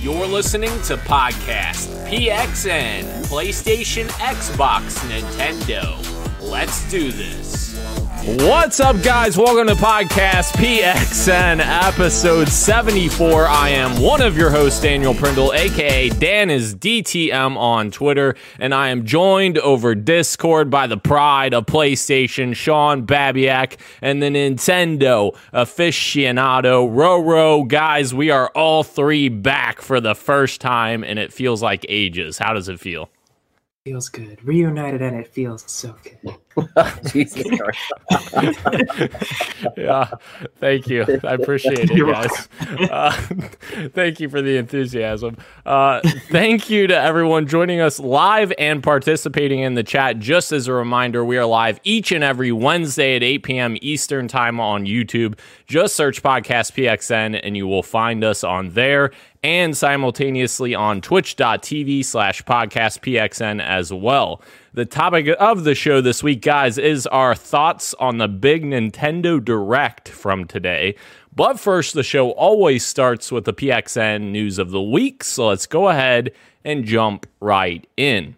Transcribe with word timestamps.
You're 0.00 0.26
listening 0.26 0.70
to 0.84 0.96
Podcast 0.96 1.88
PXN, 2.08 3.04
PlayStation, 3.26 4.08
Xbox, 4.12 4.96
Nintendo. 5.10 6.40
Let's 6.40 6.90
do 6.90 7.12
this. 7.12 7.69
What's 8.22 8.80
up, 8.80 9.02
guys? 9.02 9.38
Welcome 9.38 9.68
to 9.68 9.82
Podcast 9.82 10.52
PXN, 10.52 11.58
episode 11.58 12.48
74. 12.48 13.46
I 13.46 13.70
am 13.70 13.98
one 13.98 14.20
of 14.20 14.36
your 14.36 14.50
hosts, 14.50 14.82
Daniel 14.82 15.14
Prindle, 15.14 15.54
aka 15.54 16.10
Dan 16.10 16.50
is 16.50 16.74
DTM 16.74 17.56
on 17.56 17.90
Twitter, 17.90 18.36
and 18.58 18.74
I 18.74 18.90
am 18.90 19.06
joined 19.06 19.56
over 19.56 19.94
Discord 19.94 20.68
by 20.68 20.86
the 20.86 20.98
pride 20.98 21.54
of 21.54 21.64
PlayStation, 21.64 22.54
Sean 22.54 23.06
Babiak, 23.06 23.78
and 24.02 24.22
the 24.22 24.26
Nintendo 24.26 25.34
aficionado, 25.54 26.90
Roro. 26.90 27.66
Guys, 27.66 28.12
we 28.12 28.30
are 28.30 28.50
all 28.54 28.82
three 28.82 29.30
back 29.30 29.80
for 29.80 29.98
the 29.98 30.14
first 30.14 30.60
time, 30.60 31.02
and 31.04 31.18
it 31.18 31.32
feels 31.32 31.62
like 31.62 31.86
ages. 31.88 32.36
How 32.36 32.52
does 32.52 32.68
it 32.68 32.78
feel? 32.80 33.08
Feels 33.86 34.10
good. 34.10 34.44
Reunited 34.44 35.00
and 35.00 35.16
it 35.16 35.26
feels 35.26 35.64
so 35.66 35.96
good. 36.02 36.36
Jesus 37.12 37.44
yeah, 39.76 40.10
thank 40.58 40.88
you. 40.88 41.04
I 41.24 41.34
appreciate 41.34 41.90
it, 41.90 42.06
guys. 42.06 42.48
Uh, 42.90 43.12
thank 43.92 44.20
you 44.20 44.28
for 44.28 44.42
the 44.42 44.56
enthusiasm. 44.56 45.36
Uh, 45.64 46.00
thank 46.30 46.70
you 46.70 46.86
to 46.86 46.96
everyone 46.98 47.46
joining 47.46 47.80
us 47.80 47.98
live 47.98 48.52
and 48.58 48.82
participating 48.82 49.60
in 49.60 49.74
the 49.74 49.82
chat. 49.82 50.18
Just 50.18 50.52
as 50.52 50.68
a 50.68 50.72
reminder, 50.72 51.24
we 51.24 51.36
are 51.38 51.46
live 51.46 51.80
each 51.84 52.12
and 52.12 52.24
every 52.24 52.52
Wednesday 52.52 53.16
at 53.16 53.22
8 53.22 53.42
p.m. 53.42 53.76
Eastern 53.80 54.28
Time 54.28 54.60
on 54.60 54.86
YouTube. 54.86 55.38
Just 55.66 55.96
search 55.96 56.22
Podcast 56.22 56.72
PXN 56.72 57.40
and 57.42 57.56
you 57.56 57.66
will 57.66 57.82
find 57.82 58.24
us 58.24 58.44
on 58.44 58.70
there 58.70 59.10
and 59.42 59.76
simultaneously 59.76 60.74
on 60.74 61.00
twitch.tv 61.00 62.04
slash 62.04 62.42
podcast 62.42 63.00
PXN 63.00 63.62
as 63.62 63.92
well. 63.92 64.42
The 64.72 64.84
topic 64.84 65.26
of 65.40 65.64
the 65.64 65.74
show 65.74 66.00
this 66.00 66.22
week, 66.22 66.42
guys, 66.42 66.78
is 66.78 67.04
our 67.08 67.34
thoughts 67.34 67.92
on 67.94 68.18
the 68.18 68.28
big 68.28 68.62
Nintendo 68.62 69.44
Direct 69.44 70.08
from 70.08 70.44
today. 70.44 70.94
But 71.34 71.58
first, 71.58 71.94
the 71.94 72.04
show 72.04 72.30
always 72.30 72.86
starts 72.86 73.32
with 73.32 73.46
the 73.46 73.52
PXN 73.52 74.30
news 74.30 74.60
of 74.60 74.70
the 74.70 74.80
week. 74.80 75.24
So 75.24 75.48
let's 75.48 75.66
go 75.66 75.88
ahead 75.88 76.30
and 76.64 76.84
jump 76.84 77.26
right 77.40 77.84
in. 77.96 78.36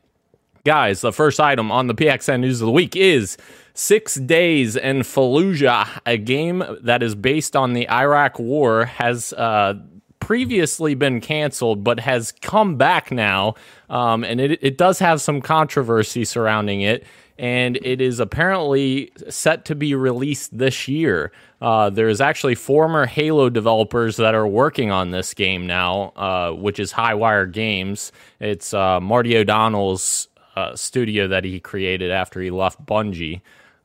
Guys, 0.64 1.02
the 1.02 1.12
first 1.12 1.38
item 1.38 1.70
on 1.70 1.86
the 1.86 1.94
PXN 1.94 2.40
news 2.40 2.62
of 2.62 2.66
the 2.66 2.72
week 2.72 2.96
is 2.96 3.36
Six 3.74 4.14
Days 4.14 4.74
in 4.74 5.00
Fallujah, 5.00 6.00
a 6.06 6.16
game 6.16 6.64
that 6.80 7.02
is 7.02 7.14
based 7.14 7.54
on 7.54 7.74
the 7.74 7.90
Iraq 7.90 8.38
War, 8.38 8.86
has 8.86 9.34
uh, 9.34 9.74
previously 10.22 10.94
been 10.94 11.20
canceled, 11.20 11.82
but 11.82 11.98
has 12.00 12.32
come 12.40 12.76
back 12.76 13.10
now. 13.10 13.54
Um, 13.92 14.24
and 14.24 14.40
it, 14.40 14.58
it 14.62 14.78
does 14.78 14.98
have 14.98 15.20
some 15.20 15.42
controversy 15.42 16.24
surrounding 16.24 16.80
it. 16.80 17.04
And 17.38 17.76
it 17.82 18.00
is 18.00 18.20
apparently 18.20 19.12
set 19.28 19.64
to 19.66 19.74
be 19.74 19.94
released 19.94 20.56
this 20.56 20.88
year. 20.88 21.32
Uh, 21.60 21.90
there's 21.90 22.20
actually 22.20 22.54
former 22.54 23.06
Halo 23.06 23.50
developers 23.50 24.16
that 24.16 24.34
are 24.34 24.46
working 24.46 24.90
on 24.90 25.10
this 25.10 25.34
game 25.34 25.66
now, 25.66 26.12
uh, 26.16 26.52
which 26.52 26.78
is 26.78 26.92
Highwire 26.92 27.50
Games. 27.50 28.12
It's 28.40 28.72
uh, 28.74 29.00
Marty 29.00 29.36
O'Donnell's 29.36 30.28
uh, 30.56 30.76
studio 30.76 31.28
that 31.28 31.44
he 31.44 31.60
created 31.60 32.10
after 32.10 32.40
he 32.40 32.50
left 32.50 32.84
Bungie. 32.84 33.40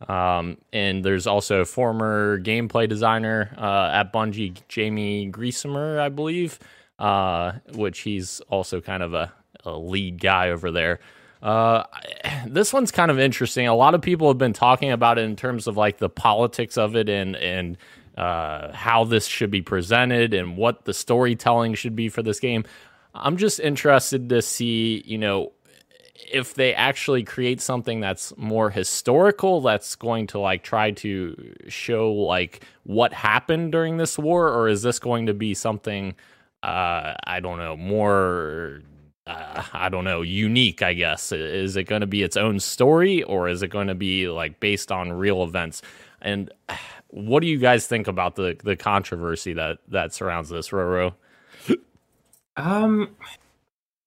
Um, 0.07 0.57
and 0.71 1.03
there's 1.03 1.25
also 1.25 1.61
a 1.61 1.65
former 1.65 2.39
gameplay 2.39 2.87
designer 2.87 3.53
uh, 3.57 3.91
at 3.93 4.13
Bungie, 4.13 4.57
Jaime 4.73 5.31
Griesemer, 5.31 5.99
I 5.99 6.09
believe, 6.09 6.59
uh, 6.99 7.53
which 7.73 8.01
he's 8.01 8.39
also 8.49 8.81
kind 8.81 9.01
of 9.01 9.13
a 9.13 9.33
lead 9.65 10.19
guy 10.21 10.49
over 10.49 10.71
there. 10.71 10.99
Uh, 11.41 11.83
this 12.47 12.73
one's 12.73 12.91
kind 12.91 13.11
of 13.11 13.19
interesting. 13.19 13.67
A 13.67 13.75
lot 13.75 13.93
of 13.93 14.01
people 14.01 14.27
have 14.27 14.37
been 14.37 14.53
talking 14.53 14.91
about 14.91 15.17
it 15.17 15.23
in 15.23 15.35
terms 15.35 15.67
of 15.67 15.77
like 15.77 15.97
the 15.97 16.09
politics 16.09 16.77
of 16.77 16.95
it 16.95 17.09
and 17.09 17.35
and 17.35 17.77
uh, 18.17 18.73
how 18.73 19.03
this 19.03 19.27
should 19.27 19.51
be 19.51 19.61
presented 19.61 20.33
and 20.33 20.57
what 20.57 20.85
the 20.85 20.93
storytelling 20.93 21.75
should 21.75 21.95
be 21.95 22.09
for 22.09 22.23
this 22.23 22.39
game. 22.39 22.63
I'm 23.13 23.37
just 23.37 23.59
interested 23.59 24.29
to 24.29 24.41
see, 24.41 25.03
you 25.05 25.19
know, 25.19 25.51
if 26.31 26.55
they 26.55 26.73
actually 26.73 27.23
create 27.23 27.61
something 27.61 27.99
that's 27.99 28.35
more 28.37 28.69
historical 28.69 29.61
that's 29.61 29.95
going 29.95 30.27
to 30.27 30.39
like 30.39 30.63
try 30.63 30.91
to 30.91 31.55
show 31.67 32.11
like 32.11 32.63
what 32.83 33.13
happened 33.13 33.71
during 33.71 33.97
this 33.97 34.17
war 34.17 34.49
or 34.49 34.67
is 34.67 34.81
this 34.81 34.99
going 34.99 35.27
to 35.27 35.33
be 35.33 35.53
something 35.53 36.15
uh 36.63 37.13
i 37.25 37.39
don't 37.39 37.59
know 37.59 37.77
more 37.77 38.81
uh, 39.27 39.63
i 39.73 39.89
don't 39.89 40.03
know 40.03 40.21
unique 40.21 40.81
i 40.81 40.93
guess 40.93 41.31
is 41.31 41.75
it 41.75 41.83
going 41.83 42.01
to 42.01 42.07
be 42.07 42.23
its 42.23 42.37
own 42.37 42.59
story 42.59 43.23
or 43.23 43.47
is 43.47 43.61
it 43.61 43.67
going 43.67 43.87
to 43.87 43.95
be 43.95 44.27
like 44.27 44.59
based 44.59 44.91
on 44.91 45.11
real 45.11 45.43
events 45.43 45.81
and 46.21 46.51
what 47.09 47.39
do 47.39 47.47
you 47.47 47.57
guys 47.57 47.87
think 47.87 48.07
about 48.07 48.35
the 48.35 48.57
the 48.63 48.75
controversy 48.75 49.53
that 49.53 49.77
that 49.87 50.13
surrounds 50.13 50.49
this 50.49 50.69
roro 50.69 51.13
Um, 52.57 53.15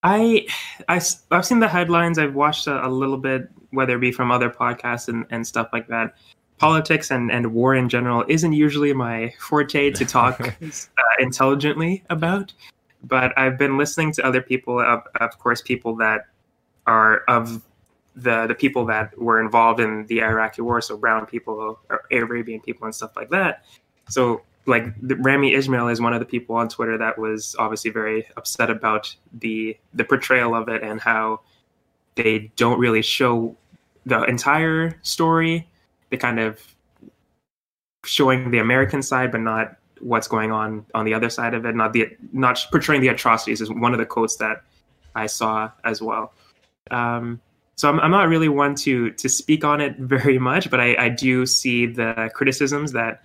I, 0.03 0.47
I, 0.89 1.01
I've 1.31 1.47
seen 1.47 1.61
the 1.61 1.69
headlines. 1.69 2.19
I've 2.19 2.35
watched 2.35 2.67
a, 2.67 2.87
a, 2.87 2.89
little 2.89 3.17
bit, 3.17 3.49
whether 3.71 3.97
it 3.97 4.01
be 4.01 4.13
from 4.13 4.31
other 4.31 4.51
podcasts 4.51 5.09
and, 5.09 5.25
and 5.31 5.47
stuff 5.47 5.69
like 5.73 5.87
that. 5.89 6.17
Politics 6.59 7.11
and, 7.11 7.31
and 7.31 7.55
war 7.55 7.75
in 7.75 7.89
general 7.89 8.25
isn't 8.29 8.53
usually 8.53 8.93
my 8.93 9.33
forte 9.39 9.91
to 9.91 10.05
talk 10.05 10.41
uh, 10.63 10.83
intelligently 11.19 12.03
about, 12.11 12.53
but 13.05 13.37
I've 13.39 13.59
been 13.59 13.79
listening 13.79 14.13
to 14.13 14.27
other 14.27 14.43
people, 14.43 14.81
of, 14.81 15.03
of 15.21 15.39
course, 15.39 15.63
people 15.63 15.97
that 15.97 16.27
are 16.87 17.23
of 17.29 17.63
the 18.17 18.47
the 18.47 18.55
people 18.55 18.85
that 18.87 19.17
were 19.19 19.41
involved 19.41 19.81
in 19.81 20.07
the 20.07 20.23
Iraqi 20.23 20.63
war, 20.63 20.81
so 20.81 20.97
brown 20.97 21.27
people, 21.27 21.79
Arabian 22.11 22.61
people, 22.61 22.85
and 22.85 22.95
stuff 22.95 23.17
like 23.17 23.31
that. 23.31 23.65
So 24.09 24.43
like 24.67 24.87
Rami 25.01 25.55
Ismail 25.55 25.89
is 25.89 26.01
one 26.01 26.13
of 26.13 26.21
the 26.21 26.27
people 26.27 26.57
on 26.57 26.69
Twitter 26.69 26.99
that 26.99 27.19
was 27.19 27.57
obviously 27.59 27.91
very 27.91 28.27
upset 28.37 28.71
about 28.71 29.15
the 29.33 29.77
the 29.95 30.05
portrayal 30.05 30.55
of 30.55 30.69
it 30.69 30.83
and 30.83 31.01
how 31.01 31.41
they 32.17 32.51
don't 32.57 32.79
really 32.79 33.03
show 33.03 33.57
the 34.07 34.23
entire 34.25 34.99
story. 35.03 35.69
They 36.11 36.17
kind 36.17 36.41
of 36.41 36.61
showing 38.05 38.51
the 38.51 38.59
American 38.59 39.03
side, 39.03 39.31
but 39.31 39.41
not 39.41 39.77
what's 40.01 40.29
going 40.29 40.53
on 40.53 40.85
on 40.95 41.05
the 41.05 41.15
other 41.15 41.31
side 41.31 41.55
of 41.55 41.65
it. 41.65 41.75
Not 41.75 41.93
the 41.93 42.09
not 42.33 42.59
portraying 42.71 43.01
the 43.01 43.09
atrocities 43.09 43.61
is 43.61 43.71
one 43.71 43.93
of 43.93 43.99
the 43.99 44.07
quotes 44.07 44.37
that 44.37 44.63
I 45.15 45.27
saw 45.27 45.71
as 45.85 46.03
well. 46.03 46.33
Um, 46.91 47.41
so 47.77 47.89
I'm, 47.89 48.01
I'm 48.01 48.11
not 48.11 48.29
really 48.29 48.49
one 48.49 48.75
to 48.77 49.11
to 49.13 49.29
speak 49.29 49.65
on 49.65 49.81
it 49.81 49.97
very 49.99 50.39
much, 50.39 50.71
but 50.71 50.81
I, 50.81 50.97
I 50.97 51.09
do 51.09 51.47
see 51.47 51.87
the 51.87 52.31
criticisms 52.35 52.93
that 52.93 53.23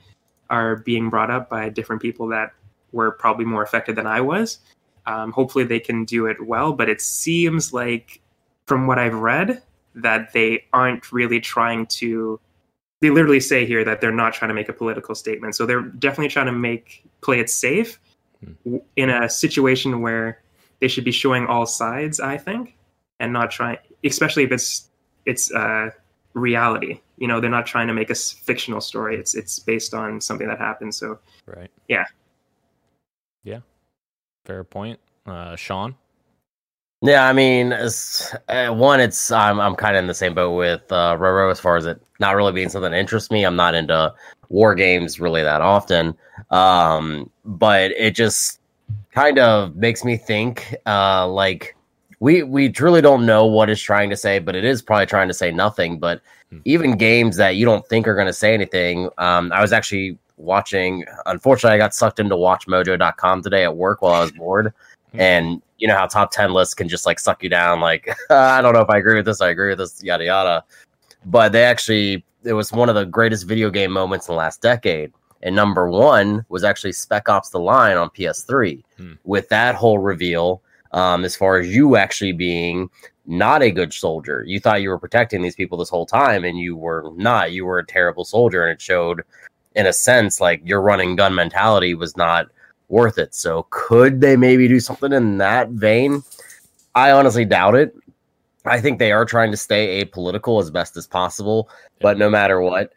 are 0.50 0.78
being 0.78 1.10
brought 1.10 1.32
up 1.32 1.50
by 1.50 1.70
different 1.70 2.02
people 2.02 2.28
that 2.28 2.54
were 2.92 3.12
probably 3.12 3.46
more 3.46 3.64
affected 3.64 3.96
than 3.96 4.08
I 4.08 4.22
was. 4.22 4.60
Um, 5.08 5.32
hopefully, 5.32 5.66
they 5.66 5.80
can 5.80 6.06
do 6.06 6.26
it 6.26 6.46
well, 6.46 6.74
but 6.74 6.90
it 6.90 7.02
seems 7.02 7.74
like, 7.74 8.22
from 8.66 8.88
what 8.88 8.98
I've 8.98 9.16
read, 9.16 9.62
that 9.94 10.34
they 10.34 10.66
aren't 10.74 11.12
really 11.12 11.40
trying 11.40 11.86
to. 11.88 12.40
They 13.06 13.12
literally 13.12 13.40
say 13.40 13.68
here 13.68 13.84
that 13.84 14.02
they're 14.02 14.12
not 14.12 14.34
trying 14.34 14.50
to 14.50 14.56
make 14.56 14.68
a 14.68 14.74
political 14.74 15.14
statement, 15.14 15.56
so 15.56 15.68
they're 15.68 15.84
definitely 15.84 16.30
trying 16.30 16.48
to 16.48 16.52
make 16.52 17.06
play 17.22 17.40
it 17.40 17.52
safe 17.52 18.00
hmm. 18.44 18.78
in 18.96 19.12
a 19.12 19.30
situation 19.30 20.02
where 20.02 20.42
they 20.82 20.88
should 20.88 21.04
be 21.04 21.12
showing 21.12 21.46
all 21.46 21.68
sides. 21.68 22.20
I 22.20 22.40
think, 22.40 22.76
and 23.20 23.32
not 23.32 23.52
trying, 23.52 23.78
especially 24.04 24.42
if 24.42 24.52
it's 24.52 24.90
it's 25.28 25.54
uh, 25.54 25.92
reality. 26.34 27.00
You 27.20 27.28
know 27.28 27.40
they're 27.40 27.52
not 27.52 27.68
trying 27.68 27.86
to 27.90 27.94
make 27.94 28.10
a 28.10 28.16
fictional 28.16 28.82
story. 28.82 29.18
It's 29.18 29.36
it's 29.36 29.60
based 29.60 29.94
on 29.94 30.20
something 30.20 30.48
that 30.48 30.58
happened. 30.58 30.96
So 30.96 31.20
right. 31.46 31.70
Yeah. 31.88 32.06
Yeah. 33.44 33.60
Fair 34.46 34.64
point. 34.64 35.00
Uh 35.28 35.56
sean 35.56 35.94
yeah 37.06 37.28
i 37.28 37.34
mean 37.34 37.74
uh, 37.74 38.74
one 38.74 39.00
it's 39.00 39.32
i'm, 39.32 39.60
I'm 39.60 39.76
kind 39.76 39.96
of 39.96 40.02
in 40.02 40.08
the 40.08 40.14
same 40.14 40.34
boat 40.34 40.56
with 40.56 40.92
uh 40.92 41.16
roro 41.18 41.52
as 41.52 41.60
far 41.60 41.78
as 41.78 41.86
it 41.86 42.02
not 42.20 42.36
really 42.36 42.54
being 42.54 42.70
something 42.70 42.92
that 42.92 42.98
interests 42.98 43.32
me 43.32 43.46
i'm 43.46 43.56
not 43.56 43.76
into 43.76 44.14
war 44.50 44.76
games 44.76 45.20
really 45.20 45.42
that 45.44 45.62
often 45.62 46.16
um 46.52 47.30
but 47.44 47.92
it 47.92 48.12
just 48.16 48.60
kind 49.14 49.40
of 49.40 49.76
makes 49.76 50.04
me 50.04 50.18
think 50.18 50.76
uh 50.86 51.28
like 51.28 51.76
we 52.20 52.44
we 52.44 52.70
truly 52.70 53.02
don't 53.02 53.26
know 53.26 53.46
what 53.46 53.70
it's 53.70 53.82
trying 53.82 54.10
to 54.10 54.18
say, 54.18 54.40
but 54.40 54.56
it 54.56 54.66
is 54.66 54.82
probably 54.82 55.06
trying 55.06 55.28
to 55.28 55.34
say 55.34 55.52
nothing. 55.52 56.00
But 56.00 56.22
hmm. 56.50 56.60
even 56.66 56.98
games 56.98 57.38
that 57.38 57.56
you 57.56 57.66
don't 57.66 57.88
think 57.88 58.08
are 58.08 58.16
going 58.16 58.28
to 58.28 58.34
say 58.34 58.54
anything, 58.54 59.10
um, 59.18 59.52
I 59.52 59.62
was 59.62 59.74
actually 59.74 60.18
watching. 60.38 61.06
Unfortunately, 61.26 61.76
I 61.76 61.78
got 61.78 61.94
sucked 61.94 62.20
into 62.20 62.36
WatchMojo.com 62.36 63.42
today 63.42 63.64
at 63.64 63.76
work 63.76 64.02
while 64.02 64.14
I 64.14 64.22
was 64.22 64.32
bored, 64.32 64.74
hmm. 65.16 65.22
and 65.22 65.62
you 65.78 65.88
know 65.88 65.96
how 65.96 66.08
top 66.08 66.32
ten 66.32 66.54
lists 66.54 66.74
can 66.74 66.88
just 66.88 67.06
like 67.06 67.20
suck 67.20 67.44
you 67.44 67.50
down. 67.50 67.80
Like 67.80 68.16
I 68.30 68.62
don't 68.62 68.74
know 68.74 68.82
if 68.82 68.90
I 68.90 68.98
agree 68.98 69.16
with 69.16 69.26
this, 69.26 69.42
I 69.42 69.50
agree 69.50 69.70
with 69.70 69.80
this, 69.80 70.04
yada 70.04 70.26
yada. 70.26 70.64
But 71.26 71.52
they 71.52 71.64
actually, 71.64 72.24
it 72.44 72.54
was 72.54 72.72
one 72.72 72.90
of 72.90 72.96
the 72.96 73.06
greatest 73.06 73.48
video 73.48 73.70
game 73.70 73.92
moments 73.92 74.28
in 74.28 74.34
the 74.34 74.38
last 74.38 74.62
decade. 74.62 75.12
And 75.42 75.56
number 75.56 75.90
one 75.90 76.46
was 76.50 76.64
actually 76.64 76.94
Spec 76.94 77.30
Ops: 77.30 77.50
The 77.50 77.60
Line 77.60 77.98
on 77.98 78.10
PS3. 78.10 78.84
Hmm. 78.98 79.14
With 79.24 79.50
that 79.50 79.76
whole 79.76 80.00
reveal, 80.00 80.62
um, 80.92 81.26
as 81.26 81.36
far 81.36 81.58
as 81.58 81.74
you 81.74 81.98
actually 81.98 82.32
being 82.32 82.90
not 83.28 83.64
a 83.64 83.72
good 83.72 83.94
soldier, 83.94 84.44
you 84.48 84.60
thought 84.60 84.82
you 84.82 84.90
were 84.90 85.00
protecting 85.00 85.42
these 85.42 85.56
people 85.56 85.78
this 85.78 85.90
whole 85.90 86.06
time, 86.06 86.46
and 86.46 86.58
you 86.58 86.76
were 86.76 87.12
not. 87.16 87.52
You 87.52 87.66
were 87.66 87.80
a 87.80 87.86
terrible 87.86 88.26
soldier, 88.26 88.64
and 88.64 88.72
it 88.72 88.82
showed, 88.82 89.24
in 89.76 89.88
a 89.88 89.94
sense, 89.94 90.40
like 90.40 90.62
your 90.64 90.82
running 90.82 91.16
gun 91.16 91.36
mentality 91.36 91.96
was 91.96 92.16
not 92.16 92.48
worth 92.88 93.18
it. 93.18 93.34
So, 93.34 93.68
could 93.70 94.22
they 94.22 94.36
maybe 94.36 94.68
do 94.68 94.80
something 94.80 95.14
in 95.14 95.38
that 95.38 95.70
vein? 95.70 96.24
I 96.94 97.12
honestly 97.12 97.46
doubt 97.46 97.76
it. 97.76 97.96
I 98.66 98.82
think 98.82 99.00
they 99.00 99.12
are 99.12 99.26
trying 99.26 99.52
to 99.52 99.58
stay 99.58 100.04
apolitical 100.04 100.60
as 100.60 100.72
best 100.72 100.98
as 100.98 101.06
possible, 101.06 101.70
but 102.02 102.18
no 102.18 102.30
matter 102.30 102.62
what, 102.62 102.94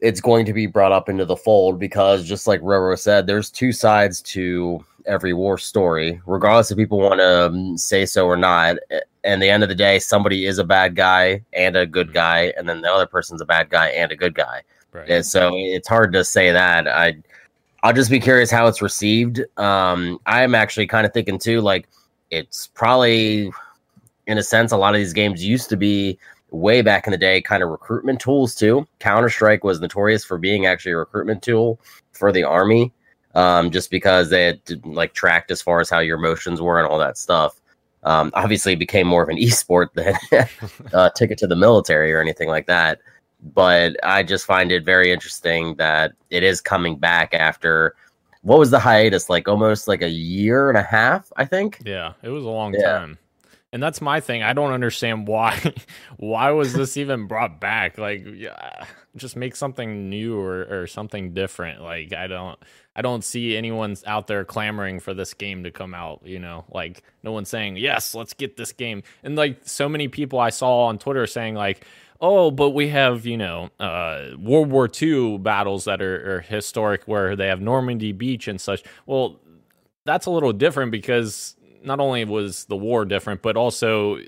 it's 0.00 0.20
going 0.20 0.46
to 0.46 0.52
be 0.52 0.66
brought 0.66 0.92
up 0.92 1.08
into 1.08 1.24
the 1.24 1.36
fold 1.36 1.78
because 1.78 2.26
just 2.26 2.46
like 2.46 2.60
Roro 2.60 2.98
said, 2.98 3.26
there's 3.26 3.50
two 3.50 3.72
sides 3.72 4.20
to 4.22 4.84
every 5.06 5.32
war 5.32 5.58
story, 5.58 6.20
regardless 6.26 6.70
if 6.70 6.78
people 6.78 6.98
want 6.98 7.20
to 7.20 7.46
um, 7.46 7.76
say 7.78 8.06
so 8.06 8.26
or 8.26 8.36
not. 8.36 8.76
And 9.24 9.40
the 9.40 9.48
end 9.48 9.62
of 9.62 9.68
the 9.68 9.74
day, 9.74 9.98
somebody 9.98 10.46
is 10.46 10.58
a 10.58 10.64
bad 10.64 10.96
guy 10.96 11.42
and 11.52 11.76
a 11.76 11.86
good 11.86 12.12
guy, 12.12 12.52
and 12.56 12.68
then 12.68 12.80
the 12.80 12.92
other 12.92 13.06
person's 13.06 13.40
a 13.40 13.46
bad 13.46 13.70
guy 13.70 13.88
and 13.88 14.10
a 14.10 14.16
good 14.16 14.34
guy. 14.34 14.62
Right. 14.92 15.08
And 15.08 15.26
so 15.26 15.52
it's 15.54 15.88
hard 15.88 16.12
to 16.12 16.24
say 16.24 16.52
that. 16.52 16.86
I 16.86 17.16
I'll 17.82 17.92
just 17.92 18.10
be 18.10 18.20
curious 18.20 18.50
how 18.50 18.66
it's 18.66 18.80
received. 18.80 19.40
Um, 19.58 20.20
I'm 20.26 20.54
actually 20.54 20.86
kind 20.86 21.04
of 21.06 21.12
thinking 21.12 21.38
too, 21.38 21.60
like 21.60 21.88
it's 22.30 22.68
probably 22.68 23.52
in 24.26 24.38
a 24.38 24.42
sense, 24.42 24.72
a 24.72 24.76
lot 24.76 24.94
of 24.94 24.98
these 24.98 25.12
games 25.12 25.44
used 25.44 25.68
to 25.70 25.76
be 25.76 26.18
way 26.50 26.82
back 26.82 27.06
in 27.06 27.10
the 27.10 27.18
day 27.18 27.40
kind 27.40 27.62
of 27.62 27.70
recruitment 27.70 28.20
tools 28.20 28.54
too. 28.54 28.86
Counter 28.98 29.28
Strike 29.28 29.64
was 29.64 29.80
notorious 29.80 30.24
for 30.24 30.38
being 30.38 30.66
actually 30.66 30.92
a 30.92 30.96
recruitment 30.96 31.42
tool 31.42 31.80
for 32.12 32.30
the 32.30 32.44
army, 32.44 32.92
um, 33.34 33.70
just 33.70 33.90
because 33.90 34.30
they 34.30 34.44
had 34.44 34.60
like 34.84 35.14
tracked 35.14 35.50
as 35.50 35.62
far 35.62 35.80
as 35.80 35.90
how 35.90 35.98
your 35.98 36.18
motions 36.18 36.60
were 36.60 36.78
and 36.78 36.88
all 36.88 36.98
that 36.98 37.18
stuff. 37.18 37.60
Um, 38.04 38.30
obviously, 38.34 38.74
it 38.74 38.78
became 38.78 39.06
more 39.06 39.22
of 39.22 39.28
an 39.28 39.36
esport 39.38 39.88
than 39.94 40.14
a 40.92 41.10
ticket 41.16 41.38
to 41.38 41.46
the 41.46 41.56
military 41.56 42.12
or 42.12 42.20
anything 42.20 42.48
like 42.48 42.66
that. 42.66 43.00
But 43.42 43.96
I 44.04 44.22
just 44.22 44.46
find 44.46 44.70
it 44.70 44.84
very 44.84 45.10
interesting 45.12 45.74
that 45.76 46.12
it 46.30 46.42
is 46.42 46.60
coming 46.60 46.96
back 46.96 47.34
after 47.34 47.96
what 48.42 48.58
was 48.58 48.70
the 48.70 48.78
hiatus 48.78 49.28
like 49.28 49.48
almost 49.48 49.88
like 49.88 50.02
a 50.02 50.08
year 50.08 50.68
and 50.68 50.78
a 50.78 50.82
half, 50.82 51.32
I 51.36 51.44
think. 51.44 51.80
Yeah, 51.84 52.12
it 52.22 52.28
was 52.28 52.44
a 52.44 52.48
long 52.48 52.74
Yeah. 52.74 52.98
time. 52.98 53.18
And 53.74 53.82
that's 53.82 54.02
my 54.02 54.20
thing. 54.20 54.42
I 54.42 54.52
don't 54.52 54.72
understand 54.72 55.26
why 55.26 55.72
why 56.18 56.50
was 56.50 56.74
this 56.74 56.96
even 56.98 57.26
brought 57.26 57.58
back? 57.60 57.96
Like 57.98 58.22
yeah, 58.34 58.84
just 59.16 59.34
make 59.34 59.56
something 59.56 60.10
new 60.10 60.38
or, 60.38 60.82
or 60.82 60.86
something 60.86 61.32
different. 61.32 61.80
Like 61.82 62.12
I 62.12 62.26
don't 62.26 62.58
I 62.94 63.00
don't 63.00 63.24
see 63.24 63.56
anyone's 63.56 64.04
out 64.04 64.26
there 64.26 64.44
clamoring 64.44 65.00
for 65.00 65.14
this 65.14 65.32
game 65.32 65.64
to 65.64 65.70
come 65.70 65.94
out, 65.94 66.20
you 66.24 66.38
know. 66.38 66.64
Like 66.70 67.02
no 67.22 67.32
one's 67.32 67.48
saying, 67.48 67.76
"Yes, 67.78 68.14
let's 68.14 68.34
get 68.34 68.58
this 68.58 68.72
game." 68.72 69.02
And 69.22 69.36
like 69.36 69.60
so 69.64 69.88
many 69.88 70.06
people 70.08 70.38
I 70.38 70.50
saw 70.50 70.84
on 70.84 70.98
Twitter 70.98 71.26
saying 71.26 71.54
like 71.54 71.86
Oh, 72.24 72.52
but 72.52 72.70
we 72.70 72.88
have, 72.90 73.26
you 73.26 73.36
know, 73.36 73.70
uh, 73.80 74.28
World 74.38 74.70
War 74.70 74.88
II 75.00 75.38
battles 75.38 75.86
that 75.86 76.00
are, 76.00 76.36
are 76.36 76.40
historic 76.40 77.02
where 77.06 77.34
they 77.34 77.48
have 77.48 77.60
Normandy 77.60 78.12
Beach 78.12 78.46
and 78.46 78.60
such. 78.60 78.84
Well, 79.06 79.40
that's 80.04 80.26
a 80.26 80.30
little 80.30 80.52
different 80.52 80.92
because 80.92 81.56
not 81.82 81.98
only 81.98 82.24
was 82.24 82.66
the 82.66 82.76
war 82.76 83.04
different, 83.04 83.42
but 83.42 83.56
also 83.56 84.18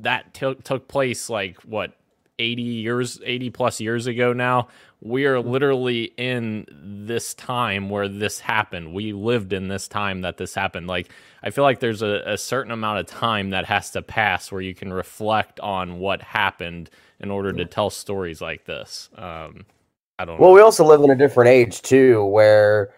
that 0.00 0.34
took 0.34 0.64
took 0.64 0.88
place 0.88 1.30
like 1.30 1.60
what 1.62 1.96
80 2.40 2.62
years 2.62 3.20
80 3.24 3.50
plus 3.50 3.80
years 3.80 4.08
ago 4.08 4.32
now? 4.32 4.66
We 5.00 5.26
are 5.26 5.38
literally 5.40 6.04
in 6.16 6.66
this 6.72 7.32
time 7.32 7.90
where 7.90 8.08
this 8.08 8.40
happened. 8.40 8.92
We 8.92 9.12
lived 9.12 9.52
in 9.52 9.68
this 9.68 9.86
time 9.86 10.22
that 10.22 10.36
this 10.36 10.52
happened. 10.54 10.88
Like 10.88 11.10
i 11.44 11.50
feel 11.50 11.62
like 11.62 11.78
there's 11.78 12.02
a, 12.02 12.22
a 12.26 12.36
certain 12.36 12.72
amount 12.72 12.98
of 12.98 13.06
time 13.06 13.50
that 13.50 13.66
has 13.66 13.92
to 13.92 14.02
pass 14.02 14.50
where 14.50 14.60
you 14.60 14.74
can 14.74 14.92
reflect 14.92 15.60
on 15.60 16.00
what 16.00 16.20
happened 16.22 16.90
in 17.20 17.30
order 17.30 17.52
to 17.52 17.64
tell 17.64 17.90
stories 17.90 18.40
like 18.40 18.64
this 18.64 19.08
um 19.16 19.64
i 20.18 20.24
don't 20.24 20.38
Well, 20.40 20.50
know 20.50 20.54
we 20.54 20.60
also 20.60 20.84
live 20.84 21.02
in 21.02 21.10
a 21.10 21.16
different 21.16 21.48
age 21.48 21.82
too, 21.82 22.24
where 22.26 22.90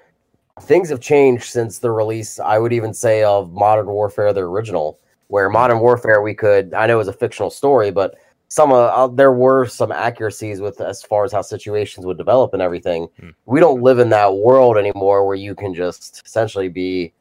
things 0.63 0.89
have 0.91 1.01
changed 1.01 1.45
since 1.45 1.79
the 1.79 1.91
release. 1.91 2.41
I 2.41 2.59
would 2.59 2.73
even 2.73 2.93
say 2.93 3.23
of 3.23 3.53
Modern 3.53 3.87
Warfare, 3.87 4.33
the 4.33 4.41
original, 4.41 4.99
where 5.29 5.49
Modern 5.49 5.79
Warfare 5.81 6.21
we 6.23 6.35
could. 6.35 6.75
I 6.75 6.87
know 6.87 6.95
it 6.95 6.99
was 6.99 7.09
a 7.09 7.13
fictional 7.13 7.51
story, 7.51 7.91
but 7.93 8.17
some 8.49 8.73
uh, 8.73 8.87
uh, 8.87 9.07
there 9.07 9.33
were 9.33 9.67
some 9.67 9.93
accuracies 9.93 10.61
with 10.61 10.81
as 10.81 11.03
far 11.03 11.25
as 11.25 11.33
how 11.33 11.43
situations 11.43 12.07
would 12.07 12.19
develop 12.19 12.55
and 12.55 12.63
everything. 12.63 13.09
Hmm. 13.21 13.31
We 13.47 13.61
don't 13.61 13.83
live 13.83 13.99
in 13.99 14.09
that 14.11 14.35
world 14.37 14.77
anymore, 14.77 15.27
where 15.27 15.37
you 15.37 15.55
can 15.55 15.75
just 15.75 16.23
essentially 16.27 16.69
be 16.69 17.13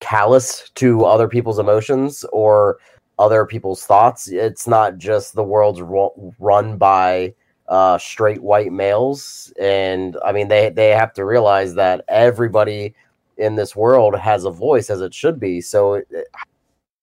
callous 0.00 0.70
to 0.74 1.04
other 1.04 1.28
people's 1.28 1.58
emotions 1.60 2.24
or 2.32 2.78
other 3.22 3.46
people's 3.46 3.84
thoughts. 3.84 4.28
It's 4.28 4.66
not 4.66 4.98
just 4.98 5.34
the 5.34 5.44
world's 5.44 5.80
ru- 5.80 6.34
run 6.40 6.76
by 6.76 7.34
uh, 7.68 7.96
straight 7.96 8.42
white 8.42 8.72
males, 8.72 9.52
and 9.60 10.16
I 10.24 10.32
mean 10.32 10.48
they 10.48 10.70
they 10.70 10.90
have 10.90 11.12
to 11.14 11.24
realize 11.24 11.74
that 11.74 12.04
everybody 12.08 12.94
in 13.38 13.54
this 13.54 13.76
world 13.76 14.18
has 14.18 14.44
a 14.44 14.50
voice 14.50 14.90
as 14.90 15.00
it 15.00 15.14
should 15.14 15.38
be. 15.40 15.60
So. 15.60 15.94
It, 15.94 16.08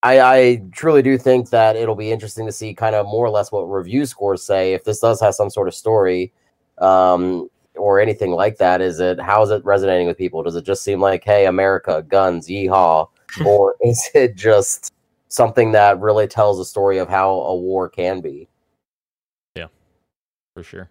I, 0.01 0.21
I 0.21 0.61
truly 0.71 1.01
do 1.01 1.17
think 1.17 1.49
that 1.49 1.75
it'll 1.75 1.93
be 1.93 2.09
interesting 2.09 2.45
to 2.45 2.53
see 2.53 2.73
kind 2.73 2.95
of 2.95 3.05
more 3.05 3.25
or 3.25 3.29
less 3.29 3.51
what 3.51 3.63
review 3.63 4.05
scores 4.05 4.41
say 4.41 4.73
if 4.73 4.85
this 4.85 5.01
does 5.01 5.19
have 5.19 5.35
some 5.35 5.49
sort 5.49 5.67
of 5.67 5.75
story 5.75 6.31
um, 6.77 7.49
or 7.75 7.99
anything 7.99 8.31
like 8.31 8.57
that. 8.59 8.79
Is 8.79 9.01
it 9.01 9.19
how 9.19 9.43
is 9.43 9.51
it 9.51 9.63
resonating 9.65 10.07
with 10.07 10.17
people? 10.17 10.41
Does 10.41 10.55
it 10.55 10.63
just 10.63 10.83
seem 10.83 11.01
like 11.01 11.25
hey 11.25 11.47
America 11.47 12.05
guns 12.07 12.47
yeehaw, 12.47 13.09
or 13.45 13.75
is 13.81 14.09
it 14.13 14.35
just 14.35 14.93
something 15.29 15.71
that 15.71 15.99
really 15.99 16.27
tells 16.27 16.59
a 16.59 16.65
story 16.65 16.97
of 16.97 17.07
how 17.07 17.31
a 17.31 17.55
war 17.55 17.87
can 17.87 18.21
be? 18.21 18.47
Yeah, 19.55 19.67
for 20.53 20.63
sure. 20.63 20.89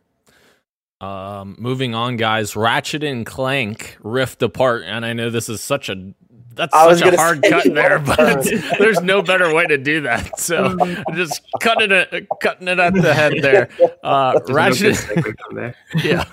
Um, 1.01 1.57
moving 1.59 1.95
on, 1.95 2.17
guys. 2.17 2.57
Ratchet 2.57 3.05
and 3.05 3.25
Clank 3.25 3.97
Rift 4.03 4.43
Apart, 4.43 4.83
and 4.85 5.05
I 5.05 5.13
know 5.13 5.31
this 5.31 5.49
is 5.49 5.61
such 5.61 5.89
a 5.89 6.13
that's 6.59 6.75
I 6.75 6.93
such 6.95 7.15
a 7.15 7.17
hard 7.17 7.43
cut 7.49 7.73
there, 7.73 8.01
but 8.01 8.45
there's 8.79 9.01
no 9.01 9.23
better 9.23 9.55
way 9.55 9.67
to 9.67 9.79
do 9.79 10.01
that. 10.03 10.39
So 10.39 10.77
just 11.15 11.41
cutting 11.61 11.93
it, 11.93 12.27
cutting 12.43 12.67
it 12.67 12.81
at 12.81 12.95
the 12.95 13.15
head 13.15 13.35
there. 13.41 13.69
Uh, 14.03 14.33
There's 14.33 14.49
no 14.49 14.55
Ratchet, 14.55 14.81
good 14.81 15.25
segue 15.25 15.35
from 15.47 15.57
there. 15.57 15.75
yeah. 16.05 16.25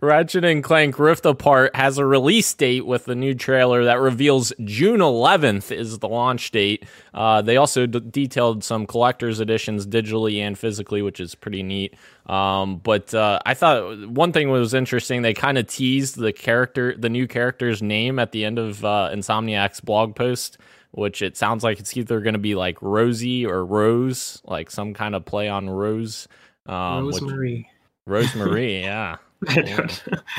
Ratchet 0.00 0.44
and 0.44 0.62
Clank 0.64 0.98
Rift 0.98 1.26
Apart 1.26 1.74
has 1.76 1.98
a 1.98 2.06
release 2.06 2.52
date 2.54 2.86
with 2.86 3.04
the 3.04 3.14
new 3.14 3.34
trailer 3.34 3.84
that 3.84 3.98
reveals 4.00 4.52
June 4.64 5.00
11th 5.00 5.70
is 5.72 5.98
the 5.98 6.08
launch 6.08 6.50
date. 6.52 6.84
Uh, 7.12 7.42
they 7.42 7.56
also 7.56 7.86
d- 7.86 8.00
detailed 8.00 8.64
some 8.64 8.86
collector's 8.86 9.40
editions 9.40 9.86
digitally 9.86 10.38
and 10.38 10.58
physically, 10.58 11.02
which 11.02 11.20
is 11.20 11.34
pretty 11.34 11.62
neat. 11.62 11.94
Um, 12.26 12.76
but 12.76 13.12
uh, 13.14 13.40
I 13.44 13.54
thought 13.54 14.08
one 14.08 14.32
thing 14.32 14.50
was 14.50 14.74
interesting. 14.74 15.22
They 15.22 15.34
kind 15.34 15.58
of 15.58 15.66
teased 15.66 16.16
the 16.16 16.32
character, 16.32 16.94
the 16.96 17.08
new 17.08 17.26
character's 17.26 17.82
name 17.82 18.18
at 18.18 18.32
the 18.32 18.44
end 18.44 18.58
of 18.58 18.84
uh, 18.84 19.10
Insomniac's 19.12 19.80
blog 19.80 20.14
post, 20.14 20.58
which 20.92 21.20
it 21.22 21.36
sounds 21.36 21.64
like 21.64 21.80
it's 21.80 21.96
either 21.96 22.20
going 22.20 22.34
to 22.34 22.38
be 22.38 22.54
like 22.54 22.80
Rosie 22.80 23.44
or 23.44 23.64
Rose, 23.64 24.40
like 24.44 24.70
some 24.70 24.94
kind 24.94 25.14
of 25.14 25.24
play 25.24 25.48
on 25.48 25.68
Rose. 25.68 26.28
Um, 26.66 27.06
which- 27.06 27.14
Rosemary. 27.20 27.68
Rosemary, 28.06 28.80
yeah. 28.82 29.16
I. 29.48 29.88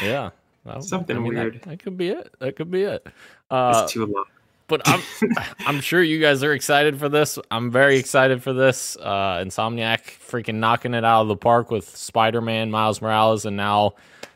Yeah. 0.02 0.30
Well, 0.66 0.82
Something 0.82 1.22
that- 1.24 1.30
weird. 1.30 1.62
That, 1.64 1.80
could 1.80 1.98
be 1.98 2.10
it. 2.10 2.34
That 2.40 2.56
could 2.56 2.72
be 2.72 2.84
it. 2.84 3.06
Uh, 3.52 3.82
It's 3.84 3.92
too 3.94 4.06
long. 4.06 4.26
But 4.68 4.82
I'm 4.86 5.02
I'm 5.66 5.82
sure 5.82 6.02
you 6.02 6.20
guys 6.20 6.44
are 6.44 6.54
excited 6.54 7.00
for 7.00 7.10
this. 7.10 7.38
I'm 7.52 7.72
very 7.72 7.98
excited 7.98 8.42
for 8.44 8.54
this. 8.54 8.98
Uh, 8.98 9.44
Insomniac 9.44 10.02
freaking 10.04 10.56
knocking 10.56 10.94
it 10.94 11.04
out 11.04 11.24
of 11.24 11.28
the 11.28 11.36
park 11.36 11.72
with 11.72 11.96
Spider-Man, 11.96 12.72
Miles 12.72 13.02
Morales, 13.02 13.46
and 13.46 13.58
now 13.58 13.94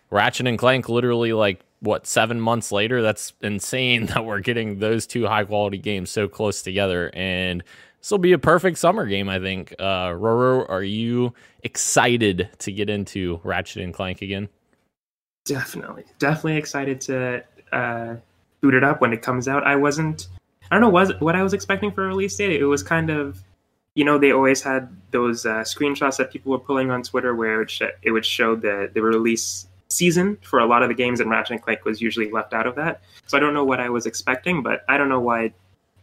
Ratchet 0.09 0.47
and 0.47 0.57
Clank. 0.57 0.89
Literally, 0.89 1.33
like 1.33 1.61
what 1.79 2.07
seven 2.07 2.39
months 2.39 2.71
later? 2.71 3.01
That's 3.01 3.33
insane 3.41 4.05
that 4.07 4.25
we're 4.25 4.39
getting 4.39 4.79
those 4.79 5.07
two 5.07 5.25
high 5.27 5.43
quality 5.43 5.77
games 5.77 6.09
so 6.09 6.27
close 6.27 6.61
together. 6.61 7.11
And 7.13 7.63
this 7.99 8.11
will 8.11 8.17
be 8.19 8.33
a 8.33 8.39
perfect 8.39 8.77
summer 8.77 9.05
game, 9.05 9.29
I 9.29 9.39
think. 9.39 9.73
Uh, 9.79 10.09
Roro, 10.09 10.69
are 10.69 10.83
you 10.83 11.33
excited 11.63 12.49
to 12.59 12.71
get 12.71 12.89
into 12.89 13.41
Ratchet 13.43 13.83
and 13.83 13.93
Clank 13.93 14.21
again? 14.21 14.49
Definitely, 15.45 16.03
definitely 16.19 16.57
excited 16.57 17.01
to 17.01 17.43
uh, 17.71 18.15
boot 18.61 18.73
it 18.73 18.83
up 18.83 19.01
when 19.01 19.13
it 19.13 19.21
comes 19.21 19.47
out. 19.47 19.65
I 19.65 19.75
wasn't, 19.75 20.27
I 20.69 20.75
don't 20.75 20.81
know, 20.81 20.89
was 20.89 21.11
what 21.19 21.35
I 21.35 21.43
was 21.43 21.53
expecting 21.53 21.91
for 21.91 22.05
a 22.05 22.07
release 22.07 22.35
date. 22.35 22.59
It 22.59 22.65
was 22.65 22.83
kind 22.83 23.09
of, 23.09 23.43
you 23.95 24.03
know, 24.05 24.17
they 24.17 24.31
always 24.31 24.61
had 24.61 24.89
those 25.11 25.45
uh, 25.45 25.61
screenshots 25.61 26.17
that 26.17 26.31
people 26.31 26.51
were 26.51 26.59
pulling 26.59 26.91
on 26.91 27.03
Twitter 27.03 27.35
where 27.35 27.55
it 27.55 27.57
would, 27.57 27.71
sh- 27.71 27.81
it 28.03 28.11
would 28.11 28.25
show 28.25 28.55
the 28.55 28.91
the 28.93 29.01
release 29.01 29.67
season 29.89 30.37
for 30.41 30.59
a 30.59 30.65
lot 30.65 30.83
of 30.83 30.89
the 30.89 30.95
games, 30.95 31.19
and 31.19 31.29
Ratchet 31.29 31.51
and 31.51 31.61
Clank 31.61 31.85
was 31.85 32.01
usually 32.01 32.29
left 32.29 32.53
out 32.53 32.67
of 32.67 32.75
that. 32.75 33.01
So 33.25 33.37
I 33.37 33.39
don't 33.39 33.53
know 33.53 33.63
what 33.63 33.79
I 33.79 33.89
was 33.89 34.05
expecting, 34.05 34.61
but 34.61 34.83
I 34.89 34.97
don't 34.97 35.09
know 35.09 35.19
why 35.19 35.53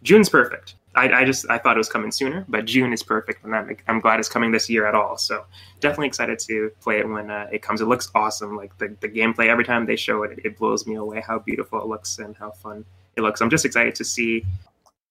June's 0.04 0.28
perfect. 0.28 0.74
I, 0.94 1.08
I 1.08 1.24
just 1.24 1.50
I 1.50 1.58
thought 1.58 1.76
it 1.76 1.78
was 1.78 1.88
coming 1.88 2.12
sooner, 2.12 2.44
but 2.48 2.66
June 2.66 2.92
is 2.92 3.02
perfect, 3.02 3.44
and 3.44 3.54
I'm 3.54 3.76
I'm 3.88 3.98
glad 3.98 4.20
it's 4.20 4.28
coming 4.28 4.52
this 4.52 4.70
year 4.70 4.86
at 4.86 4.94
all. 4.94 5.18
So 5.18 5.44
definitely 5.80 6.06
excited 6.06 6.38
to 6.40 6.70
play 6.80 6.98
it 7.00 7.08
when 7.08 7.30
uh, 7.30 7.48
it 7.50 7.62
comes. 7.62 7.80
It 7.80 7.86
looks 7.86 8.10
awesome. 8.14 8.56
Like 8.56 8.76
the, 8.78 8.94
the 9.00 9.08
gameplay 9.08 9.48
every 9.48 9.64
time 9.64 9.86
they 9.86 9.96
show 9.96 10.22
it, 10.22 10.38
it 10.44 10.56
blows 10.56 10.86
me 10.86 10.94
away 10.94 11.20
how 11.26 11.40
beautiful 11.40 11.80
it 11.80 11.86
looks 11.86 12.18
and 12.20 12.36
how 12.36 12.52
fun 12.52 12.84
it 13.16 13.22
looks. 13.22 13.40
I'm 13.40 13.50
just 13.50 13.64
excited 13.64 13.94
to 13.96 14.04
see 14.04 14.44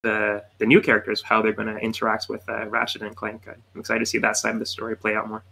the 0.04 0.44
the 0.60 0.66
new 0.66 0.80
characters 0.80 1.22
how 1.22 1.42
they're 1.42 1.52
going 1.52 1.74
to 1.74 1.78
interact 1.78 2.28
with 2.30 2.48
uh, 2.48 2.68
Ratchet 2.68 3.02
and 3.02 3.16
Clank. 3.16 3.48
I'm 3.48 3.80
excited 3.80 4.00
to 4.00 4.06
see 4.06 4.20
that 4.20 4.38
side 4.38 4.54
of 4.54 4.60
the 4.60 4.66
story 4.66 4.96
play 4.96 5.16
out 5.16 5.28
more. 5.28 5.44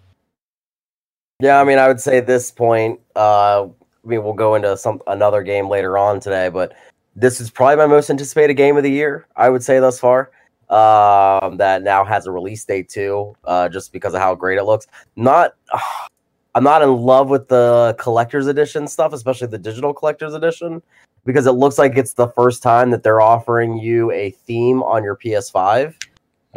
Yeah, 1.41 1.59
I 1.59 1.63
mean, 1.65 1.79
I 1.79 1.87
would 1.87 1.99
say 1.99 2.19
at 2.19 2.27
this 2.27 2.51
point, 2.51 2.99
uh, 3.15 3.63
I 3.65 4.07
mean, 4.07 4.23
we'll 4.23 4.33
go 4.33 4.55
into 4.55 4.77
some 4.77 5.01
another 5.07 5.41
game 5.41 5.67
later 5.67 5.97
on 5.97 6.19
today, 6.19 6.49
but 6.49 6.73
this 7.15 7.41
is 7.41 7.49
probably 7.49 7.75
my 7.75 7.87
most 7.87 8.09
anticipated 8.09 8.53
game 8.55 8.77
of 8.77 8.83
the 8.83 8.91
year. 8.91 9.27
I 9.35 9.49
would 9.49 9.63
say 9.63 9.79
thus 9.79 9.99
far. 9.99 10.31
Um, 10.69 11.57
that 11.57 11.83
now 11.83 12.05
has 12.05 12.27
a 12.27 12.31
release 12.31 12.63
date 12.63 12.87
too, 12.87 13.35
uh, 13.43 13.67
just 13.67 13.91
because 13.91 14.13
of 14.13 14.21
how 14.21 14.33
great 14.35 14.57
it 14.57 14.63
looks. 14.63 14.87
Not, 15.17 15.55
uh, 15.73 15.79
I'm 16.55 16.63
not 16.63 16.81
in 16.81 16.97
love 16.97 17.29
with 17.29 17.47
the 17.47 17.95
collector's 17.97 18.47
edition 18.47 18.85
stuff, 18.87 19.13
especially 19.13 19.47
the 19.47 19.57
digital 19.57 19.93
collector's 19.93 20.33
edition, 20.33 20.81
because 21.25 21.45
it 21.45 21.53
looks 21.53 21.77
like 21.77 21.97
it's 21.97 22.13
the 22.13 22.27
first 22.27 22.61
time 22.61 22.91
that 22.91 23.03
they're 23.03 23.21
offering 23.21 23.77
you 23.77 24.11
a 24.11 24.31
theme 24.31 24.83
on 24.83 25.01
your 25.01 25.15
PS5, 25.15 25.95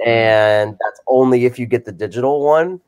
and 0.04 0.72
that's 0.72 1.00
only 1.06 1.44
if 1.44 1.60
you 1.60 1.66
get 1.66 1.84
the 1.84 1.92
digital 1.92 2.44
one. 2.44 2.80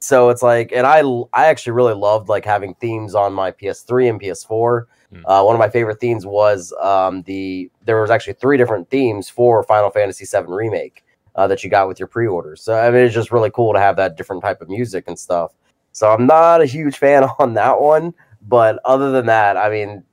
So 0.00 0.28
it's 0.28 0.42
like, 0.42 0.72
and 0.72 0.86
I 0.86 1.00
I 1.32 1.46
actually 1.46 1.72
really 1.72 1.94
loved 1.94 2.28
like 2.28 2.44
having 2.44 2.74
themes 2.74 3.14
on 3.14 3.32
my 3.32 3.50
PS3 3.50 4.10
and 4.10 4.20
PS4. 4.20 4.84
Mm. 5.12 5.22
Uh, 5.24 5.42
one 5.42 5.54
of 5.54 5.58
my 5.58 5.68
favorite 5.68 6.00
themes 6.00 6.24
was 6.24 6.72
um, 6.80 7.22
the 7.22 7.70
there 7.84 8.00
was 8.00 8.10
actually 8.10 8.34
three 8.34 8.56
different 8.56 8.88
themes 8.90 9.28
for 9.28 9.62
Final 9.64 9.90
Fantasy 9.90 10.24
VII 10.24 10.46
Remake 10.46 11.04
uh, 11.34 11.48
that 11.48 11.64
you 11.64 11.70
got 11.70 11.88
with 11.88 11.98
your 11.98 12.06
pre-orders. 12.06 12.62
So 12.62 12.74
I 12.74 12.90
mean, 12.90 13.00
it's 13.00 13.14
just 13.14 13.32
really 13.32 13.50
cool 13.50 13.72
to 13.72 13.80
have 13.80 13.96
that 13.96 14.16
different 14.16 14.42
type 14.42 14.60
of 14.60 14.68
music 14.68 15.04
and 15.08 15.18
stuff. 15.18 15.52
So 15.92 16.08
I'm 16.12 16.26
not 16.26 16.60
a 16.60 16.66
huge 16.66 16.96
fan 16.96 17.24
on 17.38 17.54
that 17.54 17.80
one, 17.80 18.14
but 18.46 18.78
other 18.84 19.10
than 19.10 19.26
that, 19.26 19.56
I 19.56 19.68
mean, 19.68 20.04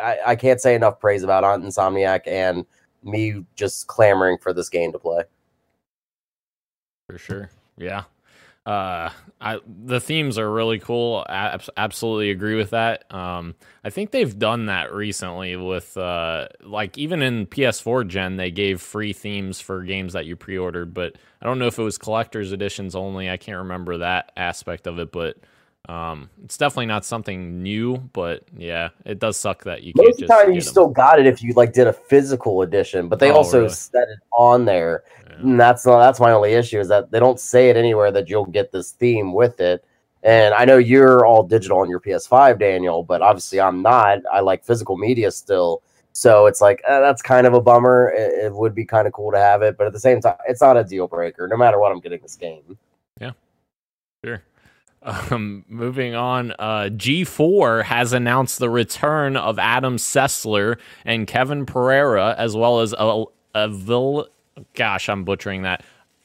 I, 0.00 0.18
I 0.26 0.36
can't 0.36 0.60
say 0.60 0.74
enough 0.74 1.00
praise 1.00 1.22
about 1.22 1.44
Aunt 1.44 1.64
Insomniac 1.64 2.22
and 2.26 2.64
me 3.02 3.44
just 3.56 3.88
clamoring 3.88 4.38
for 4.38 4.54
this 4.54 4.70
game 4.70 4.90
to 4.92 4.98
play. 4.98 5.24
For 7.10 7.18
sure, 7.18 7.50
yeah 7.76 8.04
uh 8.66 9.10
I, 9.40 9.58
the 9.66 10.00
themes 10.00 10.38
are 10.38 10.50
really 10.50 10.78
cool. 10.78 11.22
I 11.28 11.58
absolutely 11.76 12.30
agree 12.30 12.54
with 12.56 12.70
that. 12.70 13.12
Um 13.12 13.54
i 13.84 13.90
think 13.90 14.10
they've 14.10 14.38
done 14.38 14.66
that 14.66 14.94
recently 14.94 15.56
with 15.56 15.96
uh 15.98 16.48
like 16.62 16.96
even 16.96 17.20
in 17.22 17.46
ps4 17.46 18.06
gen 18.08 18.36
they 18.36 18.50
gave 18.50 18.80
free 18.80 19.12
themes 19.12 19.60
for 19.60 19.82
games 19.82 20.14
that 20.14 20.24
you 20.24 20.36
pre-ordered 20.36 20.94
but 20.94 21.16
i 21.42 21.44
don't 21.46 21.58
know 21.58 21.66
if 21.66 21.78
it 21.78 21.82
was 21.82 21.98
collector's 21.98 22.52
editions 22.52 22.94
only. 22.94 23.28
I 23.28 23.36
can't 23.36 23.58
remember 23.58 23.98
that 23.98 24.32
aspect 24.36 24.86
of 24.86 24.98
it 24.98 25.12
but 25.12 25.36
um, 25.88 26.30
it's 26.42 26.56
definitely 26.56 26.86
not 26.86 27.04
something 27.04 27.62
new, 27.62 27.98
but 28.12 28.42
yeah, 28.56 28.88
it 29.04 29.18
does 29.18 29.36
suck 29.36 29.64
that 29.64 29.82
you 29.82 29.92
Most 29.96 30.04
can't. 30.04 30.08
Most 30.08 30.22
of 30.22 30.28
the 30.28 30.34
time, 30.34 30.48
you 30.54 30.60
them. 30.60 30.70
still 30.70 30.88
got 30.88 31.20
it 31.20 31.26
if 31.26 31.42
you 31.42 31.52
like 31.52 31.74
did 31.74 31.86
a 31.86 31.92
physical 31.92 32.62
edition, 32.62 33.08
but 33.08 33.18
they 33.18 33.30
oh, 33.30 33.36
also 33.36 33.62
really? 33.62 33.72
set 33.72 34.08
it 34.08 34.18
on 34.32 34.64
there. 34.64 35.04
Yeah. 35.28 35.36
And 35.40 35.60
that's 35.60 35.84
not 35.84 35.98
that's 35.98 36.20
my 36.20 36.32
only 36.32 36.54
issue 36.54 36.80
is 36.80 36.88
that 36.88 37.10
they 37.10 37.20
don't 37.20 37.38
say 37.38 37.68
it 37.68 37.76
anywhere 37.76 38.10
that 38.12 38.30
you'll 38.30 38.46
get 38.46 38.72
this 38.72 38.92
theme 38.92 39.34
with 39.34 39.60
it. 39.60 39.84
And 40.22 40.54
I 40.54 40.64
know 40.64 40.78
you're 40.78 41.26
all 41.26 41.42
digital 41.42 41.80
on 41.80 41.90
your 41.90 42.00
PS5, 42.00 42.58
Daniel, 42.58 43.02
but 43.02 43.20
obviously 43.20 43.60
I'm 43.60 43.82
not. 43.82 44.20
I 44.32 44.40
like 44.40 44.64
physical 44.64 44.96
media 44.96 45.30
still. 45.30 45.82
So 46.12 46.46
it's 46.46 46.62
like 46.62 46.80
eh, 46.88 47.00
that's 47.00 47.20
kind 47.20 47.46
of 47.46 47.52
a 47.52 47.60
bummer. 47.60 48.10
It, 48.16 48.46
it 48.46 48.54
would 48.54 48.74
be 48.74 48.86
kind 48.86 49.06
of 49.06 49.12
cool 49.12 49.32
to 49.32 49.38
have 49.38 49.60
it, 49.60 49.76
but 49.76 49.86
at 49.86 49.92
the 49.92 50.00
same 50.00 50.22
time, 50.22 50.36
it's 50.48 50.62
not 50.62 50.78
a 50.78 50.84
deal 50.84 51.08
breaker. 51.08 51.46
No 51.46 51.58
matter 51.58 51.78
what, 51.78 51.92
I'm 51.92 52.00
getting 52.00 52.22
this 52.22 52.36
game. 52.36 52.78
Yeah, 53.20 53.32
sure. 54.24 54.42
Um, 55.04 55.66
moving 55.68 56.14
on, 56.14 56.52
uh, 56.52 56.88
G4 56.90 57.84
has 57.84 58.14
announced 58.14 58.58
the 58.58 58.70
return 58.70 59.36
of 59.36 59.58
Adam 59.58 59.96
Sessler 59.96 60.78
and 61.04 61.26
Kevin 61.26 61.66
Pereira, 61.66 62.34
as 62.38 62.56
well 62.56 62.80
as 62.80 62.94
a, 62.98 63.24
a 63.54 63.68
Vil. 63.68 64.28
Gosh, 64.74 65.10
I'm 65.10 65.24
butchering 65.24 65.62
that. 65.62 65.84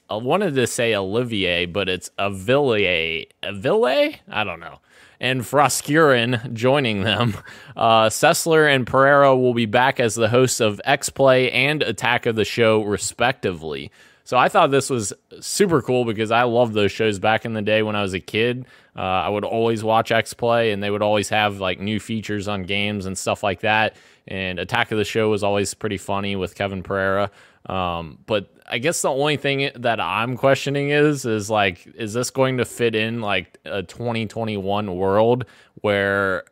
I 0.09 0.15
wanted 0.15 0.55
to 0.55 0.65
say 0.65 0.95
Olivier, 0.95 1.65
but 1.65 1.89
it's 1.89 2.09
Avilier. 2.17 3.27
Avile? 3.43 4.15
I 4.29 4.43
don't 4.43 4.59
know. 4.59 4.79
And 5.19 5.41
Froskurinn 5.41 6.53
joining 6.53 7.03
them. 7.03 7.35
Uh, 7.75 8.07
Sessler 8.09 8.73
and 8.73 8.87
Pereira 8.87 9.37
will 9.37 9.53
be 9.53 9.65
back 9.65 9.99
as 9.99 10.15
the 10.15 10.29
hosts 10.29 10.59
of 10.59 10.81
X 10.83 11.09
Play 11.09 11.51
and 11.51 11.83
Attack 11.83 12.25
of 12.25 12.35
the 12.35 12.45
Show, 12.45 12.81
respectively. 12.83 13.91
So 14.29 14.37
I 14.37 14.47
thought 14.47 14.69
this 14.69 14.91
was 14.91 15.11
super 15.39 15.81
cool 15.81 16.05
because 16.05 16.29
I 16.29 16.43
loved 16.43 16.75
those 16.75 16.91
shows 16.91 17.17
back 17.17 17.45
in 17.45 17.53
the 17.53 17.63
day 17.63 17.81
when 17.81 17.95
I 17.95 18.03
was 18.03 18.13
a 18.13 18.19
kid. 18.19 18.67
Uh, 18.95 18.99
I 19.01 19.27
would 19.27 19.43
always 19.43 19.83
watch 19.83 20.11
X 20.11 20.35
Play, 20.35 20.71
and 20.71 20.83
they 20.83 20.91
would 20.91 21.01
always 21.01 21.29
have 21.29 21.59
like 21.59 21.79
new 21.79 21.99
features 21.99 22.47
on 22.47 22.61
games 22.61 23.07
and 23.07 23.17
stuff 23.17 23.41
like 23.41 23.61
that. 23.61 23.95
And 24.27 24.59
Attack 24.59 24.91
of 24.91 24.99
the 24.99 25.03
Show 25.03 25.31
was 25.31 25.43
always 25.43 25.73
pretty 25.73 25.97
funny 25.97 26.35
with 26.35 26.53
Kevin 26.53 26.83
Pereira. 26.83 27.31
Um, 27.65 28.19
but 28.27 28.53
I 28.67 28.77
guess 28.77 29.01
the 29.01 29.09
only 29.09 29.35
thing 29.35 29.71
that 29.73 29.99
I'm 29.99 30.37
questioning 30.37 30.91
is 30.91 31.25
is 31.25 31.49
like, 31.49 31.87
is 31.95 32.13
this 32.13 32.29
going 32.29 32.57
to 32.57 32.65
fit 32.65 32.93
in 32.93 33.21
like 33.21 33.57
a 33.65 33.81
2021 33.81 34.95
world 34.95 35.45
where 35.81 36.43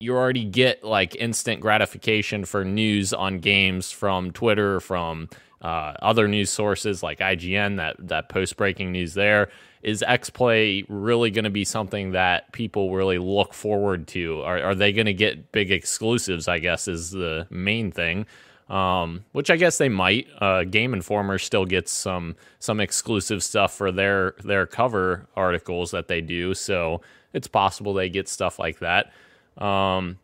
you 0.00 0.14
already 0.14 0.44
get 0.44 0.84
like 0.84 1.16
instant 1.16 1.62
gratification 1.62 2.44
for 2.44 2.62
news 2.62 3.14
on 3.14 3.38
games 3.38 3.90
from 3.90 4.32
Twitter, 4.32 4.80
from 4.80 5.30
uh, 5.62 5.94
other 6.00 6.28
news 6.28 6.50
sources 6.50 7.02
like 7.02 7.18
IGN 7.18 7.76
that 7.76 7.96
that 8.08 8.28
post 8.28 8.56
breaking 8.56 8.92
news 8.92 9.14
there. 9.14 9.50
Is 9.82 10.04
XPlay 10.06 10.84
really 10.88 11.30
going 11.30 11.44
to 11.44 11.50
be 11.50 11.64
something 11.64 12.12
that 12.12 12.52
people 12.52 12.92
really 12.92 13.16
look 13.16 13.54
forward 13.54 14.06
to? 14.08 14.42
Are, 14.42 14.62
are 14.62 14.74
they 14.74 14.92
going 14.92 15.06
to 15.06 15.14
get 15.14 15.52
big 15.52 15.70
exclusives? 15.70 16.48
I 16.48 16.58
guess 16.58 16.86
is 16.88 17.10
the 17.10 17.46
main 17.50 17.90
thing. 17.90 18.26
Um, 18.68 19.24
which 19.32 19.50
I 19.50 19.56
guess 19.56 19.78
they 19.78 19.88
might. 19.88 20.28
Uh, 20.40 20.62
Game 20.62 20.94
Informer 20.94 21.38
still 21.38 21.64
gets 21.64 21.90
some 21.90 22.36
some 22.60 22.78
exclusive 22.78 23.42
stuff 23.42 23.74
for 23.74 23.90
their 23.90 24.34
their 24.44 24.66
cover 24.66 25.26
articles 25.34 25.90
that 25.90 26.06
they 26.06 26.20
do, 26.20 26.54
so 26.54 27.00
it's 27.32 27.48
possible 27.48 27.94
they 27.94 28.08
get 28.08 28.28
stuff 28.28 28.58
like 28.60 28.78
that. 28.78 29.12
Um, 29.58 30.18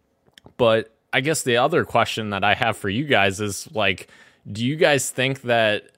but 0.56 0.92
I 1.12 1.20
guess 1.20 1.42
the 1.42 1.56
other 1.56 1.84
question 1.84 2.30
that 2.30 2.44
I 2.44 2.54
have 2.54 2.76
for 2.76 2.88
you 2.88 3.04
guys 3.04 3.40
is 3.40 3.68
like, 3.74 4.08
do 4.50 4.64
you 4.64 4.76
guys 4.76 5.10
think 5.10 5.42
that 5.42 5.90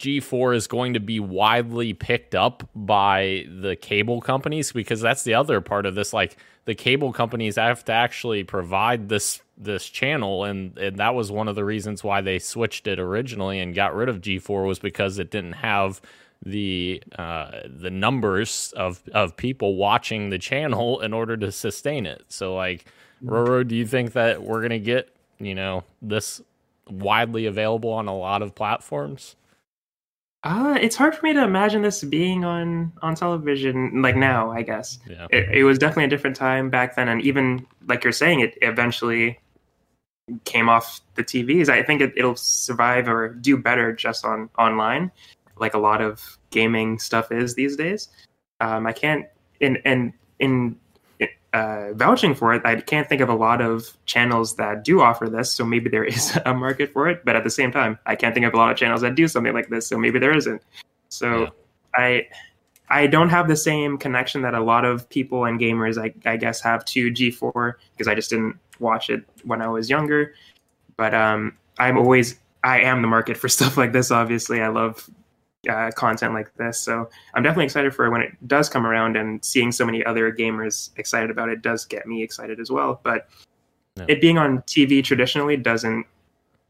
G4 0.00 0.56
is 0.56 0.66
going 0.66 0.94
to 0.94 1.00
be 1.00 1.20
widely 1.20 1.94
picked 1.94 2.34
up 2.34 2.68
by 2.74 3.46
the 3.48 3.76
cable 3.76 4.20
companies? 4.20 4.72
Because 4.72 5.00
that's 5.00 5.22
the 5.24 5.34
other 5.34 5.60
part 5.60 5.86
of 5.86 5.94
this. 5.94 6.12
Like 6.12 6.36
the 6.64 6.74
cable 6.74 7.12
companies 7.12 7.56
have 7.56 7.84
to 7.86 7.92
actually 7.92 8.44
provide 8.44 9.08
this 9.08 9.40
this 9.56 9.88
channel, 9.88 10.44
and, 10.44 10.76
and 10.78 10.96
that 10.98 11.14
was 11.14 11.30
one 11.30 11.46
of 11.46 11.54
the 11.54 11.64
reasons 11.64 12.02
why 12.02 12.20
they 12.20 12.40
switched 12.40 12.88
it 12.88 12.98
originally 12.98 13.60
and 13.60 13.72
got 13.74 13.94
rid 13.94 14.08
of 14.08 14.20
G4 14.20 14.66
was 14.66 14.80
because 14.80 15.18
it 15.20 15.30
didn't 15.30 15.52
have 15.52 16.00
the 16.44 17.02
uh, 17.16 17.60
the 17.64 17.90
numbers 17.90 18.72
of 18.76 19.02
of 19.12 19.36
people 19.36 19.76
watching 19.76 20.30
the 20.30 20.38
channel 20.38 21.00
in 21.00 21.12
order 21.12 21.36
to 21.36 21.50
sustain 21.52 22.04
it. 22.04 22.24
So 22.28 22.54
like 22.54 22.84
Roro, 23.24 23.66
do 23.66 23.74
you 23.74 23.86
think 23.86 24.12
that 24.12 24.42
we're 24.42 24.60
gonna 24.60 24.78
get 24.78 25.14
you 25.38 25.54
know 25.54 25.84
this 26.02 26.42
widely 26.88 27.46
available 27.46 27.90
on 27.90 28.08
a 28.08 28.16
lot 28.16 28.42
of 28.42 28.54
platforms? 28.54 29.36
Uh, 30.44 30.76
it's 30.78 30.94
hard 30.94 31.14
for 31.14 31.24
me 31.24 31.32
to 31.32 31.42
imagine 31.42 31.80
this 31.80 32.04
being 32.04 32.44
on 32.44 32.92
on 33.00 33.14
television 33.14 34.02
like 34.02 34.14
now. 34.14 34.50
I 34.50 34.60
guess 34.60 34.98
yeah. 35.08 35.26
it, 35.30 35.48
it 35.50 35.64
was 35.64 35.78
definitely 35.78 36.04
a 36.04 36.08
different 36.08 36.36
time 36.36 36.68
back 36.68 36.96
then, 36.96 37.08
and 37.08 37.22
even 37.22 37.66
like 37.88 38.04
you're 38.04 38.12
saying, 38.12 38.40
it 38.40 38.54
eventually 38.60 39.40
came 40.44 40.68
off 40.68 41.00
the 41.14 41.24
TVs. 41.24 41.70
I 41.70 41.82
think 41.82 42.02
it, 42.02 42.12
it'll 42.16 42.36
survive 42.36 43.08
or 43.08 43.30
do 43.30 43.56
better 43.56 43.94
just 43.94 44.26
on 44.26 44.50
online, 44.58 45.10
like 45.58 45.72
a 45.72 45.78
lot 45.78 46.02
of 46.02 46.38
gaming 46.50 46.98
stuff 46.98 47.32
is 47.32 47.54
these 47.54 47.74
days. 47.76 48.08
Um, 48.60 48.86
I 48.86 48.92
can't 48.92 49.26
in 49.60 49.78
and 49.86 50.12
in 50.40 50.76
uh, 51.54 51.92
vouching 51.94 52.34
for 52.34 52.52
it, 52.52 52.62
I 52.64 52.80
can't 52.80 53.08
think 53.08 53.20
of 53.20 53.28
a 53.28 53.34
lot 53.34 53.60
of 53.60 53.96
channels 54.06 54.56
that 54.56 54.82
do 54.82 55.00
offer 55.00 55.28
this. 55.30 55.52
So 55.52 55.64
maybe 55.64 55.88
there 55.88 56.04
is 56.14 56.36
a 56.44 56.52
market 56.52 56.92
for 56.92 57.08
it. 57.08 57.24
But 57.24 57.36
at 57.36 57.44
the 57.44 57.50
same 57.50 57.70
time, 57.70 57.98
I 58.04 58.16
can't 58.16 58.34
think 58.34 58.44
of 58.44 58.52
a 58.52 58.56
lot 58.56 58.72
of 58.72 58.76
channels 58.76 59.00
that 59.02 59.14
do 59.14 59.28
something 59.28 59.54
like 59.54 59.68
this. 59.68 59.86
So 59.86 59.96
maybe 59.96 60.18
there 60.18 60.36
isn't. 60.36 60.60
So 61.08 61.42
yeah. 61.42 61.48
I 61.94 62.28
I 62.90 63.06
don't 63.06 63.30
have 63.30 63.48
the 63.48 63.56
same 63.56 63.96
connection 63.96 64.42
that 64.42 64.54
a 64.54 64.60
lot 64.60 64.84
of 64.84 65.08
people 65.08 65.46
and 65.46 65.58
gamers, 65.58 65.96
I, 65.96 66.12
I 66.28 66.36
guess, 66.36 66.60
have 66.60 66.84
to 66.86 67.10
G4 67.10 67.74
because 67.92 68.08
I 68.08 68.14
just 68.14 68.28
didn't 68.28 68.58
watch 68.78 69.08
it 69.08 69.24
when 69.44 69.62
I 69.62 69.68
was 69.68 69.88
younger. 69.88 70.34
But 70.96 71.14
um, 71.14 71.56
I'm 71.78 71.96
always 71.96 72.38
I 72.64 72.80
am 72.80 73.00
the 73.00 73.08
market 73.08 73.36
for 73.36 73.48
stuff 73.58 73.76
like 73.76 73.92
this. 73.92 74.10
Obviously, 74.10 74.60
I 74.60 74.68
love 74.68 75.08
uh, 75.68 75.90
content 75.92 76.34
like 76.34 76.54
this. 76.56 76.78
So 76.78 77.08
I'm 77.34 77.42
definitely 77.42 77.64
excited 77.64 77.94
for 77.94 78.10
when 78.10 78.22
it 78.22 78.32
does 78.46 78.68
come 78.68 78.86
around, 78.86 79.16
and 79.16 79.44
seeing 79.44 79.72
so 79.72 79.84
many 79.84 80.04
other 80.04 80.32
gamers 80.32 80.90
excited 80.96 81.30
about 81.30 81.48
it 81.48 81.62
does 81.62 81.84
get 81.84 82.06
me 82.06 82.22
excited 82.22 82.60
as 82.60 82.70
well. 82.70 83.00
But 83.02 83.28
it 84.08 84.20
being 84.20 84.38
on 84.38 84.58
TV 84.62 85.02
traditionally 85.04 85.56
doesn't 85.56 86.06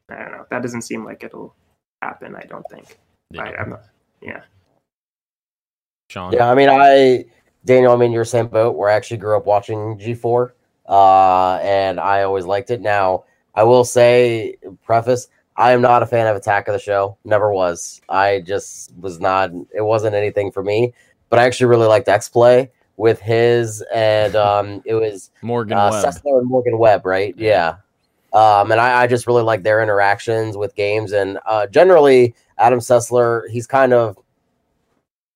I 0.08 0.16
don't 0.16 0.32
know. 0.32 0.46
That 0.50 0.62
doesn't 0.62 0.82
seem 0.82 1.04
like 1.04 1.24
it'll 1.24 1.54
happen. 2.02 2.34
I 2.34 2.44
don't 2.44 2.64
think. 2.70 2.98
Yeah. 3.30 3.42
I, 3.42 3.56
I'm 3.56 3.70
not. 3.70 3.84
Yeah. 4.20 4.42
Sean. 6.10 6.32
Yeah, 6.32 6.50
I 6.50 6.54
mean, 6.54 6.68
I 6.68 7.24
Daniel, 7.64 7.92
I'm 7.92 8.02
in 8.02 8.12
your 8.12 8.24
same 8.24 8.48
boat. 8.48 8.76
Where 8.76 8.90
I 8.90 8.94
actually 8.94 9.16
grew 9.16 9.36
up 9.36 9.46
watching 9.46 9.98
G4, 9.98 10.50
uh, 10.88 11.54
and 11.62 11.98
I 11.98 12.22
always 12.22 12.44
liked 12.44 12.70
it. 12.70 12.80
Now, 12.80 13.24
I 13.54 13.62
will 13.62 13.84
say, 13.84 14.56
preface, 14.82 15.28
I 15.56 15.72
am 15.72 15.80
not 15.80 16.02
a 16.02 16.06
fan 16.06 16.26
of 16.26 16.36
Attack 16.36 16.68
of 16.68 16.72
the 16.72 16.78
Show. 16.78 17.16
Never 17.24 17.52
was. 17.52 18.00
I 18.08 18.40
just 18.40 18.92
was 18.98 19.20
not. 19.20 19.50
It 19.74 19.82
wasn't 19.82 20.14
anything 20.14 20.50
for 20.50 20.62
me. 20.62 20.92
But 21.30 21.38
I 21.38 21.44
actually 21.44 21.66
really 21.66 21.86
liked 21.86 22.08
X 22.08 22.28
Play 22.28 22.70
with 22.96 23.20
his, 23.20 23.82
and 23.92 24.36
um, 24.36 24.82
it 24.84 24.94
was 24.94 25.30
Morgan 25.42 25.76
uh, 25.76 25.90
Webb. 25.90 26.04
Sessler 26.04 26.38
and 26.38 26.48
Morgan 26.48 26.78
Webb, 26.78 27.06
right? 27.06 27.34
Yeah. 27.36 27.76
Um, 28.32 28.72
and 28.72 28.80
I, 28.80 29.02
I 29.02 29.06
just 29.06 29.26
really 29.26 29.42
like 29.42 29.62
their 29.62 29.80
interactions 29.80 30.56
with 30.56 30.74
games. 30.74 31.12
And 31.12 31.38
uh, 31.46 31.68
generally, 31.68 32.34
Adam 32.58 32.80
Sessler, 32.80 33.48
he's 33.48 33.66
kind 33.66 33.92
of 33.92 34.18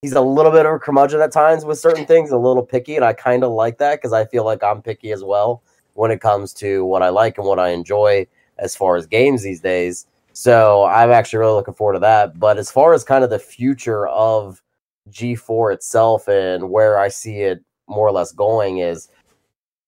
he's 0.03 0.13
a 0.13 0.21
little 0.21 0.53
bit 0.53 0.67
of 0.67 0.75
a 0.75 0.79
curmudgeon 0.79 1.21
at 1.21 1.33
times 1.33 1.65
with 1.65 1.79
certain 1.79 2.07
things, 2.07 2.31
a 2.31 2.37
little 2.37 2.65
picky, 2.65 2.97
and 2.97 3.05
I 3.05 3.13
kind 3.13 3.45
of 3.45 3.53
like 3.53 3.79
that 3.79 3.97
because 3.97 4.13
I 4.13 4.25
feel 4.27 4.45
like 4.45 4.63
I'm 4.63 4.83
picky 4.83 5.13
as 5.13 5.23
well 5.23 5.63
when 5.95 6.11
it 6.11 6.21
comes 6.21 6.53
to 6.55 6.85
what 6.85 7.03
I 7.03 7.09
like 7.09 7.39
and 7.39 7.47
what 7.47 7.59
I 7.59 7.71
enjoy 7.71 8.27
as 8.59 8.77
far 8.77 8.97
as 8.97 9.07
games 9.07 9.43
these 9.43 9.61
days. 9.61 10.07
So 10.33 10.85
I'm 10.85 11.11
actually 11.11 11.41
really 11.41 11.55
looking 11.55 11.75
forward 11.75 11.95
to 11.95 12.01
that. 12.01 12.39
But 12.39 12.59
as 12.59 12.71
far 12.71 12.93
as 12.95 13.05
kind 13.05 13.25
of 13.25 13.31
the 13.31 13.39
future 13.39 14.07
of 14.09 14.63
G4 15.11 15.75
itself 15.75 16.29
and 16.29 16.71
where 16.71 16.99
I 16.99 17.09
see 17.09 17.41
it 17.41 17.63
more 17.89 18.07
or 18.07 18.13
less 18.13 18.33
going 18.33 18.79
is 18.79 19.09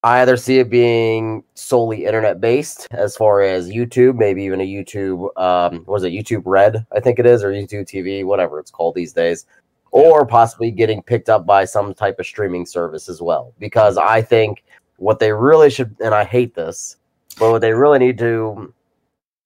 I 0.02 0.22
either 0.22 0.36
see 0.38 0.58
it 0.58 0.70
being 0.70 1.44
solely 1.54 2.06
internet 2.06 2.40
based 2.40 2.88
as 2.90 3.16
far 3.16 3.42
as 3.42 3.68
YouTube, 3.68 4.16
maybe 4.16 4.42
even 4.42 4.60
a 4.60 4.66
YouTube, 4.66 5.28
um, 5.38 5.82
what 5.84 5.98
is 5.98 6.04
it, 6.04 6.12
YouTube 6.12 6.42
Red, 6.46 6.86
I 6.90 7.00
think 7.00 7.18
it 7.18 7.26
is, 7.26 7.44
or 7.44 7.52
YouTube 7.52 7.86
TV, 7.86 8.24
whatever 8.24 8.58
it's 8.58 8.70
called 8.70 8.94
these 8.94 9.12
days, 9.12 9.44
or 9.90 10.24
possibly 10.24 10.70
getting 10.70 11.02
picked 11.02 11.28
up 11.28 11.44
by 11.44 11.66
some 11.66 11.92
type 11.92 12.18
of 12.18 12.24
streaming 12.24 12.64
service 12.64 13.10
as 13.10 13.20
well. 13.20 13.52
Because 13.58 13.98
I 13.98 14.22
think 14.22 14.64
what 14.96 15.18
they 15.18 15.32
really 15.32 15.68
should, 15.68 15.94
and 16.02 16.14
I 16.14 16.24
hate 16.24 16.54
this, 16.54 16.96
but 17.40 17.50
what 17.50 17.60
they 17.60 17.72
really 17.72 17.98
need 17.98 18.18
to 18.18 18.72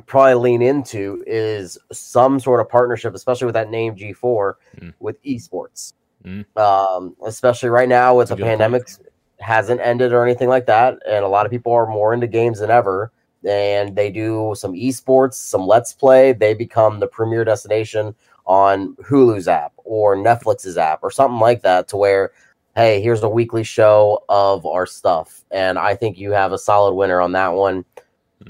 probably 0.07 0.35
lean 0.35 0.61
into 0.61 1.25
is 1.27 1.79
some 1.93 2.39
sort 2.39 2.61
of 2.61 2.69
partnership, 2.69 3.15
especially 3.15 3.47
with 3.47 3.55
that 3.55 3.71
name 3.71 3.97
G4, 3.97 4.55
Mm. 4.81 4.93
with 5.01 5.23
esports. 5.25 5.95
Mm. 6.25 6.45
Um, 6.59 7.17
especially 7.27 7.71
right 7.71 7.89
now 7.89 8.15
with 8.17 8.29
That's 8.29 8.39
the 8.39 8.45
point. 8.45 8.59
pandemic 8.59 8.89
hasn't 9.41 9.81
ended 9.81 10.13
or 10.13 10.23
anything 10.23 10.49
like 10.49 10.67
that, 10.67 10.99
and 11.09 11.25
a 11.25 11.29
lot 11.29 11.47
of 11.47 11.51
people 11.53 11.73
are 11.73 11.87
more 11.87 12.13
into 12.13 12.27
games 12.27 12.59
than 12.61 12.71
ever. 12.71 13.11
And 13.47 13.95
they 13.95 14.11
do 14.11 14.55
some 14.57 14.73
esports, 14.73 15.35
some 15.35 15.67
let's 15.67 15.93
play. 15.93 16.33
They 16.33 16.55
become 16.55 16.99
the 16.99 17.07
premier 17.07 17.45
destination 17.45 18.15
on 18.47 18.95
Hulu's 18.97 19.49
app 19.49 19.73
or 19.85 20.17
Netflix's 20.17 20.79
app 20.79 21.01
or 21.03 21.11
something 21.11 21.39
like 21.41 21.61
that, 21.63 21.87
to 21.89 21.97
where, 21.99 22.33
hey, 22.77 23.01
here's 23.01 23.23
a 23.23 23.29
weekly 23.29 23.63
show 23.65 24.25
of 24.29 24.67
our 24.67 24.87
stuff. 24.87 25.45
And 25.51 25.79
I 25.79 25.95
think 25.95 26.19
you 26.19 26.33
have 26.33 26.53
a 26.53 26.59
solid 26.59 26.95
winner 26.95 27.21
on 27.21 27.33
that 27.33 27.53
one. 27.53 27.85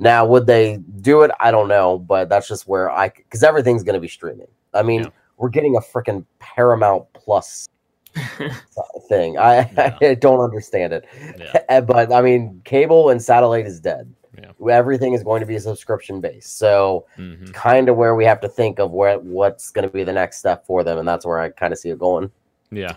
Now, 0.00 0.26
would 0.26 0.46
they 0.46 0.78
do 1.02 1.22
it? 1.22 1.30
I 1.40 1.50
don't 1.50 1.68
know, 1.68 1.98
but 1.98 2.28
that's 2.28 2.48
just 2.48 2.66
where 2.66 2.90
I 2.90 3.10
because 3.10 3.42
everything's 3.44 3.82
going 3.84 3.94
to 3.94 4.00
be 4.00 4.08
streaming. 4.08 4.48
I 4.72 4.82
mean, 4.82 5.02
Yeah. 5.02 5.10
we're 5.36 5.50
getting 5.50 5.76
a 5.76 5.80
freaking 5.80 6.24
Paramount 6.40 7.04
Plus 7.12 7.68
thing. 9.08 9.38
I, 9.38 9.70
Yeah. 9.76 9.96
I 10.02 10.14
don't 10.14 10.40
understand 10.40 10.92
it, 10.94 11.04
Yeah. 11.38 11.80
But 11.86 12.12
I 12.12 12.22
mean, 12.22 12.60
cable 12.64 13.10
and 13.10 13.22
satellite 13.22 13.66
is 13.66 13.78
dead. 13.78 14.12
Yeah. 14.36 14.50
Everything 14.68 15.12
is 15.12 15.22
going 15.22 15.40
to 15.40 15.46
be 15.46 15.56
subscription 15.60 16.20
based. 16.20 16.58
So, 16.58 17.06
Mhm. 17.18 17.52
kind 17.52 17.88
of 17.88 17.96
where 17.96 18.16
we 18.16 18.24
have 18.24 18.40
to 18.40 18.48
think 18.48 18.80
of 18.80 18.90
where 18.90 19.18
what's 19.20 19.70
going 19.70 19.86
to 19.86 19.92
be 19.92 20.02
the 20.02 20.12
next 20.12 20.38
step 20.38 20.66
for 20.66 20.82
them, 20.82 20.98
and 20.98 21.06
that's 21.06 21.24
where 21.24 21.38
I 21.38 21.50
kind 21.50 21.72
of 21.72 21.78
see 21.78 21.90
it 21.90 21.98
going. 22.00 22.32
Yeah, 22.72 22.94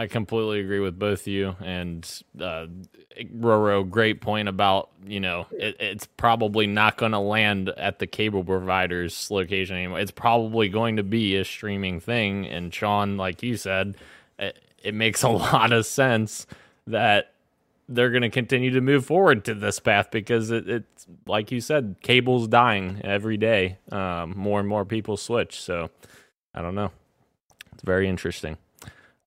I 0.00 0.06
completely 0.06 0.60
agree 0.60 0.80
with 0.80 0.98
both 0.98 1.26
you 1.26 1.56
and 1.60 2.08
uh, 2.40 2.68
Roro. 3.36 3.86
Great 3.86 4.22
point 4.22 4.48
about 4.48 4.88
you 5.06 5.20
know 5.20 5.46
it, 5.52 5.76
it's 5.78 6.06
probably 6.06 6.66
not 6.66 6.96
going 6.96 7.12
to 7.12 7.18
land 7.18 7.68
at 7.68 7.98
the 7.98 8.06
cable 8.06 8.42
provider's 8.42 9.30
location 9.30 9.76
anymore. 9.76 10.00
It's 10.00 10.10
probably 10.10 10.70
going 10.70 10.96
to 10.96 11.02
be 11.02 11.36
a 11.36 11.44
streaming 11.44 12.00
thing. 12.00 12.46
And 12.46 12.72
Sean, 12.72 13.18
like 13.18 13.42
you 13.42 13.58
said, 13.58 13.98
it, 14.38 14.58
it 14.82 14.94
makes 14.94 15.22
a 15.22 15.28
lot 15.28 15.70
of 15.70 15.84
sense 15.84 16.46
that 16.86 17.34
they're 17.86 18.08
going 18.08 18.22
to 18.22 18.30
continue 18.30 18.70
to 18.70 18.80
move 18.80 19.04
forward 19.04 19.44
to 19.44 19.54
this 19.54 19.80
path 19.80 20.10
because 20.10 20.50
it, 20.50 20.66
it's 20.66 21.06
like 21.26 21.52
you 21.52 21.60
said, 21.60 21.96
cable's 22.00 22.48
dying 22.48 23.02
every 23.04 23.36
day. 23.36 23.76
Um, 23.92 24.32
more 24.34 24.60
and 24.60 24.68
more 24.68 24.86
people 24.86 25.18
switch. 25.18 25.60
So 25.60 25.90
I 26.54 26.62
don't 26.62 26.74
know. 26.74 26.90
It's 27.74 27.82
very 27.82 28.08
interesting. 28.08 28.56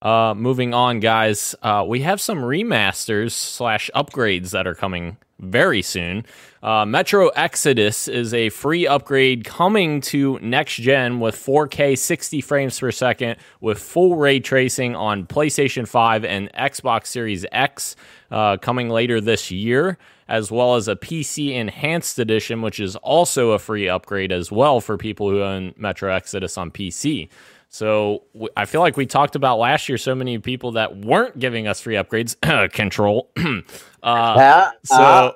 Uh, 0.04 0.34
moving 0.36 0.74
on, 0.74 1.00
guys, 1.00 1.56
uh, 1.64 1.86
we 1.88 2.02
have 2.02 2.20
some 2.20 2.40
remasters 2.40 3.32
slash 3.32 3.90
upgrades 3.96 4.52
that 4.52 4.68
are 4.68 4.76
coming 4.76 5.16
very 5.40 5.82
soon. 5.82 6.26
Uh, 6.62 6.86
Metro 6.86 7.30
Exodus 7.30 8.10
is 8.10 8.34
a 8.34 8.50
free 8.50 8.86
upgrade 8.86 9.46
coming 9.46 10.02
to 10.02 10.40
next 10.42 10.76
gen 10.76 11.22
with 11.22 11.36
4K 11.36 11.98
60 11.98 12.42
frames 12.42 12.78
per 12.78 12.92
second 12.92 13.38
with 13.62 13.80
full 13.80 14.18
ray 14.18 14.42
tracing 14.42 14.94
on 14.94 15.26
PlayStation 15.26 15.88
5 15.88 16.26
and 16.26 16.52
Xbox 16.52 17.08
Series 17.08 17.46
X 17.54 17.96
uh, 18.30 18.58
coming 18.58 18.90
later 18.90 19.22
this 19.22 19.52
year, 19.52 19.98
as 20.28 20.52
well 20.52 20.76
as 20.76 20.90
a 20.90 20.98
PC 20.98 21.54
Enhanced 21.54 22.20
Edition, 22.20 22.62
which 22.62 22.80
is 22.82 22.98
also 22.98 23.52
a 23.52 23.60
free 23.60 23.88
upgrade 23.88 24.34
as 24.34 24.52
well 24.52 24.82
for 24.82 24.98
people 24.98 25.30
who 25.30 25.42
own 25.42 25.74
Metro 25.78 26.14
Exodus 26.14 26.58
on 26.58 26.72
PC. 26.72 27.30
So 27.74 28.26
w- 28.34 28.54
I 28.56 28.66
feel 28.66 28.82
like 28.82 28.98
we 28.98 29.08
talked 29.08 29.36
about 29.36 29.58
last 29.58 29.90
year 29.90 29.98
so 29.98 30.14
many 30.14 30.38
people 30.38 30.74
that 30.74 30.96
weren't 30.96 31.40
giving 31.40 31.68
us 31.68 31.82
free 31.82 31.96
upgrades. 31.96 32.40
Control. 32.72 33.32
uh, 34.04 34.36
Yeah, 34.38 34.72
so 34.84 34.96
uh, 34.96 35.32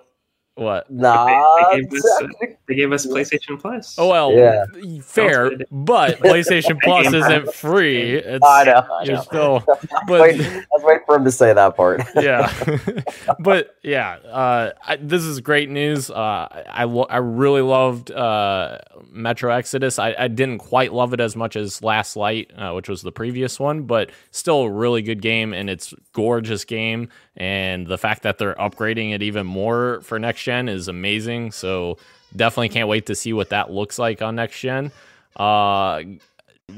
what? 0.58 0.89
nah, 0.91 1.26
they, 1.72 1.82
gave 1.82 1.93
us, 1.93 2.22
they 2.67 2.76
gave 2.76 2.91
us 2.91 3.06
PlayStation 3.06 3.60
Plus. 3.60 3.96
Oh 3.98 4.10
well, 4.10 4.32
Yeah. 4.34 4.65
fair, 5.02 5.52
but 5.72 6.20
PlayStation 6.20 6.82
Plus 6.82 7.13
isn't 7.13 7.54
free. 7.54 8.15
It's, 8.15 8.43
I 8.46 8.63
know, 8.63 8.84
I 8.91 9.04
You're 9.04 9.15
know. 9.15 9.22
still, 9.22 9.63
Wait, 10.08 10.38
but 10.38 10.38
let's 10.39 10.84
wait 10.84 11.02
for 11.06 11.15
him 11.15 11.26
to 11.26 11.32
say 11.32 11.54
that 11.54 11.76
part. 11.78 12.02
yeah, 12.15 12.52
but 13.39 13.76
yeah, 13.84 14.13
uh, 14.26 14.72
I, 14.86 14.96
this 14.98 15.24
is 15.24 15.39
great 15.41 15.70
news. 15.70 16.10
Uh, 16.10 16.63
I 16.70 16.86
lo- 16.86 17.08
I 17.10 17.17
really 17.17 17.62
loved 17.62 18.12
uh, 18.12 18.80
Metro 19.12 19.52
Exodus. 19.52 20.00
I, 20.00 20.15
I 20.17 20.28
didn't 20.28 20.58
quite 20.60 20.91
love 20.93 21.13
it 21.13 21.20
as 21.20 21.36
much 21.36 21.56
as 21.56 21.84
Last 21.84 22.15
Light, 22.15 22.52
uh, 22.58 22.72
which 22.74 22.89
was 22.89 23.02
the 23.04 23.12
previous 23.12 23.60
one, 23.60 23.84
but 23.84 24.10
still 24.32 24.62
a 24.63 24.72
really 24.72 25.02
good 25.02 25.22
game 25.22 25.54
and 25.54 25.70
it's 25.70 25.93
gorgeous 26.13 26.65
game. 26.65 27.10
And 27.36 27.86
the 27.86 28.00
fact 28.00 28.24
that 28.24 28.39
they're 28.39 28.56
upgrading 28.56 29.13
it 29.13 29.22
even 29.22 29.46
more 29.46 30.02
for 30.02 30.17
next 30.17 30.41
gen 30.47 30.69
is 30.69 30.88
amazing. 30.88 31.51
So 31.51 31.97
definitely 32.36 32.69
can't 32.69 32.88
wait 32.88 33.05
to 33.07 33.15
see 33.15 33.33
what 33.33 33.49
that 33.49 33.69
looks 33.69 33.99
like 33.99 34.21
on 34.21 34.36
next 34.36 34.62
gen. 34.62 34.91
Uh, 35.36 36.03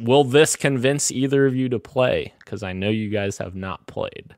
will 0.01 0.23
this 0.23 0.55
convince 0.55 1.12
either 1.12 1.45
of 1.45 1.55
you 1.55 1.69
to 1.69 1.77
play? 1.77 2.34
Because 2.39 2.63
I 2.63 2.73
know 2.73 2.89
you 2.89 3.10
guys 3.10 3.38
have 3.38 3.53
not 3.55 3.86
played. 3.86 4.36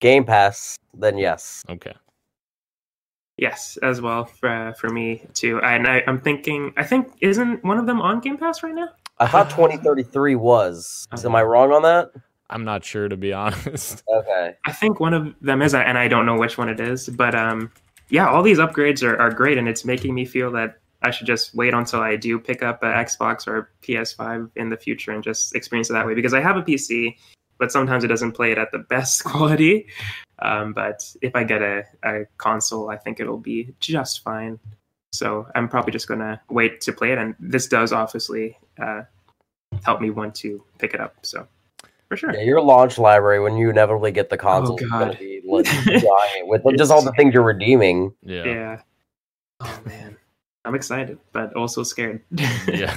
Game 0.00 0.24
Pass, 0.24 0.76
then 0.92 1.16
yes. 1.16 1.64
Okay. 1.70 1.94
Yes, 3.36 3.78
as 3.82 4.00
well 4.00 4.24
for 4.24 4.74
for 4.78 4.90
me 4.90 5.24
too. 5.34 5.60
And 5.62 5.86
I, 5.86 6.02
I'm 6.06 6.20
thinking, 6.20 6.72
I 6.76 6.82
think 6.82 7.12
isn't 7.20 7.64
one 7.64 7.78
of 7.78 7.86
them 7.86 8.00
on 8.00 8.20
Game 8.20 8.36
Pass 8.36 8.62
right 8.62 8.74
now? 8.74 8.88
I 9.18 9.28
thought 9.28 9.50
2033 9.50 10.34
was. 10.34 11.06
So 11.14 11.28
am 11.28 11.36
I 11.36 11.42
wrong 11.44 11.72
on 11.72 11.82
that? 11.82 12.10
I'm 12.50 12.64
not 12.64 12.84
sure 12.84 13.08
to 13.08 13.16
be 13.16 13.32
honest. 13.44 14.02
Okay. 14.08 14.54
I 14.66 14.72
think 14.72 14.98
one 14.98 15.14
of 15.14 15.34
them 15.40 15.62
is, 15.62 15.74
and 15.74 15.96
I 15.96 16.08
don't 16.08 16.26
know 16.26 16.36
which 16.36 16.58
one 16.58 16.68
it 16.68 16.80
is. 16.80 17.08
But 17.08 17.34
um, 17.34 17.70
yeah, 18.14 18.28
all 18.28 18.44
these 18.44 18.58
upgrades 18.58 19.02
are, 19.02 19.18
are 19.18 19.32
great, 19.32 19.58
and 19.58 19.68
it's 19.68 19.84
making 19.84 20.14
me 20.14 20.24
feel 20.24 20.52
that 20.52 20.78
I 21.02 21.10
should 21.10 21.26
just 21.26 21.52
wait 21.52 21.74
until 21.74 21.98
I 21.98 22.14
do 22.14 22.38
pick 22.38 22.62
up 22.62 22.84
an 22.84 22.92
Xbox 22.92 23.48
or 23.48 23.58
a 23.58 23.66
PS5 23.84 24.52
in 24.54 24.68
the 24.68 24.76
future 24.76 25.10
and 25.10 25.20
just 25.20 25.52
experience 25.56 25.90
it 25.90 25.94
that 25.94 26.06
way. 26.06 26.14
Because 26.14 26.32
I 26.32 26.40
have 26.40 26.56
a 26.56 26.62
PC, 26.62 27.16
but 27.58 27.72
sometimes 27.72 28.04
it 28.04 28.06
doesn't 28.06 28.30
play 28.30 28.52
it 28.52 28.58
at 28.58 28.70
the 28.70 28.78
best 28.94 29.24
quality. 29.24 29.88
Um, 30.38 30.72
but 30.72 31.02
if 31.22 31.34
I 31.34 31.42
get 31.42 31.60
a, 31.60 31.82
a 32.04 32.26
console, 32.38 32.88
I 32.88 32.98
think 32.98 33.18
it'll 33.18 33.36
be 33.36 33.74
just 33.80 34.22
fine. 34.22 34.60
So 35.12 35.48
I'm 35.56 35.68
probably 35.68 35.90
just 35.90 36.06
gonna 36.06 36.40
wait 36.50 36.80
to 36.82 36.92
play 36.92 37.10
it, 37.10 37.18
and 37.18 37.34
this 37.40 37.66
does 37.66 37.92
obviously 37.92 38.56
uh, 38.80 39.02
help 39.82 40.00
me 40.00 40.10
want 40.10 40.36
to 40.36 40.62
pick 40.78 40.94
it 40.94 41.00
up. 41.00 41.16
So 41.22 41.48
for 42.16 42.32
sure. 42.32 42.34
Yeah, 42.34 42.44
your 42.44 42.60
launch 42.60 42.98
library 42.98 43.40
when 43.40 43.56
you 43.56 43.70
inevitably 43.70 44.12
get 44.12 44.30
the 44.30 44.36
console 44.36 44.76
is 44.76 44.88
God. 44.90 45.18
be 45.18 45.40
like, 45.46 45.64
giant 45.66 46.48
with 46.48 46.62
just 46.76 46.90
all 46.90 47.02
the 47.02 47.12
things 47.12 47.34
you're 47.34 47.42
redeeming. 47.42 48.12
Yeah. 48.22 48.44
Yeah. 48.44 48.80
Oh 49.60 49.80
man, 49.84 50.16
I'm 50.64 50.74
excited, 50.74 51.18
but 51.32 51.54
also 51.54 51.82
scared. 51.82 52.22
Yeah. 52.68 52.96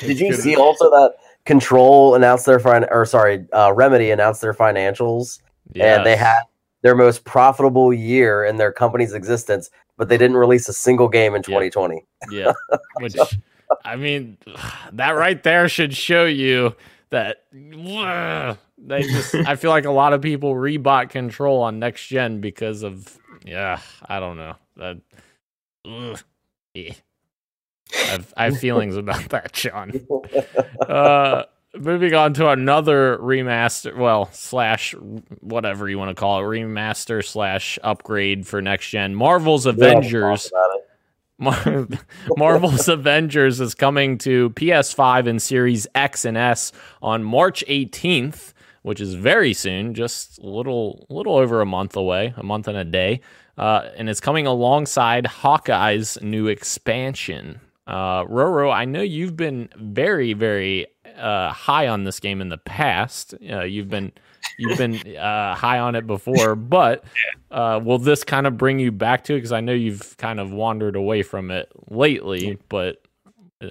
Did 0.00 0.20
you 0.20 0.34
see 0.34 0.56
also 0.56 0.90
that 0.90 1.14
Control 1.44 2.14
announced 2.14 2.46
their 2.46 2.60
fin- 2.60 2.86
or 2.90 3.04
sorry, 3.04 3.46
uh, 3.52 3.72
Remedy 3.74 4.10
announced 4.10 4.40
their 4.40 4.54
financials 4.54 5.40
and 5.74 6.04
they 6.04 6.16
had 6.16 6.40
their 6.82 6.94
most 6.94 7.24
profitable 7.24 7.92
year 7.92 8.44
in 8.44 8.56
their 8.56 8.72
company's 8.72 9.12
existence 9.14 9.70
but 9.96 10.08
they 10.08 10.18
didn't 10.18 10.36
release 10.36 10.68
a 10.68 10.72
single 10.72 11.08
game 11.08 11.34
in 11.34 11.40
Yeah. 11.42 11.58
2020. 11.60 12.04
Yeah. 12.30 12.52
Which 13.00 13.14
I 13.84 13.96
mean, 13.96 14.36
that 14.92 15.10
right 15.10 15.42
there 15.42 15.68
should 15.68 15.94
show 15.94 16.24
you 16.24 16.74
that 17.12 17.44
they 17.52 19.02
just 19.02 19.34
I 19.34 19.54
feel 19.56 19.70
like 19.70 19.84
a 19.84 19.90
lot 19.90 20.12
of 20.12 20.20
people 20.20 20.54
rebought 20.54 21.10
control 21.10 21.62
on 21.62 21.78
next 21.78 22.06
gen 22.06 22.40
because 22.40 22.82
of 22.82 23.18
yeah, 23.44 23.80
I 24.06 24.18
don't 24.18 24.36
know. 24.36 24.56
That 24.76 25.00
ugh, 25.86 26.20
yeah. 26.74 26.94
I've, 27.94 28.32
I 28.36 28.44
have 28.46 28.58
feelings 28.58 28.96
about 28.96 29.28
that, 29.30 29.54
Sean. 29.54 29.92
Uh 30.88 31.44
moving 31.74 32.12
on 32.12 32.34
to 32.34 32.50
another 32.50 33.16
remaster 33.18 33.96
well 33.96 34.28
slash 34.32 34.94
whatever 35.40 35.88
you 35.88 35.98
want 35.98 36.10
to 36.10 36.14
call 36.14 36.38
it 36.40 36.42
remaster 36.42 37.24
slash 37.24 37.78
upgrade 37.82 38.46
for 38.46 38.60
next 38.60 38.90
gen 38.90 39.14
marvel's 39.14 39.64
avengers 39.64 40.46
it. 40.46 40.52
Mar- 41.42 41.88
Marvel's 42.36 42.88
Avengers 42.88 43.60
is 43.60 43.74
coming 43.74 44.16
to 44.18 44.50
PS5 44.50 45.26
and 45.26 45.42
Series 45.42 45.86
X 45.94 46.24
and 46.24 46.36
S 46.36 46.72
on 47.02 47.24
March 47.24 47.64
18th, 47.68 48.52
which 48.82 49.00
is 49.00 49.14
very 49.14 49.52
soon, 49.52 49.94
just 49.94 50.38
a 50.38 50.46
little 50.46 51.04
little 51.10 51.36
over 51.36 51.60
a 51.60 51.66
month 51.66 51.96
away, 51.96 52.32
a 52.36 52.42
month 52.42 52.68
and 52.68 52.76
a 52.76 52.84
day. 52.84 53.20
Uh, 53.58 53.90
and 53.96 54.08
it's 54.08 54.20
coming 54.20 54.46
alongside 54.46 55.26
Hawkeye's 55.26 56.16
new 56.22 56.46
expansion. 56.46 57.60
Uh, 57.86 58.24
Roro, 58.24 58.72
I 58.72 58.84
know 58.84 59.02
you've 59.02 59.36
been 59.36 59.68
very, 59.76 60.32
very 60.32 60.86
uh, 61.18 61.50
high 61.52 61.88
on 61.88 62.04
this 62.04 62.20
game 62.20 62.40
in 62.40 62.48
the 62.48 62.58
past. 62.58 63.34
Uh, 63.50 63.62
you've 63.62 63.90
been 63.90 64.12
you've 64.58 64.78
been 64.78 65.16
uh, 65.16 65.54
high 65.54 65.78
on 65.78 65.94
it 65.94 66.06
before, 66.06 66.54
but 66.54 67.04
uh, 67.50 67.80
will 67.82 67.98
this 67.98 68.24
kind 68.24 68.46
of 68.46 68.56
bring 68.56 68.78
you 68.78 68.92
back 68.92 69.24
to 69.24 69.34
it? 69.34 69.38
Because 69.38 69.52
I 69.52 69.60
know 69.60 69.72
you've 69.72 70.16
kind 70.16 70.40
of 70.40 70.52
wandered 70.52 70.96
away 70.96 71.22
from 71.22 71.50
it 71.50 71.70
lately, 71.90 72.58
but 72.68 73.02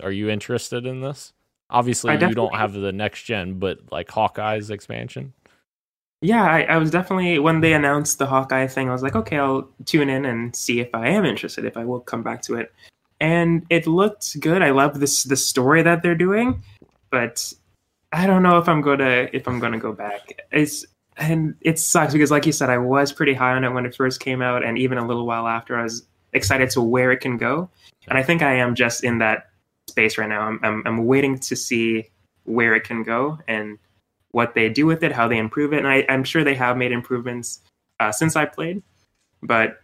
are 0.04 0.12
you 0.12 0.30
interested 0.30 0.86
in 0.86 1.02
this? 1.02 1.34
Obviously, 1.70 2.14
you 2.14 2.36
don't 2.36 2.56
have 2.56 2.74
the 2.74 2.92
next 2.92 3.24
gen, 3.24 3.60
but 3.60 3.80
like 3.92 4.10
Hawkeye's 4.10 4.70
expansion. 4.70 5.34
Yeah, 6.22 6.44
I, 6.44 6.62
I 6.64 6.78
was 6.78 6.92
definitely 6.92 7.40
when 7.40 7.62
they 7.62 7.74
announced 7.74 8.20
the 8.20 8.28
Hawkeye 8.28 8.68
thing, 8.68 8.90
I 8.90 8.94
was 8.94 9.02
like, 9.02 9.16
okay, 9.16 9.40
I'll 9.40 9.68
tune 9.86 10.10
in 10.10 10.26
and 10.26 10.56
see 10.56 10.80
if 10.80 10.94
I 10.94 11.08
am 11.08 11.26
interested, 11.26 11.66
if 11.66 11.78
I 11.78 11.86
will 11.86 12.00
come 12.00 12.22
back 12.22 12.44
to 12.44 12.56
it. 12.56 12.72
And 13.20 13.66
it 13.70 13.88
looked 13.88 14.40
good. 14.40 14.62
I 14.62 14.72
love 14.72 15.00
this 15.00 15.24
the 15.24 15.36
story 15.36 15.82
that 15.82 16.04
they're 16.04 16.16
doing, 16.16 16.62
but 17.10 17.54
I 18.12 18.28
don't 18.28 18.44
know 18.44 18.58
if 18.58 18.68
I'm 18.68 18.82
gonna 18.82 19.30
if 19.34 19.48
I'm 19.48 19.60
gonna 19.60 19.80
go 19.80 19.94
back. 19.94 20.42
It's 20.52 20.86
and 21.18 21.56
it 21.62 21.80
sucks 21.80 22.14
because 22.14 22.32
like 22.32 22.46
you 22.46 22.52
said, 22.52 22.70
I 22.70 22.78
was 22.78 23.12
pretty 23.14 23.34
high 23.34 23.54
on 23.54 23.64
it 23.64 23.70
when 23.70 23.86
it 23.86 23.96
first 23.96 24.20
came 24.20 24.42
out, 24.42 24.64
and 24.64 24.78
even 24.78 24.98
a 24.98 25.08
little 25.08 25.26
while 25.26 25.48
after 25.48 25.78
I 25.78 25.84
was 25.84 26.04
excited 26.34 26.70
to 26.72 26.82
where 26.82 27.12
it 27.12 27.18
can 27.18 27.38
go. 27.38 27.70
And 28.08 28.18
I 28.18 28.24
think 28.24 28.42
I 28.42 28.54
am 28.56 28.76
just 28.76 29.04
in 29.04 29.20
that 29.20 29.50
space 29.88 30.18
right 30.18 30.30
now. 30.30 30.42
I'm 30.42 30.60
I'm, 30.64 30.84
I'm 30.86 31.06
waiting 31.06 31.40
to 31.40 31.56
see 31.56 32.10
where 32.44 32.76
it 32.76 32.84
can 32.84 33.04
go 33.04 33.38
and 33.48 33.78
what 34.32 34.56
they 34.56 34.70
do 34.70 34.86
with 34.86 35.04
it, 35.04 35.12
how 35.12 35.28
they 35.28 35.38
improve 35.38 35.74
it, 35.74 35.80
and 35.80 35.88
I, 35.88 36.06
I'm 36.10 36.24
sure 36.24 36.44
they 36.44 36.56
have 36.56 36.78
made 36.78 36.92
improvements 36.92 37.62
uh, 38.00 38.12
since 38.12 38.36
I 38.36 38.46
played, 38.46 38.82
but 39.44 39.80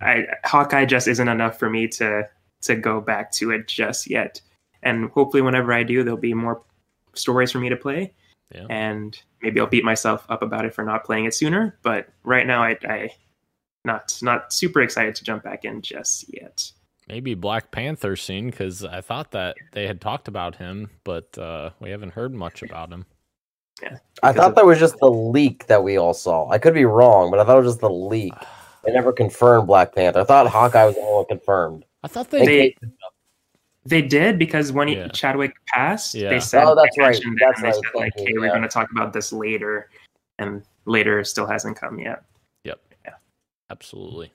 I, 0.00 0.26
Hawkeye 0.44 0.84
just 0.84 1.08
isn't 1.08 1.28
enough 1.28 1.58
for 1.58 1.70
me 1.70 1.88
to 1.88 2.28
to 2.62 2.74
go 2.74 3.00
back 3.00 3.30
to 3.32 3.50
it 3.50 3.68
just 3.68 4.08
yet. 4.08 4.40
And 4.82 5.10
hopefully, 5.10 5.42
whenever 5.42 5.72
I 5.72 5.82
do, 5.82 6.02
there'll 6.02 6.18
be 6.18 6.34
more 6.34 6.62
stories 7.14 7.50
for 7.52 7.58
me 7.58 7.68
to 7.68 7.76
play, 7.76 8.12
Yeah. 8.54 8.66
and 8.70 9.18
maybe 9.42 9.60
I'll 9.60 9.66
beat 9.66 9.84
myself 9.84 10.24
up 10.28 10.42
about 10.42 10.64
it 10.64 10.74
for 10.74 10.84
not 10.84 11.04
playing 11.04 11.24
it 11.26 11.34
sooner. 11.34 11.78
But 11.82 12.08
right 12.24 12.46
now, 12.46 12.62
I, 12.62 12.76
I 12.88 13.10
not 13.84 14.18
not 14.22 14.52
super 14.52 14.80
excited 14.82 15.14
to 15.16 15.24
jump 15.24 15.42
back 15.44 15.64
in 15.64 15.82
just 15.82 16.24
yet. 16.32 16.70
Maybe 17.08 17.34
Black 17.34 17.70
Panther 17.70 18.16
soon, 18.16 18.46
because 18.46 18.82
I 18.82 19.02
thought 19.02 19.30
that 19.32 19.56
they 19.72 19.86
had 19.86 20.00
talked 20.00 20.26
about 20.26 20.56
him, 20.56 20.88
but 21.04 21.36
uh, 21.36 21.70
we 21.80 21.90
haven't 21.90 22.14
heard 22.14 22.32
much 22.34 22.62
about 22.62 22.90
him. 22.90 23.04
Yeah, 23.82 23.98
I 24.22 24.32
thought 24.32 24.50
of- 24.50 24.54
that 24.54 24.64
was 24.64 24.78
just 24.78 24.96
the 25.00 25.10
leak 25.10 25.66
that 25.66 25.82
we 25.84 25.98
all 25.98 26.14
saw. 26.14 26.48
I 26.48 26.58
could 26.58 26.72
be 26.74 26.86
wrong, 26.86 27.30
but 27.30 27.40
I 27.40 27.44
thought 27.44 27.58
it 27.58 27.64
was 27.64 27.72
just 27.74 27.80
the 27.80 27.90
leak. 27.90 28.32
They 28.84 28.92
never 28.92 29.12
confirmed 29.12 29.66
Black 29.66 29.94
Panther. 29.94 30.20
I 30.20 30.24
thought 30.24 30.46
Hawkeye 30.46 30.84
was 30.84 30.94
the 30.94 31.00
one 31.02 31.24
confirmed. 31.26 31.84
I 32.02 32.08
thought 32.08 32.30
they. 32.30 32.44
They 32.46 32.76
they 33.84 34.02
did 34.02 34.38
because 34.38 34.72
when 34.72 34.88
he, 34.88 35.08
Chadwick 35.12 35.52
passed, 35.68 36.14
Yeah. 36.14 36.30
they 36.30 36.40
said 36.40 36.64
Oh, 36.64 36.74
that's 36.74 36.96
right. 36.98 37.08
mentioned 37.12 37.38
That's 37.40 37.58
and 37.60 37.64
they 37.64 37.68
what 37.68 37.74
said 37.84 37.90
was 37.94 38.00
like, 38.00 38.14
thinking, 38.14 38.36
"Hey, 38.36 38.40
we're 38.40 38.48
going 38.48 38.62
to 38.62 38.68
talk 38.68 38.90
about 38.90 39.12
this 39.12 39.32
later," 39.32 39.90
and 40.38 40.62
later 40.86 41.22
still 41.24 41.46
hasn't 41.46 41.76
come 41.78 41.98
yet. 41.98 42.22
Yep. 42.64 42.80
Yeah. 43.04 43.14
Absolutely. 43.70 44.32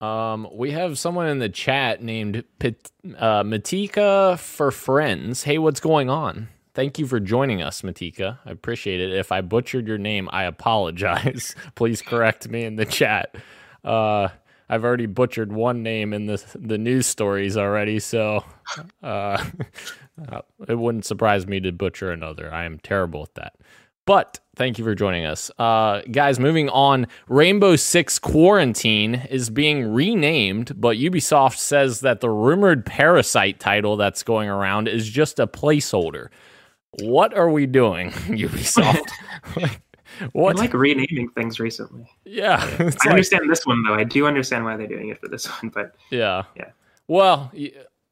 Um, 0.00 0.46
we 0.52 0.72
have 0.72 0.98
someone 0.98 1.26
in 1.26 1.38
the 1.38 1.48
chat 1.48 2.02
named 2.02 2.44
Pit, 2.58 2.90
uh, 3.16 3.42
Matika 3.42 4.38
for 4.38 4.70
friends. 4.70 5.42
Hey, 5.44 5.56
what's 5.58 5.80
going 5.80 6.10
on? 6.10 6.48
Thank 6.74 6.98
you 6.98 7.06
for 7.06 7.18
joining 7.18 7.62
us, 7.62 7.80
Matika. 7.80 8.38
I 8.44 8.50
appreciate 8.50 9.00
it. 9.00 9.14
If 9.14 9.32
I 9.32 9.40
butchered 9.40 9.88
your 9.88 9.96
name, 9.96 10.28
I 10.30 10.44
apologize. 10.44 11.54
Please 11.74 12.02
correct 12.02 12.48
me 12.50 12.64
in 12.64 12.76
the 12.76 12.84
chat. 12.84 13.34
Uh, 13.82 14.28
I've 14.68 14.84
already 14.84 15.06
butchered 15.06 15.52
one 15.52 15.82
name 15.82 16.12
in 16.12 16.26
the 16.26 16.42
the 16.54 16.78
news 16.78 17.06
stories 17.06 17.56
already, 17.56 18.00
so 18.00 18.44
uh, 19.02 19.06
uh, 20.28 20.42
it 20.68 20.78
wouldn't 20.78 21.04
surprise 21.04 21.46
me 21.46 21.60
to 21.60 21.72
butcher 21.72 22.10
another. 22.10 22.52
I 22.52 22.64
am 22.64 22.78
terrible 22.78 23.22
at 23.22 23.34
that. 23.34 23.54
But 24.06 24.38
thank 24.54 24.78
you 24.78 24.84
for 24.84 24.94
joining 24.94 25.26
us. 25.26 25.50
Uh, 25.58 26.00
guys, 26.12 26.38
moving 26.38 26.68
on. 26.68 27.08
Rainbow 27.28 27.74
Six 27.74 28.20
Quarantine 28.20 29.16
is 29.30 29.50
being 29.50 29.92
renamed, 29.92 30.80
but 30.80 30.96
Ubisoft 30.96 31.56
says 31.56 32.00
that 32.00 32.20
the 32.20 32.30
rumored 32.30 32.86
Parasite 32.86 33.58
title 33.58 33.96
that's 33.96 34.22
going 34.22 34.48
around 34.48 34.86
is 34.86 35.10
just 35.10 35.40
a 35.40 35.46
placeholder. 35.48 36.28
What 37.02 37.36
are 37.36 37.50
we 37.50 37.66
doing, 37.66 38.10
Ubisoft? 38.12 39.10
what? 40.32 40.56
like 40.56 40.72
renaming 40.74 41.28
things 41.30 41.58
recently. 41.60 42.08
yeah. 42.24 42.64
It's 42.80 42.96
I 43.04 43.08
like- 43.08 43.10
understand 43.10 43.50
this 43.50 43.66
one 43.66 43.82
though. 43.82 43.94
I 43.94 44.04
do 44.04 44.26
understand 44.26 44.64
why 44.64 44.76
they're 44.76 44.86
doing 44.86 45.08
it 45.10 45.20
for 45.20 45.28
this 45.28 45.46
one, 45.62 45.70
but 45.74 45.94
Yeah. 46.10 46.44
Yeah. 46.56 46.70
Well, 47.08 47.52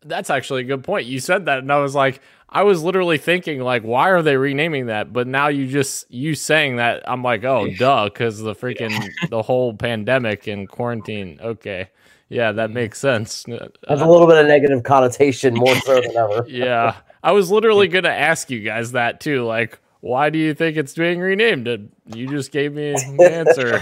that's 0.04 0.30
actually 0.30 0.60
a 0.62 0.64
good 0.64 0.84
point. 0.84 1.06
You 1.06 1.18
said 1.18 1.46
that, 1.46 1.58
and 1.60 1.72
I 1.72 1.78
was 1.78 1.94
like, 1.94 2.20
I 2.48 2.62
was 2.62 2.82
literally 2.84 3.18
thinking, 3.18 3.60
like, 3.60 3.82
why 3.82 4.10
are 4.10 4.22
they 4.22 4.36
renaming 4.36 4.86
that? 4.86 5.12
But 5.12 5.26
now 5.26 5.48
you 5.48 5.66
just 5.66 6.08
you 6.10 6.34
saying 6.36 6.76
that, 6.76 7.02
I'm 7.10 7.22
like, 7.24 7.42
oh, 7.42 7.66
duh, 7.76 8.04
because 8.04 8.38
the 8.38 8.54
freaking 8.54 9.10
the 9.30 9.42
whole 9.42 9.74
pandemic 9.74 10.46
and 10.46 10.68
quarantine. 10.68 11.40
Okay, 11.42 11.88
yeah, 12.28 12.52
that 12.52 12.70
makes 12.70 13.00
sense. 13.00 13.44
Has 13.48 13.58
Uh, 13.58 14.06
a 14.06 14.08
little 14.08 14.28
bit 14.28 14.36
of 14.36 14.46
negative 14.46 14.84
connotation, 14.84 15.54
more 15.54 15.74
so 15.76 16.00
than 16.00 16.16
ever. 16.16 16.44
yeah, 16.48 16.96
I 17.24 17.32
was 17.32 17.50
literally 17.50 17.88
gonna 17.88 18.10
ask 18.10 18.50
you 18.50 18.60
guys 18.60 18.92
that 18.92 19.18
too, 19.20 19.44
like. 19.44 19.80
Why 20.04 20.28
do 20.28 20.38
you 20.38 20.52
think 20.52 20.76
it's 20.76 20.92
being 20.92 21.18
renamed? 21.18 21.66
You 22.14 22.28
just 22.28 22.52
gave 22.52 22.74
me 22.74 22.90
an 22.90 23.22
answer. 23.22 23.80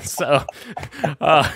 so, 0.02 0.44
uh, 1.20 1.48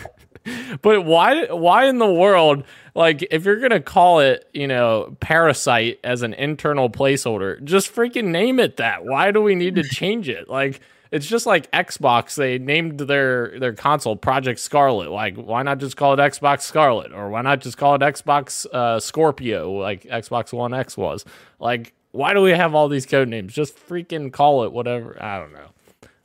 but 0.80 1.04
why? 1.04 1.46
Why 1.46 1.86
in 1.86 1.98
the 1.98 2.12
world? 2.12 2.62
Like, 2.94 3.26
if 3.32 3.44
you're 3.44 3.58
gonna 3.58 3.80
call 3.80 4.20
it, 4.20 4.48
you 4.54 4.68
know, 4.68 5.16
Parasite 5.18 5.98
as 6.04 6.22
an 6.22 6.34
internal 6.34 6.88
placeholder, 6.88 7.62
just 7.64 7.92
freaking 7.92 8.26
name 8.26 8.60
it 8.60 8.76
that. 8.76 9.04
Why 9.04 9.32
do 9.32 9.42
we 9.42 9.56
need 9.56 9.74
to 9.74 9.82
change 9.90 10.28
it? 10.28 10.48
Like, 10.48 10.78
it's 11.10 11.26
just 11.26 11.44
like 11.44 11.68
Xbox. 11.72 12.36
They 12.36 12.60
named 12.60 13.00
their 13.00 13.58
their 13.58 13.72
console 13.72 14.14
Project 14.14 14.60
Scarlett. 14.60 15.10
Like, 15.10 15.34
why 15.34 15.64
not 15.64 15.78
just 15.78 15.96
call 15.96 16.14
it 16.14 16.18
Xbox 16.18 16.60
Scarlett, 16.60 17.12
or 17.12 17.28
why 17.28 17.42
not 17.42 17.60
just 17.60 17.76
call 17.76 17.96
it 17.96 18.02
Xbox 18.02 18.66
uh, 18.72 19.00
Scorpio, 19.00 19.72
like 19.72 20.04
Xbox 20.04 20.52
One 20.52 20.72
X 20.72 20.96
was? 20.96 21.24
Like, 21.58 21.92
why 22.16 22.32
do 22.32 22.40
we 22.40 22.52
have 22.52 22.74
all 22.74 22.88
these 22.88 23.06
code 23.06 23.28
names? 23.28 23.52
Just 23.52 23.76
freaking 23.88 24.32
call 24.32 24.64
it 24.64 24.72
whatever. 24.72 25.22
I 25.22 25.38
don't 25.38 25.52
know. 25.52 25.68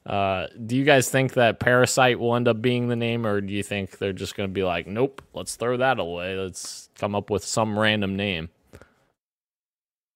Uh, 0.06 0.48
do 0.66 0.76
you 0.76 0.84
guys 0.84 1.10
think 1.10 1.34
that 1.34 1.60
Parasite 1.60 2.20
will 2.20 2.36
end 2.36 2.48
up 2.48 2.62
being 2.62 2.88
the 2.88 2.96
name, 2.96 3.28
or 3.28 3.40
do 3.40 3.54
you 3.54 3.62
think 3.62 3.98
they're 4.00 4.14
just 4.14 4.36
going 4.36 4.50
to 4.50 4.54
be 4.54 4.64
like, 4.64 4.88
nope, 4.88 5.22
let's 5.34 5.56
throw 5.56 5.78
that 5.78 6.00
away. 6.00 6.36
Let's 6.36 6.90
come 6.98 7.14
up 7.14 7.30
with 7.30 7.44
some 7.44 7.78
random 7.78 8.16
name. 8.16 8.50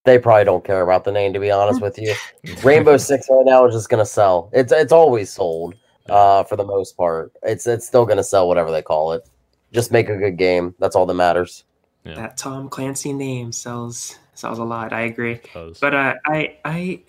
They 0.05 0.17
probably 0.17 0.45
don't 0.45 0.63
care 0.63 0.81
about 0.81 1.03
the 1.03 1.11
name, 1.11 1.33
to 1.33 1.39
be 1.39 1.51
honest 1.51 1.81
with 1.81 1.97
you. 1.99 2.13
Rainbow 2.63 2.97
Six 2.97 3.27
right 3.29 3.45
now 3.45 3.65
is 3.65 3.73
just 3.73 3.89
gonna 3.89 4.05
sell. 4.05 4.49
It's 4.53 4.71
it's 4.71 4.91
always 4.91 5.31
sold, 5.31 5.73
uh, 6.07 6.43
for 6.43 6.55
the 6.55 6.63
most 6.63 6.95
part. 6.95 7.33
It's 7.41 7.65
it's 7.65 7.87
still 7.87 8.05
gonna 8.05 8.23
sell 8.23 8.47
whatever 8.47 8.69
they 8.71 8.83
call 8.83 9.13
it. 9.13 9.27
Just 9.71 9.91
make 9.91 10.07
a 10.09 10.15
good 10.15 10.37
game. 10.37 10.75
That's 10.77 10.95
all 10.95 11.07
that 11.07 11.15
matters. 11.15 11.63
Yeah. 12.03 12.13
that 12.13 12.37
Tom 12.37 12.69
Clancy 12.69 13.13
name 13.13 13.51
sells 13.51 14.19
sells 14.37 14.59
a 14.59 14.63
lot. 14.63 14.93
I 14.93 15.01
agree, 15.01 15.35
Because- 15.35 15.79
but 15.79 15.93
uh, 15.93 16.15
I 16.25 16.57
I 16.65 17.01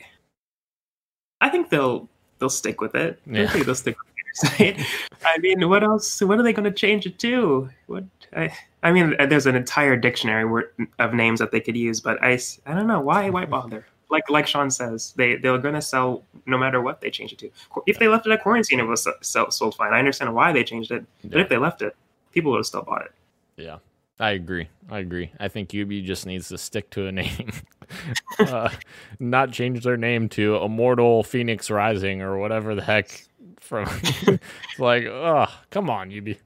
I 1.41 1.49
think 1.49 1.71
they'll 1.71 2.09
they'll 2.39 2.49
stick 2.51 2.81
with 2.81 2.95
it. 2.95 3.21
I 3.29 3.31
Yeah. 3.31 3.49
think 3.49 3.67
they'll 3.67 3.75
stick 3.75 3.97
with 3.99 4.51
Parasite. 4.51 4.87
I 5.25 5.39
mean, 5.39 5.69
what 5.69 5.83
else? 5.83 6.21
What 6.23 6.39
are 6.39 6.43
they 6.43 6.53
going 6.53 6.65
to 6.65 6.71
change 6.71 7.07
it 7.07 7.19
to? 7.21 7.69
What? 7.87 8.05
I, 8.37 8.53
I 8.83 8.93
mean, 8.93 9.17
there's 9.29 9.47
an 9.47 9.57
entire 9.57 9.97
dictionary 9.97 10.45
word, 10.45 10.71
of 10.99 11.15
names 11.15 11.39
that 11.41 11.51
they 11.53 11.61
could 11.61 11.77
use, 11.77 12.01
but 12.01 12.23
I 12.23 12.39
I 12.67 12.75
don't 12.75 12.87
know 12.87 13.01
why 13.01 13.31
why 13.31 13.45
bother. 13.59 13.87
Like 14.09 14.29
like 14.31 14.47
Sean 14.47 14.71
says, 14.71 15.13
they 15.17 15.37
they're 15.37 15.59
going 15.59 15.75
to 15.75 15.83
sell 15.83 16.23
no 16.47 16.57
matter 16.57 16.81
what 16.81 17.01
they 17.01 17.11
change 17.11 17.33
it 17.33 17.39
to. 17.41 17.51
If 17.87 17.99
they 17.99 18.07
left 18.09 18.27
it 18.27 18.33
at 18.33 18.43
quarantine, 18.43 18.79
it 18.79 18.85
was 18.87 19.09
sold 19.23 19.75
fine. 19.75 19.93
I 19.93 19.99
understand 19.99 20.33
why 20.35 20.53
they 20.53 20.63
changed 20.65 20.91
it, 20.93 21.05
but 21.25 21.33
Yeah. 21.39 21.43
if 21.43 21.49
they 21.49 21.57
left 21.59 21.83
it, 21.83 21.97
people 22.33 22.53
would 22.53 22.59
have 22.59 22.67
still 22.67 22.83
bought 22.83 23.03
it. 23.07 23.13
Yeah, 23.57 23.79
I 24.19 24.31
agree. 24.31 24.69
I 24.91 25.01
agree. 25.01 25.31
I 25.39 25.49
think 25.49 25.75
Ubi 25.75 26.01
just 26.01 26.27
needs 26.27 26.49
to 26.49 26.59
stick 26.59 26.91
to 26.91 27.07
a 27.07 27.13
name, 27.13 27.51
uh, 28.39 28.71
not 29.19 29.53
change 29.53 29.85
their 29.85 29.99
name 29.99 30.29
to 30.31 30.57
Immortal 30.57 31.23
Fenyx 31.23 31.71
Rising 31.71 32.23
or 32.23 32.39
whatever 32.39 32.75
the 32.75 32.83
heck. 32.83 33.25
From 33.61 33.89
it's 34.03 34.79
like, 34.79 35.05
oh, 35.07 35.47
come 35.71 35.91
on, 35.91 36.11
Ubi. 36.13 36.39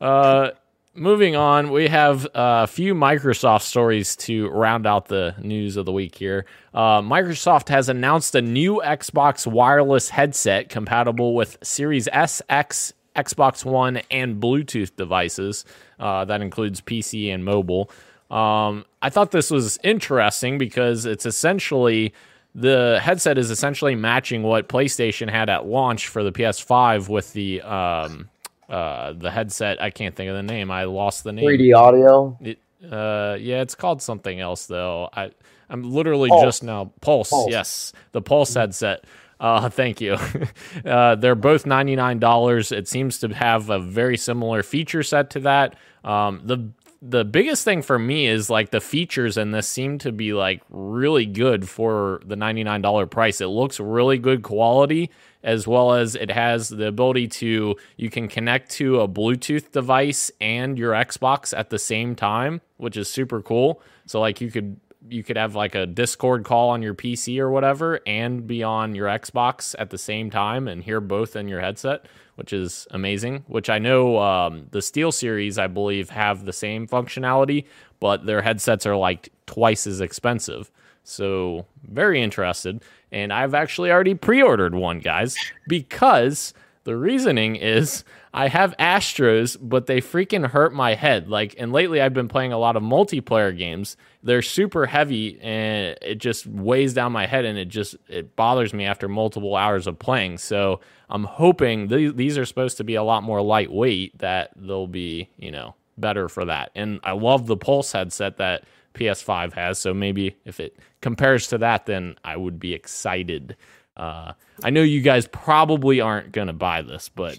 Uh, 0.00 0.50
moving 0.94 1.36
on, 1.36 1.70
we 1.70 1.88
have 1.88 2.26
a 2.34 2.66
few 2.66 2.92
Microsoft 2.94 3.62
stories 3.62 4.16
to 4.16 4.48
round 4.48 4.86
out 4.86 5.06
the 5.06 5.34
news 5.40 5.76
of 5.76 5.86
the 5.86 5.92
week 5.92 6.16
here. 6.16 6.44
Uh, 6.74 7.00
Microsoft 7.00 7.68
has 7.68 7.88
announced 7.88 8.34
a 8.34 8.42
new 8.42 8.82
Xbox 8.84 9.46
wireless 9.46 10.08
headset 10.10 10.68
compatible 10.68 11.34
with 11.34 11.56
Series 11.62 12.08
S, 12.12 12.42
X, 12.48 12.92
Xbox 13.14 13.64
One, 13.64 13.98
and 14.10 14.42
Bluetooth 14.42 14.96
devices. 14.96 15.64
Uh, 15.98 16.24
that 16.24 16.42
includes 16.42 16.80
PC 16.80 17.32
and 17.32 17.44
mobile. 17.44 17.90
Um, 18.30 18.84
I 19.00 19.10
thought 19.10 19.30
this 19.30 19.50
was 19.50 19.78
interesting 19.82 20.58
because 20.58 21.06
it's 21.06 21.26
essentially 21.26 22.12
the 22.54 22.98
headset 23.02 23.38
is 23.38 23.50
essentially 23.50 23.94
matching 23.94 24.42
what 24.42 24.68
PlayStation 24.68 25.30
had 25.30 25.48
at 25.48 25.66
launch 25.66 26.08
for 26.08 26.24
the 26.24 26.32
PS5 26.32 27.08
with 27.08 27.32
the 27.34 27.60
um, 27.62 28.28
uh, 28.68 29.12
the 29.12 29.30
headset. 29.30 29.80
I 29.80 29.90
can't 29.90 30.16
think 30.16 30.28
of 30.30 30.36
the 30.36 30.42
name. 30.42 30.70
I 30.70 30.84
lost 30.84 31.22
the 31.22 31.32
name. 31.32 31.44
3D 31.44 31.76
audio. 31.76 32.36
It, 32.40 32.58
uh, 32.90 33.36
yeah, 33.38 33.62
it's 33.62 33.74
called 33.74 34.02
something 34.02 34.40
else 34.40 34.66
though. 34.66 35.08
I 35.12 35.30
I'm 35.68 35.90
literally 35.90 36.28
Pulse. 36.30 36.42
just 36.42 36.62
now 36.62 36.92
Pulse, 37.00 37.30
Pulse. 37.30 37.50
Yes, 37.50 37.92
the 38.12 38.22
Pulse 38.22 38.54
headset. 38.54 39.04
Uh, 39.40 39.68
thank 39.70 40.00
you. 40.00 40.16
uh, 40.84 41.14
they're 41.16 41.34
both 41.34 41.66
ninety 41.66 41.96
nine 41.96 42.18
dollars. 42.18 42.72
It 42.72 42.88
seems 42.88 43.18
to 43.20 43.28
have 43.28 43.70
a 43.70 43.78
very 43.78 44.16
similar 44.16 44.62
feature 44.62 45.02
set 45.02 45.30
to 45.30 45.40
that. 45.40 45.76
Um, 46.04 46.40
the 46.44 46.70
the 47.02 47.24
biggest 47.24 47.62
thing 47.64 47.82
for 47.82 47.98
me 47.98 48.26
is 48.26 48.48
like 48.48 48.70
the 48.70 48.80
features 48.80 49.36
in 49.36 49.50
this 49.50 49.68
seem 49.68 49.98
to 49.98 50.10
be 50.12 50.32
like 50.32 50.62
really 50.70 51.26
good 51.26 51.68
for 51.68 52.20
the 52.24 52.36
ninety 52.36 52.64
nine 52.64 52.82
dollar 52.82 53.06
price. 53.06 53.40
It 53.40 53.48
looks 53.48 53.78
really 53.78 54.18
good 54.18 54.42
quality 54.42 55.10
as 55.42 55.66
well 55.68 55.92
as 55.92 56.16
it 56.16 56.30
has 56.30 56.68
the 56.70 56.88
ability 56.88 57.28
to 57.28 57.76
you 57.96 58.10
can 58.10 58.26
connect 58.26 58.70
to 58.72 59.00
a 59.00 59.08
Bluetooth 59.08 59.70
device 59.70 60.32
and 60.40 60.76
your 60.76 60.92
Xbox 60.92 61.56
at 61.56 61.70
the 61.70 61.78
same 61.78 62.16
time, 62.16 62.60
which 62.78 62.96
is 62.96 63.08
super 63.08 63.40
cool. 63.40 63.80
So 64.06 64.20
like 64.20 64.40
you 64.40 64.50
could 64.50 64.80
you 65.08 65.22
could 65.22 65.36
have 65.36 65.54
like 65.54 65.74
a 65.74 65.86
Discord 65.86 66.44
call 66.44 66.70
on 66.70 66.82
your 66.82 66.94
PC 66.94 67.38
or 67.38 67.50
whatever 67.50 68.00
and 68.06 68.46
be 68.46 68.62
on 68.62 68.94
your 68.94 69.08
Xbox 69.08 69.74
at 69.78 69.90
the 69.90 69.98
same 69.98 70.30
time 70.30 70.68
and 70.68 70.82
hear 70.82 71.00
both 71.00 71.36
in 71.36 71.48
your 71.48 71.60
headset, 71.60 72.06
which 72.36 72.52
is 72.52 72.86
amazing. 72.90 73.44
Which 73.46 73.70
I 73.70 73.78
know 73.78 74.18
um, 74.18 74.66
the 74.70 74.80
SteelSeries, 74.80 75.58
I 75.58 75.66
believe, 75.66 76.10
have 76.10 76.44
the 76.44 76.52
same 76.52 76.86
functionality, 76.86 77.66
but 78.00 78.26
their 78.26 78.42
headsets 78.42 78.86
are 78.86 78.96
like 78.96 79.30
twice 79.46 79.86
as 79.86 80.00
expensive. 80.00 80.70
So 81.04 81.66
very 81.84 82.20
interested. 82.20 82.82
And 83.12 83.32
I've 83.32 83.54
actually 83.54 83.90
already 83.90 84.14
pre 84.14 84.42
ordered 84.42 84.74
one, 84.74 84.98
guys, 84.98 85.36
because 85.68 86.52
the 86.86 86.96
reasoning 86.96 87.56
is 87.56 88.04
I 88.32 88.46
have 88.46 88.76
Astros, 88.78 89.56
but 89.60 89.86
they 89.86 90.00
freaking 90.00 90.46
hurt 90.46 90.72
my 90.72 90.94
head. 90.94 91.28
Like, 91.28 91.56
and 91.58 91.72
lately 91.72 92.00
I've 92.00 92.14
been 92.14 92.28
playing 92.28 92.52
a 92.52 92.58
lot 92.58 92.76
of 92.76 92.82
multiplayer 92.84 93.56
games. 93.56 93.96
They're 94.22 94.40
super 94.40 94.86
heavy 94.86 95.40
and 95.40 95.98
it 96.00 96.18
just 96.18 96.46
weighs 96.46 96.94
down 96.94 97.10
my 97.10 97.26
head 97.26 97.44
and 97.44 97.58
it 97.58 97.68
just 97.68 97.96
it 98.08 98.36
bothers 98.36 98.72
me 98.72 98.84
after 98.84 99.08
multiple 99.08 99.56
hours 99.56 99.88
of 99.88 99.98
playing. 99.98 100.38
So 100.38 100.78
I'm 101.10 101.24
hoping 101.24 101.88
th- 101.88 102.14
these 102.14 102.38
are 102.38 102.44
supposed 102.44 102.76
to 102.76 102.84
be 102.84 102.94
a 102.94 103.02
lot 103.02 103.24
more 103.24 103.42
lightweight 103.42 104.18
that 104.18 104.52
they'll 104.54 104.86
be, 104.86 105.28
you 105.36 105.50
know, 105.50 105.74
better 105.98 106.28
for 106.28 106.44
that. 106.44 106.70
And 106.76 107.00
I 107.02 107.12
love 107.12 107.48
the 107.48 107.56
Pulse 107.56 107.90
headset 107.90 108.36
that 108.36 108.62
PS5 108.94 109.54
has. 109.54 109.80
So 109.80 109.92
maybe 109.92 110.36
if 110.44 110.60
it 110.60 110.78
compares 111.00 111.48
to 111.48 111.58
that, 111.58 111.86
then 111.86 112.16
I 112.24 112.36
would 112.36 112.60
be 112.60 112.74
excited. 112.74 113.56
Uh, 113.96 114.32
I 114.62 114.70
know 114.70 114.82
you 114.82 115.00
guys 115.00 115.26
probably 115.28 116.00
aren't 116.00 116.32
going 116.32 116.48
to 116.48 116.52
buy 116.52 116.82
this, 116.82 117.08
but 117.08 117.38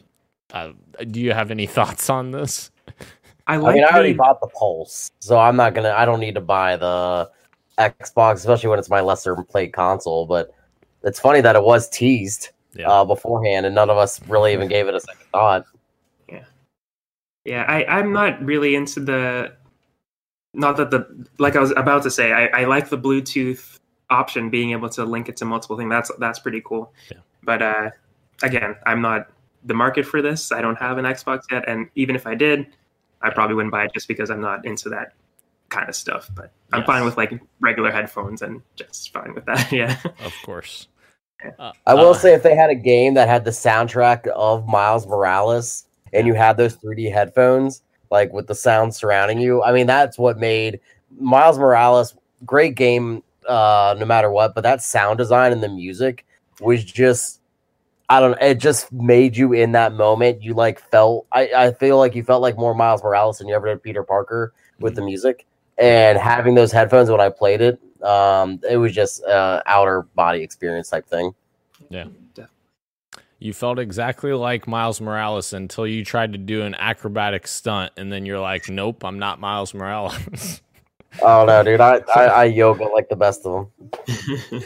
uh, 0.53 0.71
do 1.11 1.19
you 1.19 1.31
have 1.33 1.51
any 1.51 1.65
thoughts 1.77 2.09
on 2.09 2.31
this? 2.31 2.71
I 3.47 3.53
I 3.53 3.57
like 3.57 3.75
mean, 3.75 3.83
I 3.85 3.89
already 3.89 4.13
bought 4.13 4.41
the 4.41 4.47
Pulse, 4.47 5.11
so 5.19 5.37
I'm 5.39 5.55
not 5.55 5.73
gonna. 5.73 5.91
I 5.91 6.03
don't 6.05 6.19
need 6.19 6.35
to 6.35 6.41
buy 6.41 6.75
the 6.75 7.29
Xbox, 7.77 8.35
especially 8.35 8.69
when 8.69 8.79
it's 8.79 8.89
my 8.89 8.99
lesser 9.01 9.35
played 9.43 9.71
console. 9.71 10.25
But 10.25 10.53
it's 11.03 11.19
funny 11.19 11.39
that 11.41 11.55
it 11.55 11.63
was 11.63 11.87
teased 11.89 12.49
Yeah. 12.75 12.89
uh, 12.89 13.05
beforehand, 13.05 13.65
and 13.65 13.73
none 13.73 13.89
of 13.89 13.97
us 13.97 14.19
really 14.27 14.51
even 14.51 14.67
gave 14.67 14.87
it 14.87 14.95
a 14.95 14.99
second 14.99 15.25
thought. 15.31 15.65
yeah. 17.45 17.63
I 17.67 17.85
I'm 17.85 18.11
not 18.11 18.43
really 18.43 18.75
into 18.75 18.99
the. 18.99 19.53
Not 20.53 20.75
that 20.77 20.91
the 20.91 21.25
like 21.37 21.55
I 21.55 21.59
was 21.61 21.71
about 21.71 22.03
to 22.03 22.11
say. 22.11 22.33
I, 22.33 22.47
I 22.47 22.65
like 22.65 22.89
the 22.89 22.97
Bluetooth 22.97 23.76
option, 24.09 24.49
being 24.49 24.71
able 24.71 24.89
to 24.89 25.03
link 25.05 25.29
it 25.29 25.37
to 25.37 25.45
multiple 25.45 25.77
things. 25.77 25.89
That's 25.89 26.11
that's 26.19 26.39
pretty 26.39 26.61
cool. 26.61 26.93
Yeah. 27.11 27.17
But 27.43 27.61
uh, 27.61 27.89
again, 28.43 28.75
I'm 28.85 29.01
not 29.01 29.29
the 29.63 29.73
market 29.73 30.05
for 30.05 30.21
this. 30.21 30.51
I 30.51 30.61
don't 30.61 30.77
have 30.77 30.97
an 30.97 31.05
Xbox 31.05 31.43
yet, 31.51 31.67
and 31.67 31.89
even 31.95 32.15
if 32.15 32.25
I 32.27 32.35
did, 32.35 32.67
I 33.21 33.29
probably 33.29 33.55
wouldn't 33.55 33.71
buy 33.71 33.85
it 33.85 33.93
just 33.93 34.07
because 34.07 34.29
I'm 34.29 34.41
not 34.41 34.65
into 34.65 34.89
that 34.89 35.13
kind 35.69 35.89
of 35.89 35.95
stuff. 35.95 36.29
But 36.35 36.51
I'm 36.71 36.79
Yes. 36.81 36.87
fine 36.87 37.05
with 37.05 37.17
like 37.17 37.39
regular 37.59 37.91
headphones 37.91 38.41
and 38.41 38.61
just 38.75 39.11
fine 39.13 39.33
with 39.33 39.45
that. 39.45 39.71
Yeah. 39.71 39.97
Of 40.23 40.33
course. 40.45 40.87
Uh, 41.59 41.71
I 41.85 41.93
will 41.93 42.09
uh, 42.11 42.13
say, 42.13 42.33
if 42.33 42.41
they 42.43 42.55
had 42.55 42.69
a 42.69 42.75
game 42.75 43.13
that 43.13 43.27
had 43.27 43.45
the 43.45 43.51
soundtrack 43.51 44.25
of 44.27 44.67
Miles 44.67 45.05
Morales, 45.05 45.85
and 46.13 46.25
you 46.25 46.33
had 46.33 46.57
those 46.57 46.75
3D 46.77 47.11
headphones, 47.11 47.83
like 48.09 48.31
with 48.33 48.47
the 48.47 48.55
sound 48.55 48.95
surrounding 48.95 49.39
you, 49.39 49.61
I 49.63 49.71
mean, 49.71 49.85
that's 49.87 50.17
what 50.17 50.39
made 50.39 50.79
Miles 51.19 51.59
Morales 51.59 52.15
great 52.45 52.75
game, 52.75 53.21
uh, 53.47 53.95
no 53.97 54.05
matter 54.05 54.31
what. 54.31 54.55
But 54.55 54.61
that 54.61 54.81
sound 54.81 55.17
design 55.17 55.51
and 55.51 55.63
the 55.63 55.69
music 55.69 56.25
was 56.61 56.83
just, 56.83 57.41
I 58.09 58.19
don't 58.19 58.31
know, 58.31 58.47
it 58.47 58.55
just 58.55 58.91
made 58.91 59.35
you 59.35 59.53
in 59.53 59.71
that 59.73 59.93
moment. 59.93 60.41
You 60.43 60.53
like 60.53 60.79
felt, 60.79 61.27
I, 61.31 61.49
I 61.55 61.73
feel 61.73 61.97
like 61.97 62.15
you 62.15 62.23
felt 62.23 62.41
like 62.41 62.57
more 62.57 62.73
Miles 62.73 63.03
Morales 63.03 63.39
than 63.39 63.47
you 63.47 63.55
ever 63.55 63.67
did 63.67 63.83
Peter 63.83 64.03
Parker 64.03 64.53
with 64.79 64.95
the 64.95 65.01
music. 65.01 65.45
And 65.77 66.17
having 66.17 66.55
those 66.55 66.71
headphones 66.71 67.09
when 67.09 67.21
I 67.21 67.29
played 67.29 67.61
it, 67.61 67.79
um, 68.03 68.59
it 68.69 68.77
was 68.77 68.93
just 68.93 69.23
uh, 69.23 69.61
outer 69.65 70.03
body 70.15 70.41
experience 70.41 70.89
type 70.89 71.07
thing. 71.07 71.33
Yeah. 71.89 72.05
You 73.39 73.53
felt 73.53 73.77
exactly 73.77 74.33
like 74.33 74.67
Miles 74.67 74.99
Morales 74.99 75.53
until 75.53 75.85
you 75.85 76.03
tried 76.03 76.31
to 76.31 76.39
do 76.39 76.63
an 76.63 76.73
acrobatic 76.73 77.45
stunt, 77.45 77.93
and 77.95 78.11
then 78.11 78.25
you're 78.25 78.39
like, 78.39 78.67
"Nope, 78.67 79.05
I'm 79.05 79.19
not 79.19 79.39
Miles 79.39 79.75
Morales." 79.75 80.61
Oh 81.29 81.43
no, 81.43 81.61
dude! 81.61 81.81
I, 81.81 82.01
I 82.15 82.25
I 82.25 82.43
yoga 82.45 82.85
like 82.85 83.09
the 83.09 83.17
best 83.17 83.45
of 83.45 83.67
them. 83.83 84.63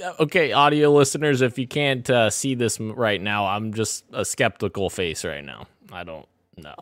okay, 0.20 0.52
audio 0.52 0.92
listeners, 0.92 1.40
if 1.40 1.58
you 1.58 1.66
can't 1.66 2.08
uh, 2.08 2.30
see 2.30 2.54
this 2.54 2.78
right 2.78 3.20
now, 3.20 3.46
I'm 3.46 3.74
just 3.74 4.04
a 4.12 4.24
skeptical 4.24 4.90
face 4.90 5.24
right 5.24 5.44
now. 5.44 5.66
I 5.90 6.04
don't 6.04 6.28
know. 6.56 6.76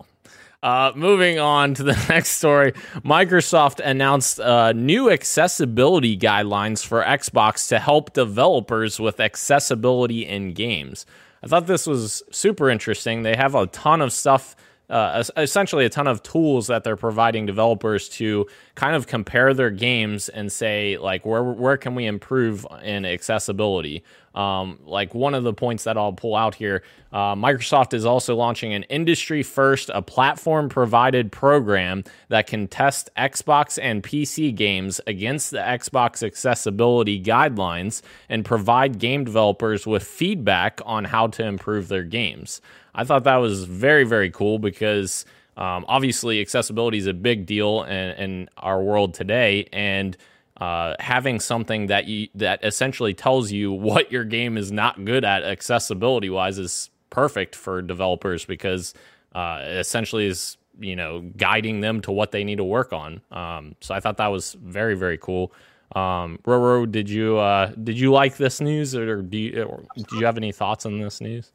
Uh, 0.62 0.92
moving 0.94 1.38
on 1.38 1.72
to 1.72 1.82
the 1.82 1.92
next 2.10 2.32
story, 2.32 2.72
Microsoft 3.02 3.80
announced 3.82 4.38
uh, 4.38 4.72
new 4.72 5.10
accessibility 5.10 6.14
guidelines 6.14 6.84
for 6.84 7.02
Xbox 7.02 7.68
to 7.68 7.78
help 7.78 8.12
developers 8.12 9.00
with 9.00 9.18
accessibility 9.18 10.26
in 10.26 10.52
games. 10.52 11.06
I 11.42 11.46
thought 11.46 11.66
this 11.66 11.86
was 11.86 12.22
super 12.30 12.68
interesting. 12.68 13.22
They 13.22 13.34
have 13.34 13.54
a 13.54 13.66
ton 13.68 14.02
of 14.02 14.12
stuff 14.12 14.54
uh, 14.90 15.22
essentially 15.36 15.84
a 15.84 15.88
ton 15.88 16.06
of 16.06 16.22
tools 16.22 16.66
that 16.66 16.84
they're 16.84 16.96
providing 16.96 17.46
developers 17.46 18.08
to 18.08 18.46
kind 18.74 18.96
of 18.96 19.06
compare 19.06 19.54
their 19.54 19.70
games 19.70 20.28
and 20.28 20.50
say 20.50 20.98
like 20.98 21.24
where 21.24 21.44
where 21.44 21.76
can 21.76 21.94
we 21.94 22.06
improve 22.06 22.66
in 22.82 23.04
accessibility. 23.04 24.02
Um, 24.34 24.78
like 24.84 25.12
one 25.12 25.34
of 25.34 25.42
the 25.42 25.52
points 25.52 25.84
that 25.84 25.98
I'll 25.98 26.12
pull 26.12 26.36
out 26.36 26.54
here, 26.54 26.84
uh, 27.12 27.34
Microsoft 27.34 27.94
is 27.94 28.04
also 28.04 28.36
launching 28.36 28.72
an 28.72 28.84
industry 28.84 29.42
first, 29.42 29.90
a 29.92 30.02
platform 30.02 30.68
provided 30.68 31.32
program 31.32 32.04
that 32.28 32.46
can 32.46 32.68
test 32.68 33.10
Xbox 33.16 33.76
and 33.82 34.04
PC 34.04 34.54
games 34.54 35.00
against 35.08 35.50
the 35.50 35.58
Xbox 35.58 36.22
accessibility 36.22 37.20
guidelines 37.20 38.02
and 38.28 38.44
provide 38.44 39.00
game 39.00 39.24
developers 39.24 39.84
with 39.84 40.04
feedback 40.04 40.80
on 40.86 41.04
how 41.06 41.26
to 41.26 41.44
improve 41.44 41.88
their 41.88 42.04
games. 42.04 42.60
I 42.94 43.04
thought 43.04 43.24
that 43.24 43.36
was 43.36 43.64
very, 43.64 44.04
very 44.04 44.30
cool 44.30 44.58
because 44.58 45.24
um, 45.56 45.84
obviously 45.88 46.40
accessibility 46.40 46.98
is 46.98 47.06
a 47.06 47.14
big 47.14 47.46
deal 47.46 47.82
in, 47.84 47.92
in 47.92 48.48
our 48.56 48.82
world 48.82 49.14
today, 49.14 49.68
and 49.72 50.16
uh, 50.60 50.94
having 51.00 51.40
something 51.40 51.86
that 51.86 52.06
you 52.06 52.28
that 52.34 52.64
essentially 52.64 53.14
tells 53.14 53.50
you 53.50 53.72
what 53.88 54.10
your 54.12 54.24
game 54.24 54.56
is 54.56 54.70
not 54.70 55.04
good 55.04 55.24
at 55.24 55.42
accessibility 55.42 56.30
wise 56.30 56.58
is 56.58 56.90
perfect 57.10 57.56
for 57.56 57.82
developers 57.82 58.44
because 58.44 58.94
uh, 59.34 59.60
essentially 59.64 60.26
is 60.26 60.56
you 60.78 60.96
know 60.96 61.20
guiding 61.36 61.80
them 61.80 62.00
to 62.00 62.12
what 62.12 62.32
they 62.32 62.44
need 62.44 62.56
to 62.56 62.64
work 62.64 62.92
on. 62.92 63.20
Um, 63.30 63.74
so 63.80 63.94
I 63.94 64.00
thought 64.00 64.16
that 64.18 64.28
was 64.28 64.54
very, 64.54 64.94
very 64.94 65.18
cool. 65.18 65.52
Um, 65.94 66.38
Roro, 66.44 66.90
did 66.90 67.10
you 67.10 67.38
uh, 67.38 67.72
did 67.82 67.98
you 67.98 68.12
like 68.12 68.36
this 68.36 68.60
news, 68.60 68.94
or 68.94 69.22
do 69.22 69.38
you, 69.38 69.62
or 69.64 69.82
do 69.96 70.16
you 70.16 70.26
have 70.26 70.36
any 70.36 70.52
thoughts 70.52 70.86
on 70.86 70.98
this 70.98 71.20
news? 71.20 71.52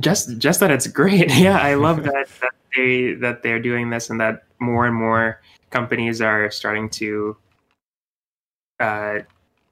Just 0.00 0.38
just 0.38 0.60
that 0.60 0.70
it's 0.70 0.86
great. 0.86 1.30
Yeah, 1.36 1.58
I 1.58 1.74
love 1.74 2.02
that, 2.04 2.28
that 2.40 2.52
they 2.76 3.14
that 3.14 3.42
they're 3.42 3.60
doing 3.60 3.90
this 3.90 4.10
and 4.10 4.20
that 4.20 4.44
more 4.58 4.86
and 4.86 4.94
more 4.94 5.40
companies 5.70 6.20
are 6.20 6.50
starting 6.50 6.88
to 6.90 7.36
uh, 8.80 9.18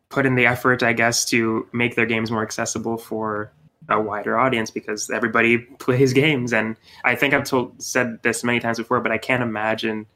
put 0.08 0.26
in 0.26 0.34
the 0.34 0.46
effort, 0.46 0.82
I 0.82 0.92
guess, 0.92 1.24
to 1.26 1.68
make 1.72 1.94
their 1.96 2.06
games 2.06 2.30
more 2.30 2.42
accessible 2.42 2.98
for 2.98 3.52
a 3.88 4.00
wider 4.00 4.38
audience 4.38 4.70
because 4.70 5.10
everybody 5.10 5.58
plays 5.78 6.12
games. 6.12 6.52
And 6.52 6.76
I 7.04 7.14
think 7.14 7.34
I've 7.34 7.44
told 7.44 7.80
said 7.82 8.22
this 8.22 8.44
many 8.44 8.60
times 8.60 8.78
before, 8.78 9.00
but 9.00 9.12
I 9.12 9.18
can't 9.18 9.42
imagine 9.42 10.06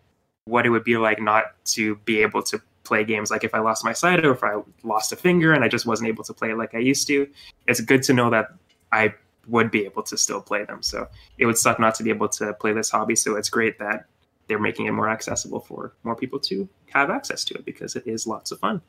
what 0.45 0.67
it 0.67 0.71
would 0.71 0.85
be 0.85 0.97
like 0.97 1.21
not 1.21 1.45
to 1.65 1.97
be 1.97 2.23
able 2.23 2.43
to 2.43 2.61
play 2.83 3.05
games 3.05 3.31
like 3.31 3.45
if 3.45 3.55
I 3.55 3.61
lost 3.61 3.85
my 3.85 3.93
sight 3.93 4.25
or 4.25 4.33
if 4.33 4.43
I 4.43 4.61
lost 4.83 5.13
a 5.13 5.17
finger 5.17 5.53
and 5.53 5.63
I 5.63 5.69
just 5.69 5.87
wasn't 5.87 6.09
able 6.09 6.25
to 6.25 6.33
play 6.35 6.55
like 6.55 6.75
I 6.75 6.79
used 6.79 7.07
to. 7.09 7.29
It's 7.67 7.81
good 7.81 8.03
to 8.05 8.15
know 8.15 8.31
that 8.31 8.49
I 8.91 9.15
would 9.49 9.71
be 9.71 9.85
able 9.85 10.03
to 10.05 10.17
still 10.17 10.41
play 10.41 10.65
them. 10.65 10.83
So 10.83 11.09
it 11.39 11.47
would 11.47 11.59
suck 11.59 11.81
not 11.81 11.95
to 11.97 12.03
be 12.03 12.11
able 12.11 12.29
to 12.31 12.53
play 12.55 12.73
this 12.73 12.91
hobby. 12.91 13.17
So 13.17 13.37
it's 13.37 13.51
great 13.51 13.79
that 13.79 14.07
they're 14.47 14.59
making 14.59 14.87
it 14.87 14.93
more 14.93 15.09
accessible 15.09 15.61
for 15.61 15.95
more 16.03 16.17
people 16.17 16.41
to 16.41 16.69
have 16.91 17.11
access 17.11 17.45
to 17.45 17.55
it 17.55 17.65
because 17.65 17.97
it 17.97 18.07
is 18.07 18.27
lots 18.27 18.51
of 18.51 18.59
fun. 18.59 18.83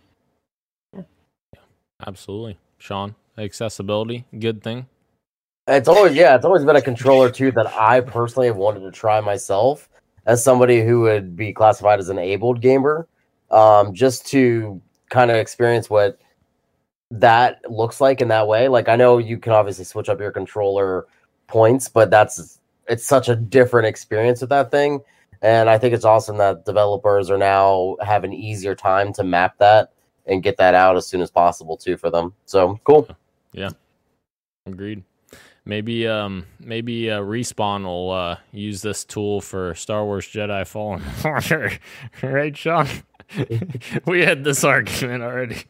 Yeah. 0.96 1.04
Absolutely. 2.06 2.58
Sean, 2.80 3.16
accessibility, 3.38 4.26
good 4.40 4.64
thing. 4.64 4.88
It's 5.68 5.88
always 5.88 6.16
yeah, 6.16 6.36
it's 6.36 6.46
always 6.46 6.66
been 6.66 6.76
a 6.76 6.82
controller 6.82 7.30
too 7.30 7.52
that 7.52 7.68
I 7.68 8.02
personally 8.02 8.48
have 8.48 8.58
wanted 8.58 8.80
to 8.82 8.92
try 8.92 9.22
myself 9.22 9.88
as 10.26 10.44
somebody 10.44 10.84
who 10.84 11.02
would 11.02 11.36
be 11.36 11.54
classified 11.54 12.00
as 12.00 12.10
an 12.10 12.18
abled 12.18 12.62
gamer, 12.62 13.08
um, 13.52 13.94
just 13.94 14.26
to 14.28 14.82
kind 15.10 15.30
of 15.30 15.38
experience 15.38 15.90
what 15.90 16.20
that 17.12 17.70
looks 17.70 18.02
like 18.02 18.22
in 18.22 18.30
that 18.30 18.48
way. 18.48 18.68
Like 18.68 18.90
I 18.90 18.96
know 18.96 19.18
you 19.18 19.38
can 19.38 19.52
obviously 19.52 19.86
switch 19.86 20.10
up 20.10 20.20
your 20.20 20.32
controller 20.32 21.06
points, 21.48 21.90
but 21.90 22.10
that's 22.10 22.60
it's 22.88 23.06
such 23.06 23.30
a 23.30 23.36
different 23.36 23.88
experience 23.88 24.42
with 24.42 24.50
that 24.50 24.72
thing. 24.72 25.02
And 25.42 25.70
I 25.70 25.78
think 25.78 25.94
it's 25.94 26.06
awesome 26.06 26.38
that 26.38 26.66
developers 26.66 27.30
are 27.30 27.38
now 27.38 27.98
having 28.02 28.32
easier 28.32 28.76
time 28.76 29.12
to 29.14 29.24
map 29.24 29.58
that 29.58 29.92
and 30.26 30.44
get 30.44 30.58
that 30.58 30.74
out 30.76 30.96
as 30.96 31.08
soon 31.08 31.22
as 31.22 31.32
possible 31.32 31.78
too 31.78 31.98
for 31.98 32.10
them. 32.10 32.34
So 32.46 32.80
cool. 32.84 33.08
Yeah. 33.52 33.72
Agreed. 34.66 35.04
Maybe 35.66 36.08
um 36.08 36.46
maybe 36.60 37.12
uh, 37.12 37.20
respawn 37.20 37.84
will 37.84 38.12
uh, 38.12 38.38
use 38.52 38.82
this 38.82 39.04
tool 39.04 39.42
for 39.42 39.76
Star 39.76 40.06
Wars 40.06 40.28
Jedi 40.28 40.66
Fallen 40.66 41.04
Order, 41.26 41.74
right, 42.24 42.56
Sean? 42.56 42.88
we 44.06 44.22
had 44.22 44.44
this 44.44 44.64
argument 44.64 45.24
already. 45.24 45.64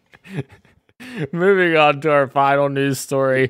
Moving 1.32 1.76
on 1.76 2.02
to 2.02 2.12
our 2.12 2.28
final 2.28 2.70
news 2.70 3.00
story. 3.00 3.50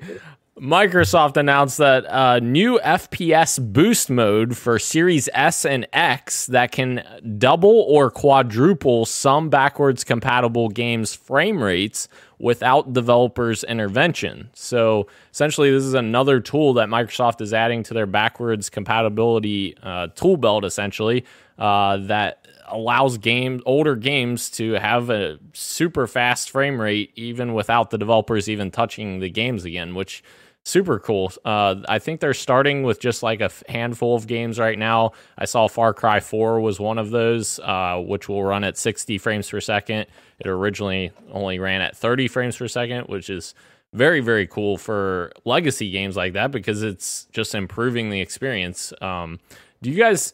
Microsoft 0.59 1.37
announced 1.37 1.79
that 1.79 2.05
a 2.07 2.39
new 2.39 2.79
FPS 2.83 3.59
boost 3.73 4.11
mode 4.11 4.55
for 4.55 4.77
Series 4.77 5.27
S 5.33 5.65
and 5.65 5.87
X 5.91 6.45
that 6.47 6.71
can 6.71 7.03
double 7.39 7.85
or 7.87 8.11
quadruple 8.11 9.05
some 9.07 9.49
backwards 9.49 10.03
compatible 10.03 10.69
games' 10.69 11.15
frame 11.15 11.63
rates 11.63 12.07
without 12.37 12.93
developers' 12.93 13.63
intervention. 13.63 14.49
So 14.53 15.07
essentially, 15.31 15.71
this 15.71 15.83
is 15.83 15.95
another 15.95 16.39
tool 16.39 16.73
that 16.73 16.89
Microsoft 16.89 17.41
is 17.41 17.53
adding 17.53 17.81
to 17.83 17.95
their 17.95 18.05
backwards 18.05 18.69
compatibility 18.69 19.75
uh, 19.81 20.07
tool 20.15 20.37
belt, 20.37 20.63
essentially, 20.63 21.25
uh, 21.57 21.97
that 21.97 22.40
allows 22.71 23.17
game 23.17 23.61
older 23.65 23.95
games 23.95 24.49
to 24.51 24.73
have 24.73 25.09
a 25.09 25.39
super 25.53 26.07
fast 26.07 26.49
frame 26.49 26.79
rate 26.79 27.11
even 27.15 27.53
without 27.53 27.89
the 27.89 27.97
developers 27.97 28.49
even 28.49 28.71
touching 28.71 29.19
the 29.19 29.29
games 29.29 29.65
again, 29.65 29.95
which 29.95 30.23
super 30.63 30.99
cool. 30.99 31.31
Uh, 31.43 31.75
I 31.87 31.99
think 31.99 32.19
they're 32.19 32.33
starting 32.33 32.83
with 32.83 32.99
just 32.99 33.23
like 33.23 33.41
a 33.41 33.51
handful 33.67 34.15
of 34.15 34.27
games 34.27 34.59
right 34.59 34.77
now. 34.77 35.11
I 35.37 35.45
saw 35.45 35.67
Far 35.67 35.93
Cry 35.93 36.19
4 36.19 36.59
was 36.61 36.79
one 36.79 36.97
of 36.97 37.09
those, 37.09 37.59
uh, 37.59 38.01
which 38.05 38.29
will 38.29 38.43
run 38.43 38.63
at 38.63 38.77
60 38.77 39.17
frames 39.17 39.49
per 39.49 39.59
second. 39.59 40.07
It 40.39 40.47
originally 40.47 41.11
only 41.31 41.59
ran 41.59 41.81
at 41.81 41.97
30 41.97 42.27
frames 42.27 42.57
per 42.57 42.67
second, 42.67 43.07
which 43.07 43.29
is 43.29 43.53
very, 43.93 44.21
very 44.21 44.47
cool 44.47 44.77
for 44.77 45.31
legacy 45.45 45.89
games 45.91 46.15
like 46.15 46.33
that 46.33 46.51
because 46.51 46.83
it's 46.83 47.25
just 47.31 47.55
improving 47.55 48.09
the 48.09 48.21
experience. 48.21 48.93
Um, 49.01 49.39
do 49.81 49.89
you 49.89 49.97
guys 49.97 50.31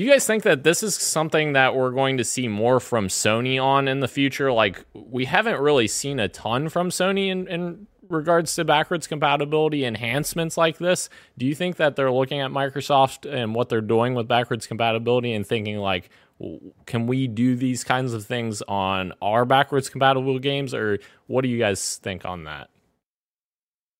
do 0.00 0.06
you 0.06 0.12
guys 0.12 0.26
think 0.26 0.44
that 0.44 0.64
this 0.64 0.82
is 0.82 0.94
something 0.94 1.52
that 1.52 1.74
we're 1.74 1.90
going 1.90 2.16
to 2.16 2.24
see 2.24 2.48
more 2.48 2.80
from 2.80 3.08
Sony 3.08 3.62
on 3.62 3.86
in 3.86 4.00
the 4.00 4.08
future? 4.08 4.50
Like 4.50 4.82
we 4.94 5.26
haven't 5.26 5.60
really 5.60 5.88
seen 5.88 6.18
a 6.18 6.26
ton 6.26 6.70
from 6.70 6.88
Sony 6.88 7.28
in, 7.28 7.46
in 7.48 7.86
regards 8.08 8.54
to 8.54 8.64
backwards 8.64 9.06
compatibility 9.06 9.84
enhancements 9.84 10.56
like 10.56 10.78
this. 10.78 11.10
Do 11.36 11.44
you 11.44 11.54
think 11.54 11.76
that 11.76 11.96
they're 11.96 12.10
looking 12.10 12.40
at 12.40 12.50
Microsoft 12.50 13.30
and 13.30 13.54
what 13.54 13.68
they're 13.68 13.82
doing 13.82 14.14
with 14.14 14.26
backwards 14.26 14.66
compatibility 14.66 15.34
and 15.34 15.46
thinking 15.46 15.76
like, 15.76 16.08
can 16.86 17.06
we 17.06 17.28
do 17.28 17.54
these 17.54 17.84
kinds 17.84 18.14
of 18.14 18.24
things 18.24 18.62
on 18.62 19.12
our 19.20 19.44
backwards 19.44 19.90
compatible 19.90 20.38
games, 20.38 20.72
or 20.72 20.98
what 21.26 21.42
do 21.42 21.48
you 21.48 21.58
guys 21.58 21.98
think 21.98 22.24
on 22.24 22.44
that? 22.44 22.70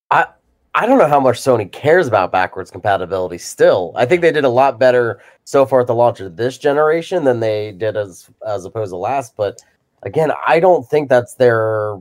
I 0.09 0.29
I 0.73 0.85
don't 0.85 0.97
know 0.97 1.07
how 1.07 1.19
much 1.19 1.37
Sony 1.37 1.69
cares 1.69 2.07
about 2.07 2.31
backwards 2.31 2.71
compatibility 2.71 3.37
still. 3.37 3.91
I 3.95 4.05
think 4.05 4.21
they 4.21 4.31
did 4.31 4.45
a 4.45 4.49
lot 4.49 4.79
better 4.79 5.21
so 5.43 5.65
far 5.65 5.81
at 5.81 5.87
the 5.87 5.95
launch 5.95 6.21
of 6.21 6.37
this 6.37 6.57
generation 6.57 7.25
than 7.25 7.41
they 7.41 7.73
did 7.73 7.97
as 7.97 8.29
as 8.47 8.65
opposed 8.65 8.91
to 8.91 8.97
last, 8.97 9.35
but 9.35 9.61
again, 10.03 10.31
I 10.47 10.59
don't 10.59 10.87
think 10.87 11.09
that's 11.09 11.35
their 11.35 11.99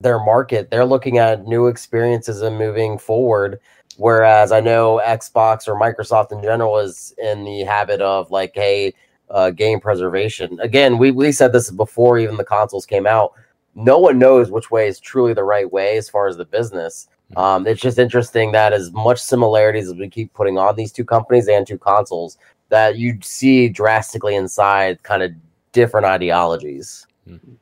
their 0.00 0.18
market. 0.18 0.70
They're 0.70 0.84
looking 0.84 1.18
at 1.18 1.46
new 1.46 1.66
experiences 1.66 2.42
and 2.42 2.58
moving 2.58 2.98
forward 2.98 3.60
whereas 3.96 4.52
I 4.52 4.60
know 4.60 5.00
Xbox 5.04 5.68
or 5.68 5.78
Microsoft 5.78 6.32
in 6.32 6.42
general 6.42 6.78
is 6.78 7.14
in 7.18 7.44
the 7.44 7.60
habit 7.60 8.00
of 8.00 8.30
like 8.30 8.52
hey, 8.54 8.94
uh, 9.30 9.50
game 9.50 9.80
preservation. 9.80 10.58
Again, 10.60 10.98
we 10.98 11.10
we 11.10 11.32
said 11.32 11.52
this 11.52 11.70
before 11.70 12.18
even 12.18 12.36
the 12.36 12.44
consoles 12.44 12.86
came 12.86 13.06
out. 13.06 13.32
No 13.74 13.98
one 13.98 14.18
knows 14.18 14.50
which 14.50 14.70
way 14.70 14.86
is 14.86 15.00
truly 15.00 15.34
the 15.34 15.44
right 15.44 15.70
way 15.70 15.96
as 15.96 16.08
far 16.08 16.28
as 16.28 16.36
the 16.36 16.44
business 16.44 17.08
um, 17.36 17.66
it's 17.66 17.80
just 17.80 17.98
interesting 17.98 18.52
that 18.52 18.72
as 18.72 18.92
much 18.92 19.20
similarities 19.20 19.88
as 19.88 19.94
we 19.94 20.08
keep 20.08 20.32
putting 20.32 20.58
on 20.58 20.76
these 20.76 20.92
two 20.92 21.04
companies 21.04 21.48
and 21.48 21.66
two 21.66 21.78
consoles, 21.78 22.38
that 22.68 22.96
you 22.96 23.18
see 23.22 23.68
drastically 23.68 24.34
inside 24.34 25.02
kind 25.02 25.22
of 25.22 25.32
different 25.72 26.06
ideologies. 26.06 27.06
Mm-hmm. 27.28 27.54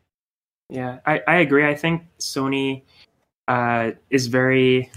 Yeah, 0.68 1.00
I, 1.04 1.20
I 1.28 1.36
agree. 1.36 1.66
I 1.66 1.74
think 1.74 2.02
Sony 2.18 2.82
uh, 3.48 3.90
is 4.10 4.26
very 4.28 4.90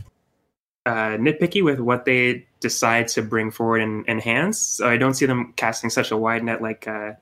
uh, 0.86 1.18
nitpicky 1.18 1.64
with 1.64 1.80
what 1.80 2.06
they 2.06 2.46
decide 2.62 3.08
to 3.10 3.22
bring 3.22 3.52
forward 3.52 3.82
and 3.82 4.08
enhance. 4.08 4.60
So 4.60 4.88
I 4.88 4.98
don't 4.98 5.16
see 5.16 5.26
them 5.26 5.54
casting 5.58 5.90
such 5.90 6.12
a 6.12 6.18
wide 6.18 6.44
net 6.44 6.62
like 6.62 6.88
uh, 6.88 7.14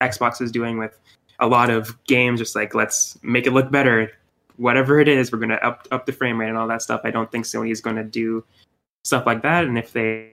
Xbox 0.00 0.40
is 0.40 0.52
doing 0.52 0.78
with 0.78 0.98
a 1.40 1.46
lot 1.46 1.70
of 1.70 2.02
games. 2.04 2.38
Just 2.38 2.54
like 2.54 2.74
let's 2.74 3.18
make 3.22 3.46
it 3.46 3.52
look 3.52 3.70
better, 3.70 4.12
whatever 4.56 5.00
it 5.00 5.08
is, 5.08 5.32
we're 5.32 5.38
going 5.38 5.50
to 5.50 5.64
up 5.64 5.86
up 5.90 6.06
the 6.06 6.12
frame 6.12 6.40
rate 6.40 6.48
and 6.48 6.58
all 6.58 6.68
that 6.68 6.82
stuff. 6.82 7.02
I 7.04 7.10
don't 7.10 7.30
think 7.30 7.44
Sony 7.44 7.70
is 7.70 7.80
going 7.80 7.96
to 7.96 8.04
do 8.04 8.44
stuff 9.04 9.26
like 9.26 9.42
that. 9.42 9.64
And 9.64 9.78
if 9.78 9.92
they 9.92 10.32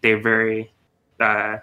they're 0.00 0.20
very 0.20 0.72
uh, 1.20 1.58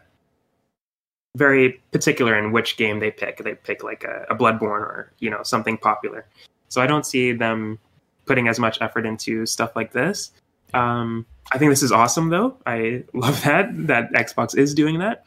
very 1.36 1.82
particular 1.92 2.38
in 2.38 2.52
which 2.52 2.78
game 2.78 3.00
they 3.00 3.12
pick, 3.12 3.38
they 3.44 3.56
pick 3.56 3.84
like 3.84 4.04
a, 4.04 4.26
a 4.30 4.36
Bloodborne 4.36 4.82
or 4.82 5.12
you 5.20 5.30
know 5.30 5.44
something 5.44 5.78
popular. 5.78 6.26
So 6.70 6.82
I 6.82 6.88
don't 6.88 7.06
see 7.06 7.32
them 7.32 7.80
putting 8.26 8.48
as 8.48 8.60
much 8.60 8.82
effort 8.82 9.06
into 9.06 9.46
stuff 9.46 9.76
like 9.76 9.92
this. 9.92 10.32
Um, 10.74 11.26
I 11.52 11.58
think 11.58 11.72
this 11.72 11.84
is 11.84 11.92
awesome 11.92 12.30
though. 12.30 12.58
I 12.66 13.04
love 13.14 13.42
that 13.44 13.70
that 13.88 14.12
Xbox 14.14 14.58
is 14.58 14.74
doing 14.74 15.00
that. 15.00 15.24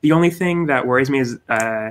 The 0.00 0.12
only 0.12 0.30
thing 0.30 0.66
that 0.66 0.86
worries 0.86 1.10
me 1.10 1.20
is 1.20 1.38
uh, 1.48 1.90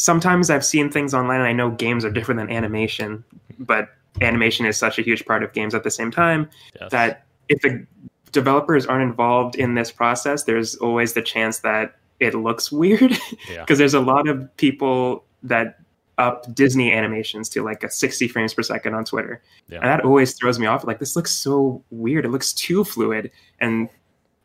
sometimes 0.00 0.48
I've 0.48 0.64
seen 0.64 0.90
things 0.90 1.12
online 1.12 1.40
and 1.40 1.48
I 1.48 1.52
know 1.52 1.70
games 1.70 2.04
are 2.04 2.10
different 2.10 2.40
than 2.40 2.50
animation, 2.50 3.22
but 3.58 3.90
animation 4.20 4.64
is 4.64 4.76
such 4.76 4.98
a 4.98 5.02
huge 5.02 5.26
part 5.26 5.42
of 5.42 5.52
games 5.52 5.74
at 5.74 5.84
the 5.84 5.90
same 5.90 6.10
time 6.10 6.48
yes. 6.80 6.90
that 6.90 7.26
if 7.48 7.60
the 7.60 7.86
developers 8.32 8.86
aren't 8.86 9.02
involved 9.02 9.56
in 9.56 9.74
this 9.74 9.90
process, 9.90 10.44
there's 10.44 10.74
always 10.76 11.12
the 11.12 11.22
chance 11.22 11.58
that 11.60 11.96
it 12.18 12.34
looks 12.34 12.72
weird 12.82 13.10
because 13.10 13.48
yeah. 13.48 13.64
there's 13.68 13.94
a 13.94 14.00
lot 14.00 14.26
of 14.26 14.56
people 14.56 15.24
that 15.42 15.76
up 16.16 16.54
Disney 16.54 16.92
animations 16.92 17.48
to 17.50 17.62
like 17.62 17.82
a 17.82 17.90
60 17.90 18.28
frames 18.28 18.52
per 18.52 18.62
second 18.62 18.94
on 18.94 19.04
Twitter. 19.04 19.42
Yeah. 19.68 19.78
And 19.78 19.86
that 19.86 20.04
always 20.04 20.34
throws 20.34 20.58
me 20.58 20.66
off. 20.66 20.84
Like 20.84 20.98
this 20.98 21.16
looks 21.16 21.30
so 21.30 21.82
weird. 21.90 22.24
It 22.24 22.28
looks 22.28 22.52
too 22.52 22.84
fluid. 22.84 23.30
And 23.58 23.88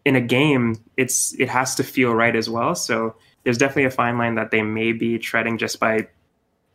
in 0.06 0.16
a 0.16 0.22
game, 0.22 0.78
it's 0.96 1.34
it 1.38 1.50
has 1.50 1.76
to 1.76 1.84
feel 1.84 2.14
right 2.14 2.36
as 2.36 2.50
well. 2.50 2.76
So 2.76 3.16
there's 3.46 3.58
definitely 3.58 3.86
a 3.86 3.92
fine 3.92 4.18
line 4.18 4.36
that 4.36 4.52
they 4.52 4.62
may 4.62 4.92
be 4.92 5.18
treading 5.18 5.58
just 5.58 5.80
by 5.80 6.08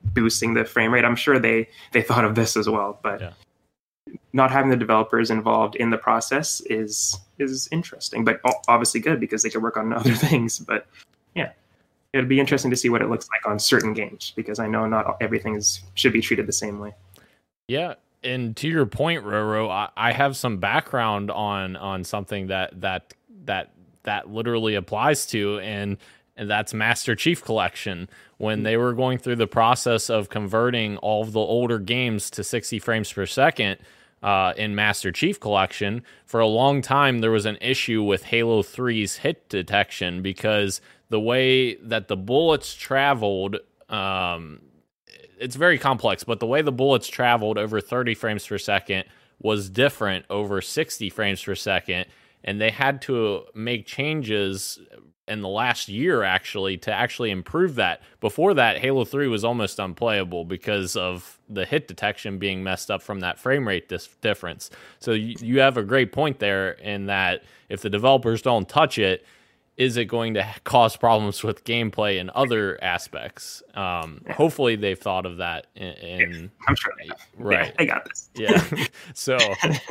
boosting 0.02 0.54
the 0.54 0.64
frame 0.64 0.94
rate. 0.94 1.04
I'm 1.04 1.16
sure 1.16 1.38
they 1.38 1.68
they 1.92 2.00
thought 2.00 2.24
of 2.24 2.34
this 2.34 2.56
as 2.56 2.68
well, 2.68 2.98
but 3.02 3.20
yeah. 3.20 3.32
not 4.32 4.50
having 4.50 4.70
the 4.70 4.76
developers 4.76 5.30
involved 5.30 5.76
in 5.76 5.90
the 5.90 5.98
process 5.98 6.62
is 6.62 7.18
is 7.38 7.68
interesting, 7.70 8.24
but 8.24 8.40
obviously 8.68 9.00
good 9.00 9.20
because 9.20 9.42
they 9.42 9.50
can 9.50 9.60
work 9.60 9.76
on 9.76 9.92
other 9.92 10.14
things. 10.14 10.60
But 10.60 10.86
yeah, 11.34 11.52
it'd 12.12 12.28
be 12.28 12.40
interesting 12.40 12.70
to 12.70 12.76
see 12.76 12.88
what 12.88 13.02
it 13.02 13.10
looks 13.10 13.28
like 13.30 13.50
on 13.50 13.58
certain 13.58 13.92
games 13.92 14.32
because 14.36 14.58
I 14.58 14.68
know 14.68 14.86
not 14.86 15.16
everything 15.20 15.56
is, 15.56 15.82
should 15.94 16.12
be 16.12 16.20
treated 16.20 16.46
the 16.46 16.52
same 16.52 16.78
way. 16.78 16.94
Yeah, 17.68 17.94
and 18.22 18.56
to 18.58 18.68
your 18.68 18.86
point, 18.86 19.24
Roro, 19.24 19.70
I, 19.70 19.88
I 19.96 20.12
have 20.12 20.36
some 20.36 20.58
background 20.58 21.30
on 21.32 21.76
on 21.76 22.04
something 22.04 22.46
that 22.46 22.80
that 22.80 23.14
that 23.44 23.72
that 24.04 24.30
literally 24.30 24.76
applies 24.76 25.26
to, 25.26 25.58
and 25.60 25.98
and 26.36 26.50
that's 26.50 26.72
Master 26.72 27.14
Chief 27.14 27.44
Collection. 27.44 28.08
When 28.38 28.62
they 28.62 28.76
were 28.76 28.94
going 28.94 29.18
through 29.18 29.36
the 29.36 29.46
process 29.46 30.08
of 30.08 30.28
converting 30.28 30.96
all 30.98 31.22
of 31.22 31.32
the 31.32 31.40
older 31.40 31.78
games 31.78 32.30
to 32.30 32.44
60 32.44 32.78
frames 32.78 33.12
per 33.12 33.26
second 33.26 33.78
uh, 34.22 34.54
in 34.56 34.74
Master 34.74 35.12
Chief 35.12 35.38
Collection, 35.38 36.02
for 36.24 36.40
a 36.40 36.46
long 36.46 36.80
time 36.80 37.18
there 37.18 37.30
was 37.30 37.46
an 37.46 37.58
issue 37.60 38.02
with 38.02 38.24
Halo 38.24 38.62
3's 38.62 39.16
hit 39.16 39.48
detection 39.48 40.22
because 40.22 40.80
the 41.10 41.20
way 41.20 41.74
that 41.76 42.08
the 42.08 42.16
bullets 42.16 42.74
traveled. 42.74 43.56
Um, 43.88 44.60
it's 45.38 45.56
very 45.56 45.78
complex, 45.78 46.22
but 46.22 46.38
the 46.38 46.46
way 46.46 46.60
the 46.60 46.70
bullets 46.70 47.08
traveled 47.08 47.56
over 47.56 47.80
30 47.80 48.14
frames 48.14 48.46
per 48.46 48.58
second 48.58 49.04
was 49.40 49.70
different 49.70 50.26
over 50.28 50.60
60 50.60 51.08
frames 51.08 51.42
per 51.42 51.54
second 51.54 52.04
and 52.44 52.60
they 52.60 52.70
had 52.70 53.02
to 53.02 53.44
make 53.54 53.86
changes 53.86 54.78
in 55.30 55.40
the 55.42 55.48
last 55.48 55.88
year 55.88 56.22
actually 56.24 56.76
to 56.78 56.92
actually 56.92 57.30
improve 57.30 57.76
that. 57.76 58.02
Before 58.20 58.52
that, 58.54 58.78
Halo 58.78 59.04
3 59.04 59.28
was 59.28 59.44
almost 59.44 59.78
unplayable 59.78 60.44
because 60.44 60.96
of 60.96 61.38
the 61.48 61.64
hit 61.64 61.88
detection 61.88 62.38
being 62.38 62.62
messed 62.62 62.90
up 62.90 63.00
from 63.02 63.20
that 63.20 63.38
frame 63.38 63.66
rate 63.66 63.88
dis- 63.88 64.08
difference. 64.20 64.70
So 64.98 65.12
you, 65.12 65.36
you 65.40 65.60
have 65.60 65.76
a 65.76 65.82
great 65.82 66.12
point 66.12 66.40
there 66.40 66.72
in 66.72 67.06
that 67.06 67.44
if 67.68 67.80
the 67.80 67.90
developers 67.90 68.42
don't 68.42 68.68
touch 68.68 68.98
it, 68.98 69.24
is 69.80 69.96
it 69.96 70.04
going 70.04 70.34
to 70.34 70.46
cause 70.64 70.94
problems 70.94 71.42
with 71.42 71.64
gameplay 71.64 72.20
and 72.20 72.28
other 72.30 72.78
aspects? 72.84 73.62
Um, 73.74 74.20
yeah. 74.26 74.34
Hopefully, 74.34 74.76
they've 74.76 74.98
thought 74.98 75.24
of 75.24 75.38
that. 75.38 75.68
In, 75.74 75.92
in 75.94 76.50
I'm 76.68 76.76
sure 76.76 76.92
they 76.98 77.06
have. 77.06 77.26
Right, 77.38 77.74
I 77.78 77.86
got 77.86 78.04
this. 78.04 78.28
yeah. 78.34 78.62
So, 79.14 79.38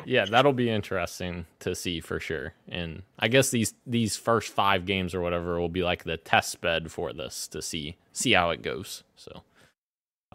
yeah, 0.06 0.26
that'll 0.26 0.54
be 0.54 0.70
interesting 0.70 1.48
to 1.62 1.74
see 1.74 2.02
for 2.02 2.20
sure. 2.20 2.54
And 2.68 3.02
I 3.18 3.30
guess 3.30 3.50
these 3.50 3.74
these 3.88 4.16
first 4.16 4.54
five 4.54 4.86
games 4.86 5.16
or 5.16 5.22
whatever 5.22 5.60
will 5.60 5.70
be 5.70 5.82
like 5.82 6.04
the 6.04 6.18
test 6.18 6.62
bed 6.62 6.92
for 6.92 7.12
this 7.12 7.48
to 7.48 7.62
see 7.62 7.98
see 8.14 8.34
how 8.34 8.52
it 8.52 8.62
goes. 8.62 9.04
So. 9.16 9.42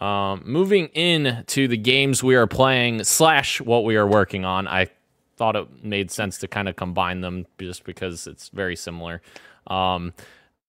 Um, 0.05 0.43
moving 0.45 0.89
in 0.89 1.45
to 1.47 1.69
the 1.69 1.77
games 1.77 2.21
we 2.21 2.35
are 2.35 2.49
playing 2.49 3.05
slash 3.05 3.61
what 3.61 3.85
we 3.85 3.95
are 3.95 4.07
working 4.07 4.45
on, 4.45 4.67
I 4.67 4.89
thought 5.37 5.57
it 5.57 5.85
made 5.85 6.11
sense 6.11 6.39
to 6.39 6.49
kind 6.49 6.69
of 6.69 6.77
combine 6.77 7.21
them 7.21 7.47
just 7.59 7.85
because 7.85 8.27
it's 8.27 8.49
very 8.49 8.77
similar. 8.77 9.21
Um, 9.67 10.13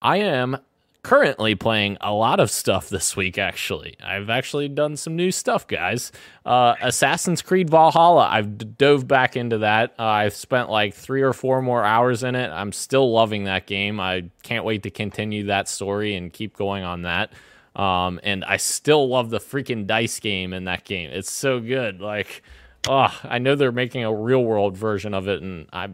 I 0.01 0.17
am 0.17 0.57
currently 1.05 1.53
playing 1.53 1.95
a 2.01 2.11
lot 2.11 2.39
of 2.39 2.49
stuff 2.49 2.89
this 2.89 3.15
week, 3.15 3.37
actually. 3.37 3.95
I've 4.03 4.31
actually 4.31 4.67
done 4.67 4.97
some 4.97 5.15
new 5.15 5.31
stuff, 5.31 5.67
guys. 5.67 6.11
Uh, 6.43 6.73
Assassin's 6.81 7.43
Creed 7.43 7.69
Valhalla, 7.69 8.27
I've 8.27 8.77
dove 8.77 9.07
back 9.07 9.37
into 9.37 9.59
that. 9.59 9.93
Uh, 9.99 10.03
I've 10.03 10.33
spent 10.33 10.71
like 10.71 10.95
three 10.95 11.21
or 11.21 11.31
four 11.31 11.61
more 11.61 11.83
hours 11.83 12.23
in 12.23 12.33
it. 12.33 12.49
I'm 12.49 12.71
still 12.71 13.11
loving 13.11 13.43
that 13.43 13.67
game. 13.67 13.99
I 13.99 14.31
can't 14.41 14.65
wait 14.65 14.81
to 14.83 14.89
continue 14.89 15.45
that 15.45 15.67
story 15.67 16.15
and 16.15 16.33
keep 16.33 16.57
going 16.57 16.83
on 16.83 17.03
that. 17.03 17.31
Um, 17.75 18.19
and 18.23 18.43
I 18.43 18.57
still 18.57 19.07
love 19.07 19.29
the 19.29 19.39
freaking 19.39 19.85
dice 19.85 20.19
game 20.19 20.53
in 20.53 20.63
that 20.63 20.85
game. 20.85 21.11
It's 21.11 21.31
so 21.31 21.59
good. 21.59 22.01
Like, 22.01 22.41
oh, 22.87 23.19
I 23.23 23.39
know 23.39 23.55
they're 23.55 23.71
making 23.71 24.03
a 24.03 24.13
real 24.13 24.43
world 24.43 24.77
version 24.77 25.13
of 25.13 25.27
it, 25.27 25.41
and 25.41 25.67
I, 25.71 25.89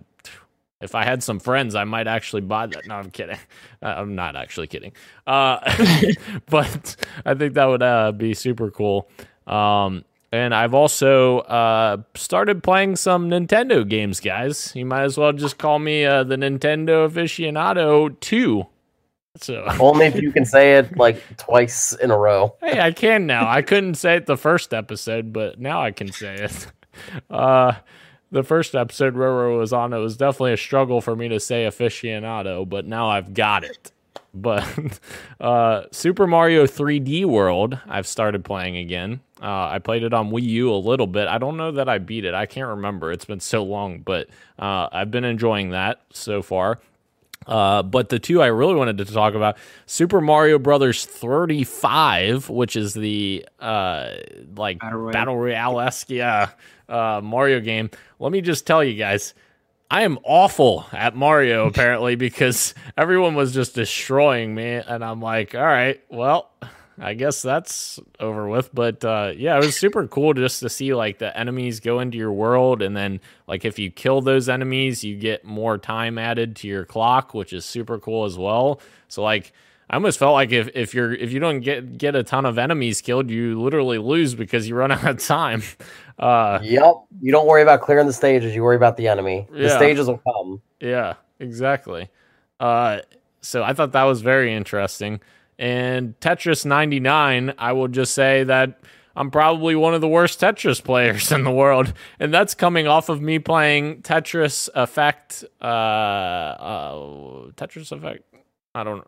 if 0.82 0.96
I 0.96 1.04
had 1.04 1.24
some 1.24 1.40
friends, 1.40 1.76
I 1.76 1.84
might 1.84 2.08
actually 2.08 2.42
buy 2.42 2.68
that. 2.68 2.88
No, 2.88 2.96
I'm 2.96 3.12
kidding. 3.12 3.38
I'm 3.82 4.16
not 4.16 4.36
actually 4.36 4.68
kidding. 4.68 4.94
Uh, 5.28 5.60
but 6.48 6.96
I 7.26 7.34
think 7.34 7.54
that 7.54 7.66
would 7.66 7.84
uh, 7.84 8.12
be 8.12 8.34
super 8.34 8.72
cool. 8.72 9.10
Um, 9.48 10.06
and 10.34 10.56
I've 10.56 10.74
also 10.74 11.40
uh, 11.40 11.98
started 12.16 12.64
playing 12.64 12.96
some 12.96 13.30
Nintendo 13.30 13.88
games, 13.88 14.20
guys. 14.20 14.72
You 14.76 14.86
might 14.86 15.04
as 15.04 15.18
well 15.18 15.34
just 15.34 15.58
call 15.58 15.78
me 15.80 16.06
uh, 16.06 16.24
the 16.24 16.38
Nintendo 16.38 17.10
aficionado 17.10 18.18
two. 18.22 18.66
So 19.38 19.66
only 19.80 20.06
if 20.06 20.22
you 20.22 20.32
can 20.32 20.46
say 20.46 20.76
it 20.76 20.98
like 20.98 21.22
twice 21.38 21.94
in 21.94 22.12
a 22.12 22.18
row. 22.18 22.56
hey, 22.62 22.80
I 22.80 22.92
can 22.92 23.28
now. 23.28 23.50
I 23.50 23.62
couldn't 23.62 23.96
say 23.96 24.16
it 24.16 24.26
the 24.26 24.38
first 24.38 24.74
episode, 24.74 25.34
but 25.34 25.60
now 25.60 25.82
I 25.82 25.92
can 25.92 26.12
say 26.12 26.36
it. 26.36 26.68
Uh, 27.30 27.74
the 28.32 28.44
first 28.44 28.76
episode 28.76 29.16
Roro 29.16 29.58
was 29.60 29.74
on, 29.74 29.94
it 29.94 30.00
was 30.00 30.18
definitely 30.18 30.54
a 30.54 30.58
struggle 30.58 31.02
for 31.02 31.16
me 31.16 31.28
to 31.30 31.40
say 31.40 31.66
aficionado, 31.66 32.68
but 32.68 32.86
now 32.86 33.10
I've 33.10 33.34
got 33.34 33.64
it. 33.64 33.92
But 34.34 34.66
uh, 35.42 35.84
Super 35.92 36.28
Mario 36.28 36.66
3D 36.66 37.26
World, 37.26 37.78
I've 37.88 38.08
started 38.08 38.46
playing 38.46 38.78
again. 38.78 39.20
Uh, 39.42 39.68
I 39.68 39.80
played 39.80 40.04
it 40.04 40.14
on 40.14 40.32
Wii 40.32 40.44
U 40.44 40.74
a 40.74 40.76
little 40.76 41.08
bit. 41.08 41.28
I 41.28 41.38
don't 41.38 41.58
know 41.58 41.72
that 41.72 41.90
I 41.90 41.98
beat 41.98 42.26
it. 42.26 42.34
I 42.34 42.46
can't 42.46 42.70
remember. 42.70 43.12
It's 43.12 43.26
been 43.26 43.40
so 43.40 43.64
long, 43.64 44.00
but 44.00 44.30
uh, 44.60 44.88
I've 44.92 45.12
been 45.12 45.26
enjoying 45.26 45.72
that 45.72 46.02
so 46.12 46.42
far. 46.42 46.80
Uh, 47.48 47.82
but 47.82 48.10
the 48.10 48.20
two 48.20 48.42
I 48.42 48.48
really 48.48 48.76
wanted 48.76 48.98
to 49.00 49.06
talk 49.06 49.34
about 49.34 49.58
Super 49.88 50.22
Mario 50.22 50.60
Brothers 50.60 51.06
35, 51.06 52.50
which 52.50 52.76
is 52.76 52.94
the 52.94 53.46
uh, 53.60 54.12
like 54.56 54.80
Battle 54.80 55.38
Royale 55.38 55.80
esque, 55.80 56.10
yeah, 56.10 56.52
uh, 56.88 57.20
Mario 57.24 57.60
game. 57.60 57.90
Let 58.20 58.32
me 58.32 58.42
just 58.42 58.68
tell 58.68 58.84
you 58.84 58.94
guys, 58.94 59.34
I 59.90 60.04
am 60.04 60.20
awful 60.24 60.86
at 60.92 61.16
Mario 61.16 61.68
apparently 61.68 62.16
because 62.16 62.76
everyone 62.98 63.34
was 63.36 63.54
just 63.54 63.74
destroying 63.76 64.54
me, 64.54 64.76
and 64.76 65.04
I'm 65.04 65.20
like, 65.22 65.56
all 65.56 65.62
right, 65.62 66.00
well, 66.10 66.52
I 67.02 67.16
guess 67.16 67.42
that's 67.42 68.00
over 68.20 68.48
with. 68.48 68.74
But 68.74 69.04
uh, 69.04 69.34
yeah, 69.36 69.58
it 69.58 69.66
was 69.66 69.76
super 69.76 70.08
cool 70.08 70.34
just 70.34 70.60
to 70.60 70.70
see 70.70 70.94
like 70.94 71.18
the 71.18 71.36
enemies 71.38 71.80
go 71.80 72.00
into 72.00 72.18
your 72.18 72.32
world, 72.32 72.82
and 72.82 72.96
then 72.96 73.20
like 73.48 73.66
if 73.66 73.80
you 73.80 73.90
kill 73.90 74.22
those 74.22 74.48
enemies, 74.48 75.04
you 75.04 75.18
get 75.18 75.44
more 75.44 75.78
time 75.80 76.20
added 76.20 76.56
to 76.58 76.68
your 76.68 76.86
clock, 76.86 77.34
which 77.34 77.54
is 77.54 77.66
super 77.66 78.00
cool 78.00 78.26
as 78.26 78.38
well. 78.38 78.80
So 79.08 79.24
like. 79.24 79.52
I 79.90 79.96
almost 79.96 80.20
felt 80.20 80.32
like 80.32 80.54
if, 80.54 80.70
if 80.74 80.94
you're 80.94 81.12
if 81.14 81.34
you 81.34 81.42
don't 81.42 81.60
get 81.60 81.98
get 81.98 82.16
a 82.16 82.24
ton 82.24 82.46
of 82.46 82.58
enemies 82.58 83.02
killed, 83.02 83.30
you 83.30 83.62
literally 83.62 83.98
lose 83.98 84.34
because 84.36 84.66
you 84.66 84.74
run 84.74 84.90
out 84.94 85.06
of 85.06 85.20
time. 85.20 85.64
Uh, 86.18 86.60
yep. 86.64 86.94
You 87.20 87.34
don't 87.34 87.46
worry 87.46 87.62
about 87.62 87.82
clearing 87.82 88.08
the 88.08 88.14
stages. 88.14 88.56
You 88.56 88.64
worry 88.64 88.78
about 88.78 88.96
the 88.96 89.10
enemy. 89.10 89.48
The 89.52 89.64
yeah. 89.64 89.76
stages 89.76 90.08
will 90.08 90.20
come. 90.20 90.62
Yeah, 90.80 91.16
exactly. 91.42 92.10
Uh, 92.58 93.00
so 93.42 93.64
I 93.64 93.74
thought 93.74 93.92
that 93.92 94.04
was 94.04 94.22
very 94.22 94.54
interesting. 94.54 95.20
And 95.62 96.20
Tetris 96.20 96.66
99, 96.66 97.54
I 97.60 97.74
will 97.74 97.88
just 97.88 98.16
say 98.16 98.44
that 98.46 98.82
I'm 99.16 99.30
probably 99.30 99.76
one 99.76 99.94
of 99.94 100.02
the 100.02 100.08
worst 100.08 100.42
Tetris 100.42 100.84
players 100.84 101.32
in 101.32 101.44
the 101.44 101.52
world. 101.52 101.94
And 102.20 102.34
that's 102.34 102.56
coming 102.56 102.88
off 102.88 103.10
of 103.10 103.22
me 103.22 103.38
playing 103.38 104.02
Tetris 104.02 104.70
Effect. 104.74 105.46
Uh, 105.62 105.66
uh, 105.66 106.94
Tetris 107.52 107.92
Effect. 107.92 108.24
I 108.74 108.84
don't 108.84 109.06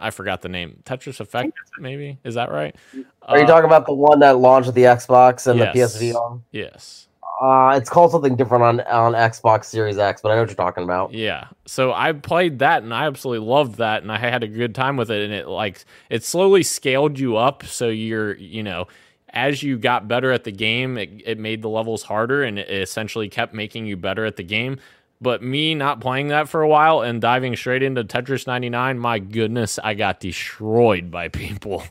I 0.00 0.08
forgot 0.08 0.40
the 0.40 0.48
name. 0.48 0.82
Tetris 0.84 1.20
Effect, 1.20 1.52
maybe? 1.78 2.18
Is 2.24 2.34
that 2.34 2.50
right? 2.50 2.74
Are 3.22 3.36
uh, 3.36 3.40
you 3.40 3.46
talking 3.46 3.66
about 3.66 3.84
the 3.84 3.92
one 3.92 4.20
that 4.20 4.38
launched 4.38 4.66
with 4.66 4.76
the 4.76 4.84
Xbox 4.84 5.46
and 5.46 5.58
yes, 5.58 5.98
the 5.98 6.12
PSV 6.12 6.42
Yes. 6.50 7.08
Uh, 7.40 7.72
it's 7.74 7.88
called 7.88 8.10
something 8.10 8.36
different 8.36 8.62
on 8.62 8.80
on 8.82 9.14
Xbox 9.14 9.64
Series 9.64 9.96
X, 9.96 10.20
but 10.20 10.30
I 10.30 10.34
know 10.34 10.42
what 10.42 10.50
you're 10.50 10.56
talking 10.56 10.84
about. 10.84 11.14
Yeah. 11.14 11.48
So 11.66 11.90
I 11.92 12.12
played 12.12 12.58
that 12.58 12.82
and 12.82 12.92
I 12.92 13.06
absolutely 13.06 13.46
loved 13.46 13.76
that 13.76 14.02
and 14.02 14.12
I 14.12 14.18
had 14.18 14.42
a 14.42 14.48
good 14.48 14.74
time 14.74 14.98
with 14.98 15.10
it 15.10 15.22
and 15.22 15.32
it 15.32 15.48
like 15.48 15.84
it 16.10 16.22
slowly 16.22 16.62
scaled 16.62 17.18
you 17.18 17.38
up 17.38 17.64
so 17.64 17.88
you're, 17.88 18.36
you 18.36 18.62
know, 18.62 18.88
as 19.30 19.62
you 19.62 19.78
got 19.78 20.06
better 20.06 20.32
at 20.32 20.44
the 20.44 20.52
game, 20.52 20.98
it, 20.98 21.10
it 21.24 21.38
made 21.38 21.62
the 21.62 21.68
levels 21.70 22.02
harder 22.02 22.42
and 22.42 22.58
it 22.58 22.68
essentially 22.68 23.28
kept 23.28 23.54
making 23.54 23.86
you 23.86 23.96
better 23.96 24.26
at 24.26 24.36
the 24.36 24.42
game. 24.42 24.78
But 25.22 25.42
me 25.42 25.74
not 25.74 26.00
playing 26.00 26.28
that 26.28 26.46
for 26.46 26.60
a 26.60 26.68
while 26.68 27.00
and 27.00 27.22
diving 27.22 27.56
straight 27.56 27.82
into 27.82 28.04
Tetris 28.04 28.46
99, 28.46 28.98
my 28.98 29.18
goodness, 29.18 29.78
I 29.82 29.94
got 29.94 30.20
destroyed 30.20 31.10
by 31.10 31.28
people. 31.30 31.84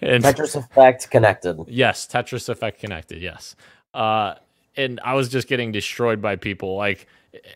and 0.00 0.22
Tetris 0.22 0.54
Effect 0.54 1.10
connected. 1.10 1.58
Yes, 1.66 2.06
Tetris 2.06 2.48
Effect 2.48 2.78
connected. 2.78 3.20
Yes. 3.20 3.56
Uh, 3.92 4.34
and 4.76 5.00
I 5.04 5.14
was 5.14 5.28
just 5.28 5.48
getting 5.48 5.72
destroyed 5.72 6.20
by 6.20 6.36
people. 6.36 6.76
Like 6.76 7.06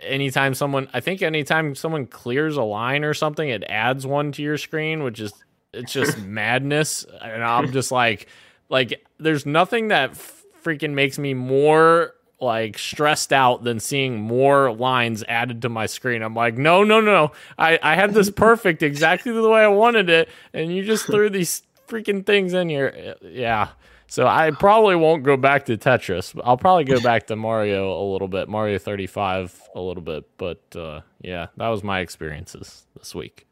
anytime 0.02 0.54
someone, 0.54 0.88
I 0.92 1.00
think 1.00 1.22
anytime 1.22 1.74
someone 1.74 2.06
clears 2.06 2.56
a 2.56 2.62
line 2.62 3.04
or 3.04 3.14
something, 3.14 3.48
it 3.48 3.64
adds 3.68 4.06
one 4.06 4.32
to 4.32 4.42
your 4.42 4.58
screen, 4.58 5.02
which 5.02 5.20
is 5.20 5.32
it's 5.72 5.92
just 5.92 6.18
madness. 6.22 7.04
And 7.22 7.42
I'm 7.42 7.72
just 7.72 7.92
like, 7.92 8.28
like 8.68 9.04
there's 9.18 9.46
nothing 9.46 9.88
that 9.88 10.12
freaking 10.12 10.92
makes 10.92 11.18
me 11.18 11.34
more 11.34 12.14
like 12.40 12.78
stressed 12.78 13.32
out 13.32 13.64
than 13.64 13.80
seeing 13.80 14.20
more 14.20 14.72
lines 14.72 15.24
added 15.28 15.62
to 15.62 15.68
my 15.68 15.86
screen. 15.86 16.22
I'm 16.22 16.34
like, 16.34 16.56
no, 16.56 16.84
no, 16.84 17.00
no. 17.00 17.32
I, 17.58 17.78
I 17.82 17.94
had 17.94 18.14
this 18.14 18.30
perfect 18.36 18.82
exactly 18.82 19.32
the 19.32 19.48
way 19.48 19.62
I 19.62 19.68
wanted 19.68 20.08
it, 20.08 20.28
and 20.52 20.74
you 20.74 20.84
just 20.84 21.06
threw 21.06 21.30
these 21.30 21.62
freaking 21.88 22.24
things 22.24 22.52
in 22.54 22.68
here. 22.68 23.16
Yeah. 23.22 23.70
So 24.10 24.26
I 24.26 24.50
probably 24.52 24.96
won't 24.96 25.22
go 25.22 25.36
back 25.36 25.66
to 25.66 25.76
Tetris. 25.76 26.38
I'll 26.42 26.56
probably 26.56 26.84
go 26.84 26.98
back 26.98 27.26
to 27.26 27.36
Mario 27.36 27.92
a 27.92 28.06
little 28.10 28.26
bit, 28.26 28.48
Mario 28.48 28.78
35 28.78 29.68
a 29.74 29.80
little 29.80 30.02
bit. 30.02 30.24
But 30.38 30.62
uh, 30.74 31.02
yeah, 31.20 31.48
that 31.58 31.68
was 31.68 31.84
my 31.84 32.00
experiences 32.00 32.86
this 32.96 33.14
week. 33.14 33.46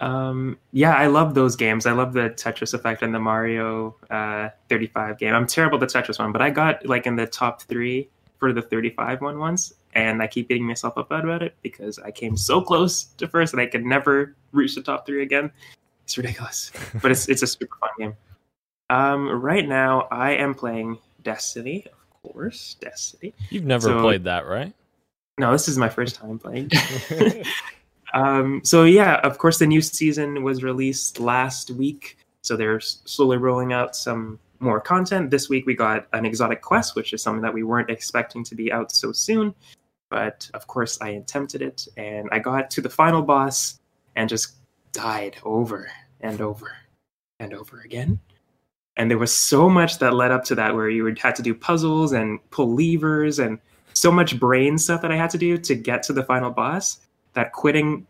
Um, 0.00 0.58
yeah, 0.72 0.94
I 0.94 1.06
love 1.06 1.32
those 1.32 1.56
games. 1.56 1.86
I 1.86 1.92
love 1.92 2.12
the 2.12 2.28
Tetris 2.30 2.74
Effect 2.74 3.00
and 3.00 3.14
the 3.14 3.20
Mario 3.20 3.96
uh, 4.10 4.50
35 4.68 5.18
game. 5.18 5.34
I'm 5.34 5.46
terrible 5.46 5.82
at 5.82 5.88
the 5.88 5.98
Tetris 5.98 6.18
one, 6.18 6.30
but 6.30 6.42
I 6.42 6.50
got 6.50 6.84
like 6.84 7.06
in 7.06 7.16
the 7.16 7.26
top 7.26 7.62
three 7.62 8.10
for 8.38 8.52
the 8.52 8.60
35 8.60 9.22
one 9.22 9.38
once, 9.38 9.72
and 9.94 10.20
I 10.20 10.26
keep 10.26 10.48
beating 10.48 10.66
myself 10.66 10.98
up 10.98 11.10
about 11.10 11.42
it 11.42 11.54
because 11.62 11.98
I 12.00 12.10
came 12.10 12.36
so 12.36 12.60
close 12.60 13.04
to 13.04 13.26
first 13.28 13.54
and 13.54 13.62
I 13.62 13.66
could 13.66 13.86
never 13.86 14.36
reach 14.52 14.74
the 14.74 14.82
top 14.82 15.06
three 15.06 15.22
again. 15.22 15.50
It's 16.04 16.16
ridiculous, 16.18 16.70
but 17.02 17.10
it's 17.10 17.28
it's 17.28 17.42
a 17.42 17.46
super 17.46 17.76
fun 17.80 17.90
game. 17.98 18.16
Um, 18.90 19.40
right 19.42 19.66
now 19.66 20.02
I 20.10 20.32
am 20.32 20.54
playing 20.54 20.98
Destiny, 21.22 21.86
of 21.86 22.32
course, 22.32 22.76
Destiny. 22.80 23.32
You've 23.50 23.64
never 23.64 23.88
So- 23.88 24.00
played 24.02 24.24
that, 24.24 24.46
right? 24.46 24.72
No, 25.38 25.50
this 25.50 25.66
is 25.66 25.76
my 25.78 25.88
first 25.88 26.14
time 26.14 26.38
playing. 26.38 26.70
um, 28.14 28.60
so 28.62 28.84
yeah, 28.84 29.16
of 29.24 29.38
course, 29.38 29.58
the 29.58 29.66
new 29.66 29.80
season 29.80 30.44
was 30.44 30.62
released 30.62 31.18
last 31.18 31.70
week, 31.72 32.18
so 32.42 32.56
they're 32.56 32.80
slowly 32.80 33.38
rolling 33.38 33.72
out 33.72 33.96
some 33.96 34.38
more 34.60 34.80
content. 34.80 35.30
This 35.30 35.48
week 35.48 35.66
we 35.66 35.74
got 35.74 36.06
an 36.12 36.24
exotic 36.24 36.60
quest, 36.62 36.94
which 36.94 37.12
is 37.12 37.22
something 37.22 37.42
that 37.42 37.52
we 37.52 37.64
weren't 37.64 37.90
expecting 37.90 38.44
to 38.44 38.54
be 38.54 38.70
out 38.70 38.92
so 38.92 39.10
soon. 39.10 39.54
But 40.10 40.48
of 40.54 40.66
course, 40.68 40.98
I 41.00 41.08
attempted 41.10 41.62
it, 41.62 41.88
and 41.96 42.28
I 42.30 42.38
got 42.38 42.70
to 42.72 42.80
the 42.80 42.90
final 42.90 43.22
boss, 43.22 43.80
and 44.14 44.28
just 44.28 44.52
died 44.94 45.36
over 45.44 45.90
and 46.20 46.40
over 46.40 46.72
and 47.38 47.52
over 47.52 47.80
again. 47.80 48.18
And 48.96 49.10
there 49.10 49.18
was 49.18 49.36
so 49.36 49.68
much 49.68 49.98
that 49.98 50.14
led 50.14 50.30
up 50.30 50.44
to 50.44 50.54
that, 50.54 50.74
where 50.74 50.88
you 50.88 51.04
had 51.20 51.34
to 51.36 51.42
do 51.42 51.54
puzzles 51.54 52.12
and 52.12 52.38
pull 52.50 52.74
levers 52.74 53.38
and 53.38 53.58
so 53.92 54.10
much 54.10 54.38
brain 54.38 54.78
stuff 54.78 55.02
that 55.02 55.12
I 55.12 55.16
had 55.16 55.30
to 55.30 55.38
do 55.38 55.58
to 55.58 55.74
get 55.74 56.02
to 56.04 56.12
the 56.12 56.22
final 56.22 56.50
boss 56.50 57.00
that 57.34 57.52
quitting 57.52 58.06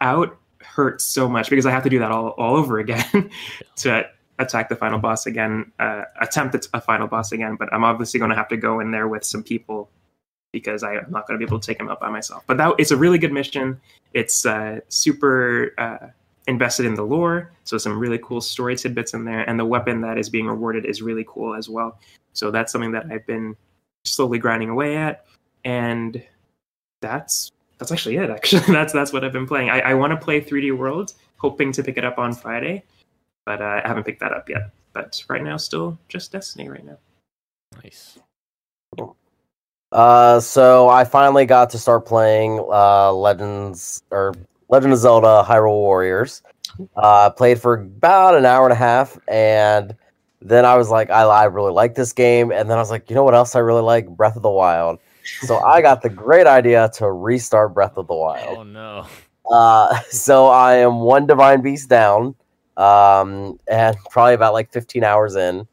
out 0.00 0.36
hurt 0.60 1.00
so 1.00 1.28
much 1.28 1.50
because 1.50 1.66
I 1.66 1.70
have 1.70 1.84
to 1.84 1.90
do 1.90 2.00
that 2.00 2.10
all, 2.10 2.30
all 2.30 2.56
over 2.56 2.78
again 2.78 3.30
to 3.76 4.08
attack 4.38 4.68
the 4.68 4.76
final 4.76 4.98
boss 4.98 5.26
again, 5.26 5.70
uh, 5.78 6.02
attempt 6.20 6.56
a 6.72 6.80
final 6.80 7.06
boss 7.06 7.30
again. 7.30 7.56
But 7.56 7.72
I'm 7.72 7.84
obviously 7.84 8.18
going 8.18 8.30
to 8.30 8.36
have 8.36 8.48
to 8.48 8.56
go 8.56 8.80
in 8.80 8.90
there 8.90 9.06
with 9.06 9.24
some 9.24 9.44
people 9.44 9.88
because 10.52 10.82
I, 10.82 10.94
am 10.94 11.10
not 11.10 11.26
going 11.26 11.38
to 11.38 11.44
be 11.44 11.48
able 11.48 11.60
to 11.60 11.66
take 11.66 11.78
him 11.78 11.88
out 11.88 12.00
by 12.00 12.08
myself. 12.08 12.44
But 12.46 12.56
that 12.56 12.74
it's 12.78 12.90
a 12.90 12.96
really 12.96 13.18
good 13.18 13.32
mission. 13.32 13.80
It's 14.12 14.46
uh, 14.46 14.80
super 14.88 15.74
uh, 15.78 16.08
invested 16.46 16.86
in 16.86 16.94
the 16.94 17.02
lore, 17.02 17.50
so 17.64 17.78
some 17.78 17.98
really 17.98 18.18
cool 18.22 18.40
story 18.40 18.76
tidbits 18.76 19.14
in 19.14 19.24
there, 19.24 19.48
and 19.48 19.58
the 19.58 19.64
weapon 19.64 20.00
that 20.02 20.18
is 20.18 20.28
being 20.28 20.46
rewarded 20.46 20.84
is 20.84 21.02
really 21.02 21.24
cool 21.26 21.54
as 21.54 21.68
well. 21.68 21.98
So 22.32 22.50
that's 22.50 22.72
something 22.72 22.92
that 22.92 23.06
I've 23.10 23.26
been 23.26 23.56
slowly 24.04 24.38
grinding 24.38 24.68
away 24.68 24.96
at, 24.96 25.26
and 25.64 26.22
that's 27.00 27.52
that's 27.78 27.92
actually 27.92 28.16
it. 28.16 28.30
Actually, 28.30 28.72
that's 28.72 28.92
that's 28.92 29.12
what 29.12 29.24
I've 29.24 29.32
been 29.32 29.46
playing. 29.46 29.70
I, 29.70 29.80
I 29.80 29.94
want 29.94 30.12
to 30.12 30.16
play 30.16 30.40
3D 30.40 30.76
World, 30.76 31.14
hoping 31.36 31.72
to 31.72 31.82
pick 31.82 31.96
it 31.96 32.04
up 32.04 32.18
on 32.18 32.32
Friday, 32.32 32.84
but 33.46 33.60
uh, 33.60 33.80
I 33.84 33.88
haven't 33.88 34.04
picked 34.04 34.20
that 34.20 34.32
up 34.32 34.48
yet. 34.48 34.70
But 34.92 35.22
right 35.28 35.42
now, 35.42 35.56
still 35.56 35.98
just 36.08 36.32
Destiny. 36.32 36.68
Right 36.68 36.84
now. 36.84 36.98
Nice. 37.82 38.18
Uh, 39.92 40.40
so 40.40 40.88
I 40.88 41.04
finally 41.04 41.46
got 41.46 41.70
to 41.70 41.78
start 41.78 42.04
playing 42.04 42.58
uh, 42.58 43.12
Legends 43.12 44.02
or 44.10 44.34
Legend 44.74 44.92
of 44.92 44.98
Zelda: 44.98 45.44
Hyrule 45.46 45.70
Warriors. 45.70 46.42
Uh, 46.96 47.30
played 47.30 47.60
for 47.60 47.74
about 47.74 48.34
an 48.34 48.44
hour 48.44 48.64
and 48.64 48.72
a 48.72 48.76
half, 48.76 49.16
and 49.28 49.94
then 50.42 50.64
I 50.64 50.76
was 50.76 50.90
like, 50.90 51.10
I, 51.10 51.22
I 51.22 51.44
really 51.44 51.70
like 51.70 51.94
this 51.94 52.12
game, 52.12 52.50
and 52.50 52.68
then 52.68 52.76
I 52.76 52.80
was 52.80 52.90
like, 52.90 53.08
you 53.08 53.14
know 53.14 53.22
what 53.22 53.36
else 53.36 53.54
I 53.54 53.60
really 53.60 53.82
like? 53.82 54.08
Breath 54.08 54.34
of 54.34 54.42
the 54.42 54.50
Wild. 54.50 54.98
So 55.42 55.58
I 55.58 55.80
got 55.80 56.02
the 56.02 56.08
great 56.08 56.48
idea 56.48 56.90
to 56.94 57.12
restart 57.12 57.72
Breath 57.72 57.96
of 57.96 58.08
the 58.08 58.16
Wild. 58.16 58.58
Oh 58.58 58.62
no. 58.64 59.06
Uh, 59.48 60.00
so 60.10 60.48
I 60.48 60.78
am 60.78 60.98
one 60.98 61.28
divine 61.28 61.62
beast 61.62 61.88
down, 61.88 62.34
um, 62.76 63.60
and 63.68 63.96
probably 64.10 64.34
about 64.34 64.54
like 64.54 64.72
15 64.72 65.04
hours 65.04 65.36
in. 65.36 65.68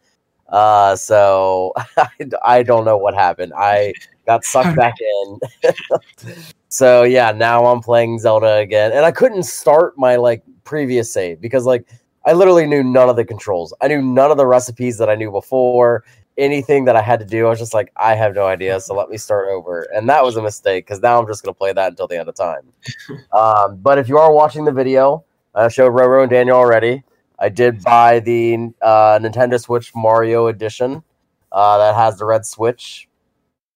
Uh, 0.48 0.96
so 0.96 1.74
I, 1.98 2.10
I 2.44 2.62
don't 2.62 2.86
know 2.86 2.98
what 2.98 3.16
happened. 3.16 3.54
I 3.58 3.94
got 4.28 4.44
sucked 4.44 4.76
back 4.76 4.94
in. 5.02 5.40
so 6.72 7.04
yeah, 7.04 7.34
now 7.34 7.66
I'm 7.66 7.82
playing 7.82 8.20
Zelda 8.20 8.56
again, 8.56 8.94
and 8.94 9.06
I 9.06 9.12
couldn't 9.12 9.44
start 9.44 9.98
my 9.98 10.16
like 10.16 10.42
previous 10.64 11.12
save 11.12 11.42
because 11.42 11.66
like 11.66 11.86
I 12.26 12.32
literally 12.32 12.66
knew 12.66 12.82
none 12.82 13.10
of 13.10 13.18
the 13.18 13.26
controls. 13.26 13.74
I 13.82 13.90
knew 13.90 14.02
none 14.02 14.32
of 14.32 14.38
the 14.38 14.48
recipes 14.48 14.98
that 14.98 15.10
I 15.10 15.16
knew 15.16 15.32
before. 15.32 16.06
Anything 16.38 16.86
that 16.86 16.96
I 16.96 17.02
had 17.02 17.20
to 17.20 17.26
do, 17.26 17.46
I 17.46 17.50
was 17.50 17.60
just 17.60 17.74
like, 17.74 17.92
I 17.98 18.16
have 18.16 18.36
no 18.36 18.46
idea. 18.46 18.80
So 18.80 18.96
let 18.96 19.10
me 19.10 19.18
start 19.18 19.50
over, 19.50 19.86
and 19.94 20.08
that 20.08 20.24
was 20.24 20.38
a 20.38 20.42
mistake 20.42 20.86
because 20.86 21.02
now 21.02 21.20
I'm 21.20 21.28
just 21.28 21.44
gonna 21.44 21.54
play 21.54 21.74
that 21.74 21.90
until 21.90 22.08
the 22.08 22.18
end 22.18 22.30
of 22.30 22.36
time. 22.36 22.72
um, 23.34 23.76
but 23.82 23.98
if 23.98 24.08
you 24.08 24.18
are 24.18 24.32
watching 24.32 24.64
the 24.64 24.72
video, 24.72 25.26
I 25.54 25.68
showed 25.68 25.92
Roro 25.92 26.22
and 26.22 26.32
Daniel 26.32 26.56
already. 26.56 27.04
I 27.38 27.50
did 27.50 27.84
buy 27.84 28.22
the 28.22 28.70
uh, 28.82 29.20
Nintendo 29.20 29.60
Switch 29.60 29.94
Mario 29.94 30.48
Edition 30.48 31.04
uh, 31.52 31.78
that 31.80 31.96
has 31.96 32.18
the 32.18 32.24
red 32.24 32.46
Switch. 32.46 33.10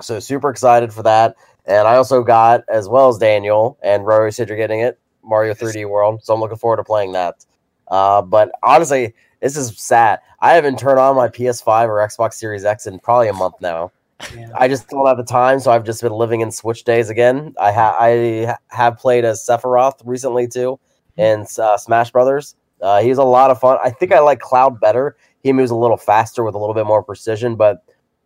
So 0.02 0.22
super 0.22 0.50
excited 0.50 0.94
for 0.94 1.04
that. 1.04 1.36
And 1.68 1.88
I 1.88 1.96
also 1.96 2.24
got, 2.24 2.64
as 2.70 2.88
well 2.88 3.10
as 3.10 3.18
Daniel 3.18 3.78
and 3.82 4.06
Rory 4.06 4.32
said 4.32 4.50
you're 4.50 4.58
getting 4.58 4.82
it, 4.82 5.00
Mario 5.24 5.54
3D 5.54 5.90
World. 5.90 6.24
So 6.24 6.34
I'm 6.34 6.40
looking 6.40 6.58
forward 6.58 6.78
to 6.78 6.84
playing 6.84 7.14
that. 7.14 7.46
Uh, 7.88 8.22
but 8.22 8.52
honestly, 8.64 9.14
this 9.42 9.58
is 9.58 9.78
sad. 9.80 10.20
I 10.40 10.54
haven't 10.54 10.80
turned 10.80 11.00
on 11.00 11.16
my 11.16 11.28
PS5 11.28 11.88
or 11.88 12.08
Xbox 12.08 12.34
Series 12.34 12.66
X 12.66 12.88
in 12.88 13.00
probably 13.00 13.28
a 13.28 13.34
month 13.34 13.56
now. 13.62 13.92
Yeah. 14.36 14.50
I 14.56 14.68
just 14.68 14.88
don't 14.90 15.06
have 15.06 15.18
the 15.18 15.24
time, 15.24 15.60
so 15.60 15.72
I've 15.72 15.84
just 15.84 16.02
been 16.02 16.14
living 16.14 16.42
in 16.42 16.52
Switch 16.52 16.84
days 16.84 17.10
again. 17.10 17.54
I 17.60 17.72
ha- 17.72 17.96
I 18.00 18.46
ha- 18.48 18.58
have 18.68 18.98
played 18.98 19.26
as 19.26 19.46
Sephiroth 19.46 20.02
recently 20.06 20.48
too, 20.48 20.80
in 21.18 21.46
uh, 21.60 21.78
Smash 21.78 22.12
Brothers. 22.12 22.56
Uh, 22.82 23.02
he's 23.02 23.18
a 23.18 23.24
lot 23.24 23.52
of 23.52 23.60
fun. 23.60 23.78
I 23.84 23.90
think 23.90 24.14
I 24.14 24.20
like 24.20 24.40
Cloud 24.40 24.80
better. 24.80 25.18
He 25.44 25.52
moves 25.54 25.72
a 25.72 25.76
little 25.76 25.98
faster 25.98 26.44
with 26.44 26.56
a 26.56 26.58
little 26.58 26.74
bit 26.74 26.86
more 26.86 27.04
precision, 27.04 27.56
but 27.56 27.84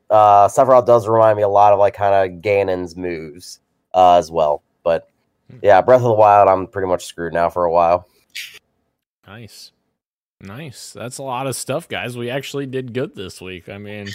uh, 0.09 0.47
Sephiroth 0.47 0.85
does 0.85 1.07
remind 1.07 1.37
me 1.37 1.43
a 1.43 1.47
lot 1.49 1.73
of 1.73 1.79
like 1.79 1.93
kind 1.93 2.13
of 2.33 2.41
Ganon's 2.41 2.95
moves 2.95 3.59
uh, 3.93 4.15
as 4.17 4.31
well. 4.31 4.63
But 4.83 5.07
yeah, 5.61 5.81
Breath 5.81 5.97
of 6.01 6.03
the 6.03 6.13
Wild, 6.13 6.47
I'm 6.47 6.67
pretty 6.67 6.87
much 6.87 7.05
screwed 7.05 7.33
now 7.33 7.49
for 7.49 7.65
a 7.65 7.71
while. 7.71 8.07
Nice. 9.27 9.71
Nice. 10.41 10.93
That's 10.93 11.17
a 11.17 11.23
lot 11.23 11.47
of 11.47 11.55
stuff, 11.55 11.87
guys. 11.87 12.17
We 12.17 12.29
actually 12.29 12.65
did 12.65 12.93
good 12.93 13.15
this 13.15 13.41
week. 13.41 13.67
I 13.69 13.77
mean, 13.77 14.07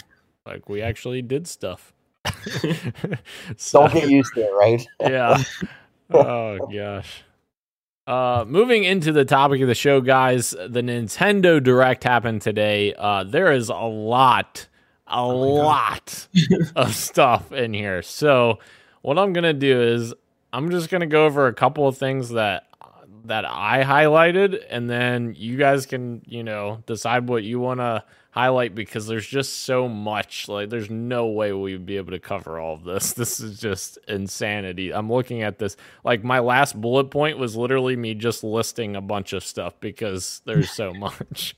like 0.45 0.67
we 0.69 0.81
actually 0.81 1.21
did 1.21 1.47
stuff. 1.47 1.93
So- 3.57 3.81
Don't 3.87 3.93
get 3.93 4.09
used 4.09 4.33
to 4.35 4.41
it, 4.41 4.51
right? 4.53 4.87
yeah. 5.01 5.43
Oh 6.11 6.59
gosh. 6.71 7.23
Uh, 8.05 8.45
moving 8.47 8.83
into 8.83 9.11
the 9.11 9.25
topic 9.25 9.59
of 9.61 9.67
the 9.67 9.73
show, 9.73 9.99
guys, 10.01 10.51
the 10.51 10.81
Nintendo 10.83 11.61
Direct 11.63 12.03
happened 12.03 12.43
today. 12.43 12.93
Uh, 12.95 13.23
there 13.23 13.51
is 13.51 13.69
a 13.69 13.73
lot, 13.75 14.67
a 15.07 15.17
oh 15.17 15.57
God. 15.57 15.63
lot 15.63 16.27
of 16.75 16.95
stuff 16.95 17.51
in 17.51 17.73
here. 17.73 18.01
So, 18.01 18.59
what 19.01 19.19
I'm 19.19 19.33
gonna 19.33 19.53
do 19.53 19.81
is 19.81 20.13
I'm 20.51 20.71
just 20.71 20.89
gonna 20.89 21.07
go 21.07 21.25
over 21.25 21.47
a 21.47 21.53
couple 21.53 21.87
of 21.87 21.97
things 21.97 22.29
that 22.29 22.67
that 23.25 23.45
I 23.45 23.83
highlighted, 23.83 24.63
and 24.69 24.89
then 24.89 25.33
you 25.37 25.57
guys 25.57 25.85
can, 25.85 26.21
you 26.25 26.43
know, 26.43 26.83
decide 26.85 27.27
what 27.27 27.43
you 27.43 27.59
want 27.59 27.79
to 27.79 28.03
highlight 28.35 28.75
because 28.75 29.07
there's 29.07 29.25
just 29.25 29.63
so 29.63 29.87
much. 29.87 30.49
Like, 30.49 30.69
there's 30.69 30.89
no 30.89 31.27
way 31.27 31.53
we'd 31.53 31.85
be 31.85 31.95
able 31.95 32.11
to 32.11 32.19
cover 32.19 32.59
all 32.59 32.73
of 32.73 32.83
this. 32.83 33.13
This 33.25 33.39
is 33.39 33.59
just 33.59 33.97
insanity. 34.09 34.93
I'm 34.93 35.09
looking 35.09 35.41
at 35.41 35.57
this. 35.57 35.77
Like, 36.03 36.23
my 36.23 36.39
last 36.39 36.79
bullet 36.79 37.05
point 37.05 37.37
was 37.37 37.55
literally 37.55 37.95
me 37.95 38.13
just 38.13 38.43
listing 38.43 38.95
a 38.97 39.01
bunch 39.01 39.31
of 39.31 39.43
stuff 39.43 39.79
because 39.79 40.41
there's 40.45 40.69
so 40.69 40.93
much. 40.93 41.55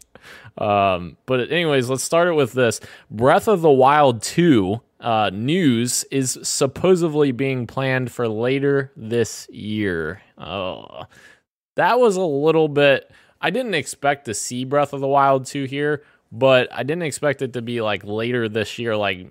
Um, 0.59 1.17
but 1.25 1.51
anyways, 1.51 1.89
let's 1.89 2.03
start 2.03 2.28
it 2.28 2.34
with 2.34 2.53
this. 2.53 2.80
Breath 3.09 3.47
of 3.47 3.61
the 3.61 3.71
Wild 3.71 4.21
2 4.21 4.80
uh, 4.99 5.32
news 5.34 6.03
is 6.11 6.38
supposedly 6.43 7.32
being 7.32 7.65
planned 7.65 8.11
for 8.11 8.28
later 8.28 8.91
this 8.95 9.49
year. 9.49 10.21
Oh, 10.38 11.05
that 11.75 11.99
was 11.99 12.17
a 12.17 12.21
little 12.21 12.67
bit. 12.67 13.11
I 13.41 13.49
didn't 13.49 13.73
expect 13.73 14.25
to 14.25 14.34
see 14.36 14.63
Breath 14.63 14.93
of 14.93 15.01
the 15.01 15.07
Wild 15.07 15.45
2 15.45 15.65
here, 15.65 16.03
but 16.32 16.67
I 16.71 16.84
didn't 16.84 17.03
expect 17.03 17.41
it 17.41 17.53
to 17.53 17.61
be 17.61 17.82
like 17.82 18.03
later 18.03 18.49
this 18.49 18.80
year. 18.80 18.95
Like, 18.95 19.28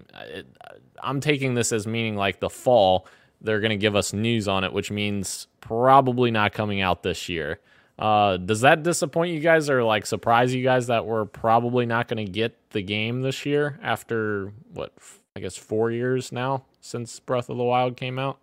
I'm 1.03 1.21
taking 1.21 1.55
this 1.55 1.73
as 1.73 1.87
meaning 1.87 2.17
like 2.17 2.41
the 2.41 2.51
fall. 2.51 3.07
They're 3.41 3.61
going 3.61 3.71
to 3.71 3.77
give 3.77 3.95
us 3.95 4.13
news 4.13 4.49
on 4.49 4.65
it, 4.65 4.73
which 4.73 4.91
means 4.91 5.47
probably 5.61 6.31
not 6.31 6.53
coming 6.53 6.81
out 6.81 7.03
this 7.03 7.29
year. 7.29 7.61
Uh, 7.99 8.37
does 8.37 8.61
that 8.61 8.83
disappoint 8.83 9.33
you 9.33 9.41
guys 9.41 9.71
or 9.71 9.83
like 9.83 10.05
surprise 10.05 10.55
you 10.55 10.63
guys 10.63 10.89
that 10.89 11.07
we're 11.07 11.25
probably 11.25 11.87
not 11.87 12.09
going 12.09 12.25
to 12.25 12.31
get 12.31 12.55
the 12.71 12.83
game 12.83 13.23
this 13.23 13.47
year 13.47 13.79
after 13.83 14.53
what 14.75 14.93
I 15.35 15.41
guess 15.41 15.57
four 15.57 15.91
years 15.91 16.31
now 16.31 16.65
since 16.81 17.19
Breath 17.21 17.49
of 17.49 17.57
the 17.57 17.65
Wild 17.65 17.97
came 17.97 18.19
out? 18.19 18.39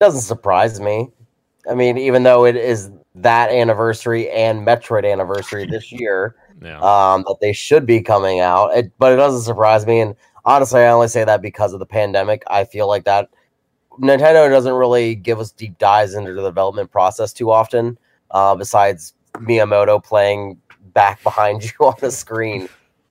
doesn't 0.00 0.22
surprise 0.22 0.80
me. 0.80 1.08
I 1.68 1.74
mean, 1.74 1.96
even 1.96 2.24
though 2.24 2.44
it 2.44 2.56
is 2.56 2.90
that 3.14 3.50
anniversary 3.50 4.30
and 4.30 4.66
Metroid 4.66 5.10
anniversary 5.10 5.66
this 5.66 5.90
year, 5.90 6.36
Yeah. 6.62 6.78
um, 6.78 7.24
that 7.26 7.36
they 7.40 7.52
should 7.52 7.86
be 7.86 8.00
coming 8.00 8.40
out. 8.40 8.76
It, 8.76 8.92
but 8.98 9.12
it 9.12 9.16
doesn't 9.16 9.42
surprise 9.42 9.86
me. 9.86 10.00
And 10.00 10.14
honestly, 10.44 10.80
I 10.80 10.88
only 10.88 11.08
say 11.08 11.24
that 11.24 11.42
because 11.42 11.72
of 11.72 11.80
the 11.80 11.86
pandemic. 11.86 12.42
I 12.46 12.64
feel 12.64 12.88
like 12.88 13.04
that 13.04 13.28
Nintendo 14.00 14.48
doesn't 14.48 14.72
really 14.72 15.14
give 15.14 15.40
us 15.40 15.52
deep 15.52 15.78
dives 15.78 16.14
into 16.14 16.32
the 16.32 16.42
development 16.42 16.90
process 16.90 17.32
too 17.32 17.50
often. 17.50 17.98
Uh, 18.30 18.54
besides 18.54 19.14
Miyamoto 19.34 20.02
playing 20.02 20.58
back 20.92 21.22
behind 21.22 21.64
you 21.80 21.86
on 21.86 21.94
the 22.00 22.10
screen. 22.10 22.68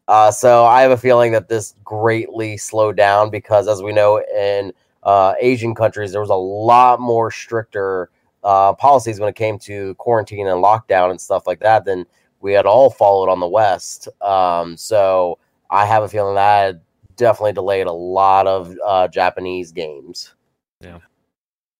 Uh, 0.07 0.31
so 0.31 0.65
I 0.65 0.81
have 0.81 0.91
a 0.91 0.97
feeling 0.97 1.31
that 1.31 1.47
this 1.47 1.75
greatly 1.83 2.57
slowed 2.57 2.97
down 2.97 3.29
because, 3.29 3.67
as 3.67 3.81
we 3.81 3.93
know, 3.93 4.21
in 4.35 4.73
uh, 5.03 5.33
Asian 5.39 5.73
countries, 5.73 6.11
there 6.11 6.21
was 6.21 6.29
a 6.29 6.35
lot 6.35 6.99
more 6.99 7.31
stricter 7.31 8.09
uh, 8.43 8.73
policies 8.73 9.19
when 9.19 9.29
it 9.29 9.35
came 9.35 9.57
to 9.59 9.95
quarantine 9.95 10.47
and 10.47 10.61
lockdown 10.61 11.09
and 11.09 11.21
stuff 11.21 11.47
like 11.47 11.59
that 11.61 11.85
than 11.85 12.05
we 12.43 12.53
had 12.53 12.65
all 12.65 12.89
followed 12.89 13.29
on 13.31 13.39
the 13.39 13.47
West. 13.47 14.09
Um, 14.21 14.77
so 14.77 15.39
I 15.69 15.85
have 15.85 16.03
a 16.03 16.09
feeling 16.09 16.35
that 16.35 16.81
definitely 17.15 17.53
delayed 17.53 17.87
a 17.87 17.91
lot 17.91 18.45
of 18.45 18.77
uh, 18.85 19.07
Japanese 19.07 19.71
games. 19.71 20.35
Yeah. 20.81 20.99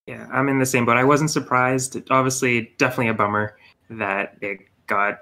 Yeah, 0.07 0.28
I'm 0.34 0.49
in 0.49 0.59
the 0.59 0.66
same 0.66 0.86
boat. 0.86 0.97
I 0.97 1.03
wasn't 1.03 1.32
surprised. 1.32 1.97
Obviously, 2.09 2.74
definitely 2.78 3.09
a 3.09 3.14
bummer 3.14 3.57
that 3.89 4.38
it 4.41 4.59
got 4.88 5.20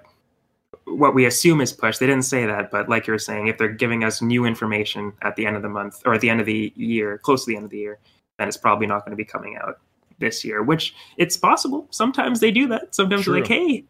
what 0.85 1.13
we 1.13 1.25
assume 1.25 1.61
is 1.61 1.71
pushed. 1.71 1.99
They 1.99 2.07
didn't 2.07 2.25
say 2.25 2.45
that, 2.45 2.71
but 2.71 2.89
like 2.89 3.05
you're 3.05 3.19
saying, 3.19 3.47
if 3.47 3.57
they're 3.57 3.67
giving 3.67 4.03
us 4.03 4.21
new 4.21 4.45
information 4.45 5.13
at 5.21 5.35
the 5.35 5.45
end 5.45 5.55
of 5.55 5.61
the 5.61 5.69
month 5.69 6.01
or 6.05 6.13
at 6.13 6.21
the 6.21 6.29
end 6.29 6.39
of 6.39 6.45
the 6.45 6.73
year, 6.75 7.19
close 7.19 7.45
to 7.45 7.51
the 7.51 7.55
end 7.55 7.65
of 7.65 7.71
the 7.71 7.77
year, 7.77 7.99
then 8.37 8.47
it's 8.47 8.57
probably 8.57 8.87
not 8.87 9.05
going 9.05 9.11
to 9.11 9.15
be 9.15 9.25
coming 9.25 9.57
out 9.57 9.79
this 10.17 10.43
year, 10.43 10.63
which 10.63 10.95
it's 11.17 11.37
possible. 11.37 11.87
Sometimes 11.91 12.39
they 12.39 12.51
do 12.51 12.67
that. 12.67 12.95
Sometimes 12.95 13.25
they're 13.25 13.35
like, 13.35 13.47
hey, 13.47 13.83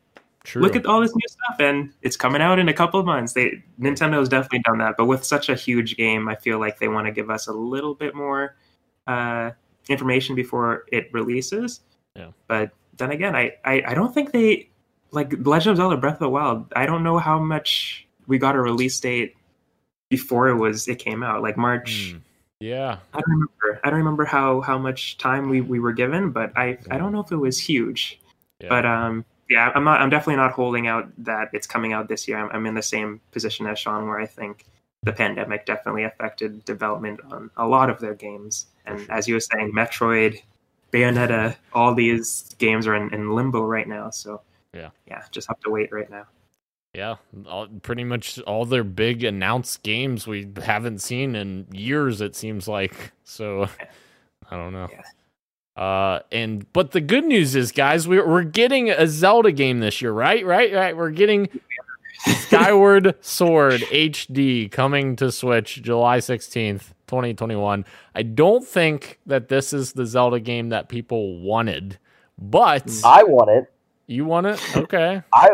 True. 0.44 0.62
look 0.62 0.76
at 0.76 0.88
all 0.88 1.02
this 1.02 1.16
new 1.16 1.28
stuff 1.28 1.60
and 1.60 1.94
it's 2.02 2.18
coming 2.18 2.42
out 2.42 2.58
in 2.58 2.68
a 2.68 2.74
couple 2.74 3.00
of 3.00 3.06
months. 3.06 3.34
They 3.34 3.64
Nintendo's 3.80 4.28
definitely 4.28 4.64
done 4.66 4.80
that, 4.80 4.96
but 4.98 5.06
with 5.06 5.24
such 5.24 5.50
a 5.50 5.56
huge 5.56 5.98
game, 5.98 6.28
I 6.28 6.36
feel 6.36 6.60
like 6.60 6.80
they 6.80 6.88
want 6.88 7.06
to 7.06 7.12
give 7.12 7.30
us 7.30 7.48
a 7.48 7.54
little 7.54 7.94
bit 7.94 8.16
more 8.16 8.56
uh, 9.06 9.52
information 9.88 10.36
before 10.36 10.86
it 10.92 11.10
releases. 11.14 11.82
Yeah. 12.16 12.32
But 12.48 12.72
then 12.98 13.12
again, 13.12 13.36
I, 13.36 13.54
I, 13.66 13.84
I 13.88 13.94
don't 13.94 14.14
think 14.14 14.32
they 14.32 14.70
like 15.12 15.34
Legend 15.46 15.72
of 15.72 15.78
Zelda 15.78 15.98
Breath 15.98 16.16
of 16.16 16.20
the 16.20 16.30
Wild. 16.30 16.72
I 16.76 16.86
don't 16.86 17.04
know 17.04 17.20
how 17.20 17.38
much 17.40 18.08
we 18.28 18.38
got 18.38 18.56
a 18.56 18.60
release 18.60 19.00
date 19.00 19.36
before 20.10 20.50
it 20.50 20.56
was 20.56 20.88
it 20.88 20.98
came 20.98 21.22
out, 21.24 21.44
like 21.44 21.58
March. 21.58 22.12
Hmm. 22.14 22.18
Yeah. 22.60 22.98
I 23.14 23.20
don't 23.20 23.30
remember. 23.30 23.82
I 23.84 23.90
don't 23.90 24.00
remember 24.00 24.26
how 24.26 24.62
how 24.62 24.78
much 24.78 25.18
time 25.18 25.50
we, 25.50 25.62
we 25.62 25.80
were 25.80 25.94
given, 25.94 26.32
but 26.32 26.52
I 26.56 26.78
I 26.90 26.98
don't 26.98 27.12
know 27.12 27.20
if 27.20 27.32
it 27.32 27.38
was 27.38 27.60
huge. 27.60 28.20
yeah. 28.60 28.70
But 28.70 28.86
um 28.86 29.26
yeah, 29.52 29.70
I'm 29.76 29.84
not 29.84 30.00
I'm 30.00 30.10
definitely 30.10 30.38
not 30.38 30.54
holding 30.54 30.88
out 30.88 31.12
that 31.20 31.50
it's 31.52 31.68
coming 31.68 31.92
out 31.92 32.08
this 32.08 32.26
year. 32.28 32.38
I'm, 32.38 32.50
I'm 32.52 32.66
in 32.66 32.74
the 32.74 32.82
same 32.82 33.20
position 33.32 33.68
as 33.68 33.78
Sean 33.78 34.08
where 34.08 34.18
I 34.20 34.26
think 34.26 34.66
the 35.04 35.12
pandemic 35.12 35.66
definitely 35.66 36.06
affected 36.06 36.64
development 36.64 37.20
on 37.32 37.52
a 37.58 37.68
lot 37.68 37.90
of 37.90 38.00
their 38.00 38.14
games. 38.14 38.68
And 38.86 39.10
as 39.10 39.28
you 39.28 39.34
were 39.34 39.42
saying, 39.42 39.74
Metroid, 39.74 40.42
Bayonetta, 40.94 41.56
all 41.74 41.94
these 41.94 42.56
games 42.60 42.88
are 42.88 42.96
in, 42.96 43.14
in 43.14 43.32
limbo 43.32 43.64
right 43.64 43.88
now. 43.88 44.10
So 44.10 44.42
Yeah. 44.74 44.90
yeah, 45.06 45.24
just 45.32 45.48
have 45.50 45.60
to 45.62 45.70
wait 45.70 45.92
right 45.92 46.10
now. 46.10 46.26
Yeah, 46.94 47.16
all, 47.46 47.68
pretty 47.68 48.04
much 48.04 48.40
all 48.42 48.66
their 48.66 48.84
big 48.84 49.24
announced 49.24 49.82
games 49.84 50.28
we 50.28 50.52
haven't 50.64 51.00
seen 51.00 51.36
in 51.36 51.68
years. 51.72 52.22
It 52.22 52.36
seems 52.36 52.68
like 52.68 53.12
so. 53.24 53.68
I 54.50 54.58
don't 54.58 54.74
know. 54.74 54.90
Uh, 55.76 56.20
and 56.32 56.72
but 56.74 56.92
the 56.92 57.02
good 57.02 57.26
news 57.26 57.56
is, 57.56 57.72
guys, 57.72 58.08
we're 58.08 58.28
we're 58.28 58.44
getting 58.44 58.90
a 58.90 59.08
Zelda 59.08 59.52
game 59.52 59.80
this 59.80 60.02
year, 60.02 60.12
right? 60.12 60.46
Right? 60.46 60.74
Right? 60.74 60.96
We're 60.96 61.12
getting 61.12 61.48
Skyward 62.26 63.16
Sword 63.22 63.82
HD 63.82 64.70
coming 64.70 65.16
to 65.16 65.32
Switch 65.32 65.82
July 65.82 66.20
sixteenth, 66.20 66.94
twenty 67.08 67.34
twenty 67.34 67.56
one. 67.56 67.86
I 68.14 68.24
don't 68.24 68.66
think 68.66 69.20
that 69.26 69.48
this 69.48 69.72
is 69.72 69.94
the 69.94 70.06
Zelda 70.06 70.40
game 70.40 70.70
that 70.70 70.90
people 70.90 71.40
wanted, 71.40 71.98
but 72.38 72.92
I 73.06 73.24
want 73.24 73.50
it. 73.50 73.72
you 74.08 74.26
want 74.26 74.48
it? 74.48 74.62
Okay, 74.76 75.22
I 75.34 75.50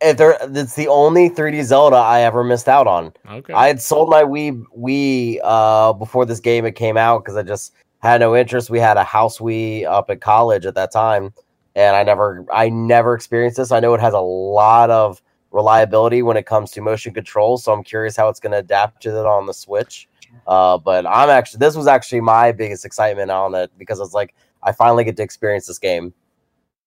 if 0.00 0.16
there, 0.16 0.36
it's 0.40 0.76
the 0.76 0.88
only 0.88 1.28
3D 1.28 1.64
Zelda 1.64 1.96
I 1.96 2.20
ever 2.20 2.44
missed 2.44 2.68
out 2.68 2.86
on. 2.86 3.12
okay. 3.28 3.52
I 3.52 3.66
had 3.66 3.80
sold 3.80 4.10
my 4.10 4.22
Wii 4.22 4.62
Wii 4.78 5.38
uh, 5.42 5.92
before 5.92 6.24
this 6.24 6.40
game 6.40 6.64
it 6.64 6.72
came 6.72 6.96
out 6.96 7.24
because 7.24 7.36
I 7.36 7.42
just 7.42 7.72
had 8.00 8.20
no 8.20 8.36
interest. 8.36 8.70
We 8.70 8.78
had 8.78 8.96
a 8.96 9.04
house 9.04 9.40
we 9.40 9.84
up 9.86 10.10
at 10.10 10.20
college 10.20 10.66
at 10.66 10.74
that 10.74 10.92
time, 10.92 11.32
and 11.74 11.96
I 11.96 12.02
never 12.02 12.44
I 12.52 12.68
never 12.68 13.14
experienced 13.14 13.56
this. 13.56 13.72
I 13.72 13.80
know 13.80 13.94
it 13.94 14.00
has 14.00 14.14
a 14.14 14.20
lot 14.20 14.90
of 14.90 15.22
reliability 15.50 16.22
when 16.22 16.36
it 16.36 16.46
comes 16.46 16.70
to 16.72 16.80
motion 16.80 17.14
control, 17.14 17.58
so 17.58 17.72
I'm 17.72 17.82
curious 17.82 18.16
how 18.16 18.28
it's 18.28 18.40
going 18.40 18.52
to 18.52 18.58
adapt 18.58 19.02
to 19.02 19.10
it 19.10 19.26
on 19.26 19.46
the 19.46 19.54
Switch. 19.54 20.08
Uh, 20.46 20.78
but 20.78 21.06
I'm 21.06 21.30
actually 21.30 21.58
this 21.58 21.76
was 21.76 21.86
actually 21.86 22.20
my 22.20 22.52
biggest 22.52 22.84
excitement 22.84 23.30
on 23.30 23.54
it 23.54 23.70
because 23.78 24.00
it's 24.00 24.14
like 24.14 24.34
I 24.62 24.72
finally 24.72 25.04
get 25.04 25.16
to 25.16 25.22
experience 25.22 25.66
this 25.66 25.78
game. 25.78 26.12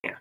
Yeah, 0.04 0.16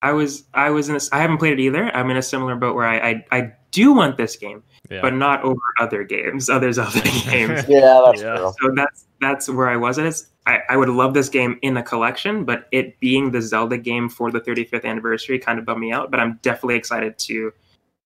I 0.00 0.12
was 0.12 0.44
I 0.54 0.70
was 0.70 0.88
in 0.88 0.96
a, 0.96 1.00
I 1.12 1.20
haven't 1.20 1.38
played 1.38 1.54
it 1.54 1.60
either. 1.60 1.94
I'm 1.94 2.10
in 2.10 2.16
a 2.16 2.22
similar 2.22 2.56
boat 2.56 2.74
where 2.74 2.86
I 2.86 3.10
I, 3.10 3.24
I 3.30 3.52
do 3.70 3.92
want 3.92 4.16
this 4.16 4.36
game, 4.36 4.62
yeah. 4.90 5.00
but 5.02 5.14
not 5.14 5.42
over 5.42 5.60
other 5.80 6.04
games, 6.04 6.48
others 6.50 6.78
other 6.78 7.00
games. 7.30 7.64
Yeah, 7.68 8.02
that's 8.06 8.22
Yeah. 8.22 8.36
true. 8.36 8.52
so 8.60 8.74
that's 8.74 9.04
that's 9.20 9.48
where 9.48 9.68
I 9.68 9.76
was. 9.76 9.98
And 9.98 10.06
it's 10.06 10.28
I, 10.46 10.58
I 10.70 10.76
would 10.76 10.88
love 10.88 11.14
this 11.14 11.28
game 11.28 11.58
in 11.62 11.74
the 11.74 11.82
collection, 11.82 12.44
but 12.44 12.66
it 12.72 12.98
being 12.98 13.30
the 13.30 13.40
Zelda 13.40 13.78
game 13.78 14.08
for 14.08 14.32
the 14.32 14.40
35th 14.40 14.84
anniversary 14.84 15.38
kind 15.38 15.58
of 15.60 15.64
bummed 15.64 15.80
me 15.80 15.92
out. 15.92 16.10
But 16.10 16.18
I'm 16.20 16.40
definitely 16.42 16.74
excited 16.76 17.16
to 17.18 17.52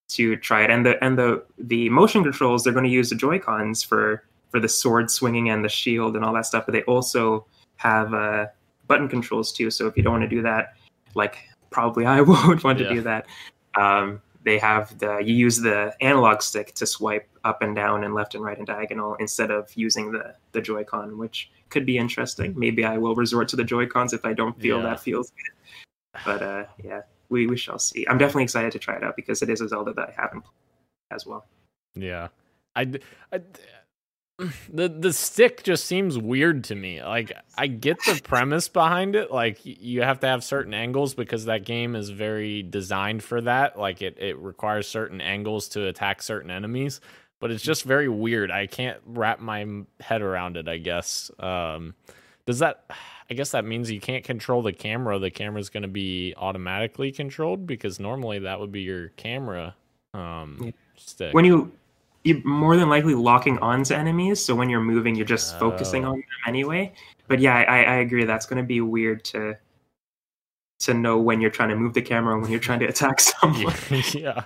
to 0.08 0.36
try 0.36 0.62
it. 0.62 0.70
And 0.70 0.84
the 0.84 1.02
and 1.02 1.18
the 1.18 1.42
the 1.58 1.88
motion 1.88 2.22
controls 2.22 2.62
they're 2.64 2.72
going 2.74 2.84
to 2.84 2.90
use 2.90 3.08
the 3.10 3.16
Joy 3.16 3.38
Cons 3.38 3.82
for 3.82 4.22
for 4.50 4.60
the 4.60 4.68
sword 4.68 5.10
swinging 5.10 5.48
and 5.50 5.64
the 5.64 5.68
shield 5.68 6.14
and 6.14 6.24
all 6.24 6.32
that 6.34 6.46
stuff. 6.46 6.66
But 6.66 6.72
they 6.72 6.82
also 6.82 7.46
have 7.76 8.12
uh, 8.14 8.46
button 8.86 9.08
controls 9.08 9.52
too. 9.52 9.70
So 9.70 9.86
if 9.86 9.96
you 9.96 10.02
don't 10.02 10.12
want 10.12 10.24
to 10.24 10.28
do 10.28 10.42
that, 10.42 10.74
like 11.14 11.38
probably 11.70 12.04
I 12.16 12.20
would 12.20 12.62
want 12.62 12.78
Yeah. 12.78 12.88
to 12.88 12.94
do 12.94 13.00
that. 13.02 13.26
Um, 13.78 14.20
they 14.46 14.58
have 14.58 14.96
the 14.98 15.18
you 15.18 15.34
use 15.34 15.58
the 15.58 15.92
analog 16.00 16.40
stick 16.40 16.72
to 16.76 16.86
swipe 16.86 17.28
up 17.44 17.62
and 17.62 17.74
down 17.74 18.04
and 18.04 18.14
left 18.14 18.34
and 18.36 18.44
right 18.44 18.56
and 18.56 18.66
diagonal 18.66 19.14
instead 19.16 19.50
of 19.50 19.70
using 19.74 20.12
the 20.12 20.34
the 20.52 20.60
Joy-Con, 20.60 21.18
which 21.18 21.50
could 21.68 21.84
be 21.84 21.98
interesting. 21.98 22.54
Maybe 22.56 22.84
I 22.84 22.96
will 22.96 23.16
resort 23.16 23.48
to 23.48 23.56
the 23.56 23.64
Joy-Cons 23.64 24.12
if 24.12 24.24
I 24.24 24.32
don't 24.32 24.58
feel 24.58 24.76
Yeah. 24.78 24.84
that 24.84 25.00
feels 25.00 25.30
good. 25.30 26.22
But 26.24 26.42
uh, 26.42 26.64
yeah, 26.82 27.02
we 27.28 27.46
we 27.48 27.56
shall 27.56 27.78
see. 27.80 28.06
I'm 28.08 28.18
definitely 28.18 28.44
excited 28.44 28.70
to 28.72 28.78
try 28.78 28.94
it 28.96 29.02
out 29.02 29.16
because 29.16 29.42
it 29.42 29.50
is 29.50 29.60
a 29.60 29.68
Zelda 29.68 29.92
that 29.94 30.08
I 30.10 30.22
haven't 30.22 30.42
played 30.42 31.10
as 31.10 31.26
well. 31.26 31.44
Yeah. 31.94 32.28
I, 32.76 32.82
I 33.32 33.40
the 34.70 34.88
the 34.88 35.12
stick 35.12 35.62
just 35.62 35.86
seems 35.86 36.18
weird 36.18 36.64
to 36.64 36.74
me. 36.74 37.02
Like 37.02 37.32
I 37.56 37.68
get 37.68 37.96
the 38.04 38.20
premise 38.22 38.68
behind 38.68 39.16
it. 39.16 39.30
Like 39.32 39.60
you 39.64 40.02
have 40.02 40.20
to 40.20 40.26
have 40.26 40.44
certain 40.44 40.74
angles 40.74 41.14
because 41.14 41.46
that 41.46 41.64
game 41.64 41.96
is 41.96 42.10
very 42.10 42.62
designed 42.62 43.22
for 43.22 43.40
that. 43.42 43.78
Like 43.78 44.02
it 44.02 44.18
it 44.18 44.36
requires 44.38 44.86
certain 44.88 45.20
angles 45.22 45.68
to 45.70 45.86
attack 45.86 46.22
certain 46.22 46.50
enemies, 46.50 47.00
but 47.40 47.50
it's 47.50 47.62
just 47.62 47.84
very 47.84 48.08
weird. 48.10 48.50
I 48.50 48.66
can't 48.66 48.98
wrap 49.06 49.40
my 49.40 49.66
head 50.00 50.20
around 50.20 50.58
it, 50.58 50.68
I 50.68 50.78
guess. 50.78 51.30
Um 51.38 51.94
does 52.44 52.58
that 52.58 52.84
I 53.30 53.34
guess 53.34 53.52
that 53.52 53.64
means 53.64 53.90
you 53.90 54.00
can't 54.00 54.22
control 54.22 54.60
the 54.62 54.72
camera. 54.72 55.18
The 55.18 55.30
camera's 55.30 55.68
going 55.70 55.82
to 55.82 55.88
be 55.88 56.32
automatically 56.36 57.10
controlled 57.10 57.66
because 57.66 57.98
normally 57.98 58.38
that 58.40 58.60
would 58.60 58.70
be 58.70 58.82
your 58.82 59.08
camera 59.16 59.74
um 60.12 60.58
Yeah. 60.62 60.70
stick. 60.96 61.32
When 61.34 61.46
you 61.46 61.72
you're 62.26 62.42
more 62.44 62.76
than 62.76 62.88
likely 62.88 63.14
locking 63.14 63.58
onto 63.58 63.94
enemies, 63.94 64.44
so 64.44 64.54
when 64.54 64.68
you're 64.68 64.80
moving, 64.80 65.14
you're 65.14 65.24
just 65.26 65.58
focusing 65.58 66.04
Oh. 66.04 66.08
on 66.10 66.14
them 66.16 66.24
anyway. 66.46 66.92
But 67.28 67.40
yeah, 67.40 67.54
I, 67.56 67.82
I 67.84 67.94
agree. 67.96 68.24
That's 68.24 68.46
going 68.46 68.62
to 68.62 68.66
be 68.66 68.80
weird 68.80 69.24
to 69.26 69.56
to 70.80 70.92
know 70.94 71.18
when 71.18 71.40
you're 71.40 71.50
trying 71.50 71.70
to 71.70 71.76
move 71.76 71.94
the 71.94 72.02
camera 72.02 72.34
and 72.34 72.42
when 72.42 72.50
you're 72.50 72.60
trying 72.60 72.80
to 72.80 72.86
attack 72.86 73.18
someone. 73.40 73.74
yeah, 74.12 74.44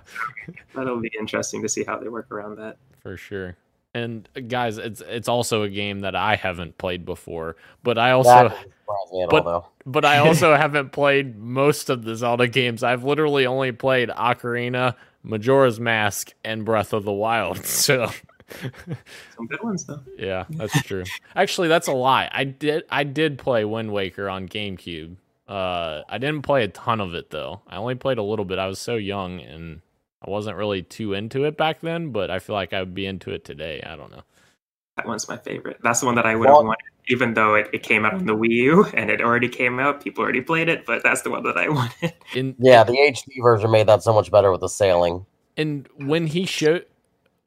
That'll 0.75 1.01
be 1.01 1.11
interesting 1.19 1.61
to 1.63 1.69
see 1.69 1.83
how 1.85 1.99
they 1.99 2.09
work 2.09 2.31
around 2.31 2.57
that. 2.59 2.77
for 3.03 3.17
sure. 3.17 3.57
And 3.93 4.29
uh, 4.37 4.41
guys, 4.41 4.79
it's 4.79 5.01
it's 5.01 5.27
also 5.29 5.63
a 5.65 5.69
game 5.69 6.01
that 6.01 6.15
I 6.15 6.37
haven't 6.37 6.79
played 6.79 7.05
before, 7.05 7.57
but 7.83 7.99
I 7.99 8.13
also 8.13 8.31
That 8.31 8.43
doesn't 8.51 8.59
surprise 8.63 9.13
me 9.13 9.23
at 9.25 9.31
but- 9.31 9.47
all, 9.47 9.73
but 9.85 10.05
I 10.05 10.19
also 10.19 10.55
haven't 10.65 10.93
played 10.93 11.37
most 11.37 11.91
of 11.91 12.05
the 12.05 12.15
Zelda 12.15 12.47
games. 12.47 12.85
I've 12.85 13.03
literally 13.03 13.47
only 13.47 13.73
played 13.73 14.09
Ocarina, 14.11 14.95
Majora's 15.23 15.79
Mask, 15.81 16.33
and 16.45 16.65
Breath 16.65 16.93
of 16.93 17.05
the 17.05 17.13
Wild. 17.13 17.65
So 17.65 18.11
Some 19.37 19.47
good 19.47 19.63
ones 19.63 19.85
though. 19.85 20.01
yeah, 20.19 20.45
that's 20.51 20.83
true. 20.83 21.05
Actually, 21.37 21.69
that's 21.69 21.87
a 21.87 21.93
lie. 21.93 22.29
I 22.33 22.45
did 22.45 22.83
I 22.91 23.05
did 23.05 23.39
play 23.39 23.65
Wind 23.65 23.93
Waker 23.93 24.29
on 24.29 24.49
GameCube. 24.49 25.17
Uh, 25.47 26.03
I 26.09 26.19
didn't 26.19 26.43
play 26.43 26.65
a 26.65 26.69
ton 26.69 27.01
of 27.01 27.15
it 27.15 27.31
though. 27.31 27.61
I 27.69 27.77
only 27.77 27.95
played 27.95 28.19
a 28.19 28.23
little 28.23 28.45
bit. 28.45 28.59
I 28.59 28.67
was 28.67 28.79
so 28.79 28.97
young 28.97 29.41
and 29.41 29.81
I 30.25 30.31
wasn't 30.31 30.57
really 30.57 30.83
too 30.83 31.15
into 31.15 31.45
it 31.45 31.57
back 31.57 31.81
then. 31.81 32.11
But 32.11 32.31
I 32.31 32.39
feel 32.41 32.55
like 32.57 32.73
I 32.73 32.81
would 32.81 32.95
be 32.95 33.07
into 33.07 33.31
it 33.31 33.45
today. 33.45 33.83
I 33.87 33.95
don't 33.97 34.11
know. 34.11 34.23
That 35.03 35.09
one's 35.09 35.29
my 35.29 35.37
favorite. 35.39 35.79
That's 35.83 36.01
the 36.01 36.07
one 36.07 36.15
that 36.17 36.27
I 36.27 36.35
would 36.37 36.47
have 36.47 36.57
Well- 36.57 36.65
wanted, 36.67 36.85
even 37.09 37.35
though 37.35 37.55
it, 37.55 37.69
it 37.73 37.83
came 37.83 38.05
out 38.05 38.15
on 38.15 38.27
the 38.27 38.35
mm. 38.35 38.41
Wii 38.47 38.51
U 38.51 38.85
and 38.95 39.11
it 39.11 39.21
already 39.21 39.49
came 39.49 39.81
out. 39.81 40.03
People 40.05 40.23
already 40.23 40.43
played 40.43 40.69
it, 40.69 40.85
but 40.87 41.03
that's 41.03 41.23
the 41.23 41.31
one 41.31 41.43
that 41.45 41.57
I 41.57 41.69
wanted. 41.79 42.13
In 42.35 42.55
Yeah, 42.59 42.85
the 42.85 42.93
HD 42.93 43.43
version 43.43 43.71
made 43.71 43.87
that 43.89 44.03
so 44.03 44.13
much 44.13 44.31
better 44.31 44.51
with 44.53 44.61
the 44.61 44.69
sailing. 44.69 45.25
and 45.57 45.89
when 45.97 46.27
he 46.27 46.45
showed 46.47 46.85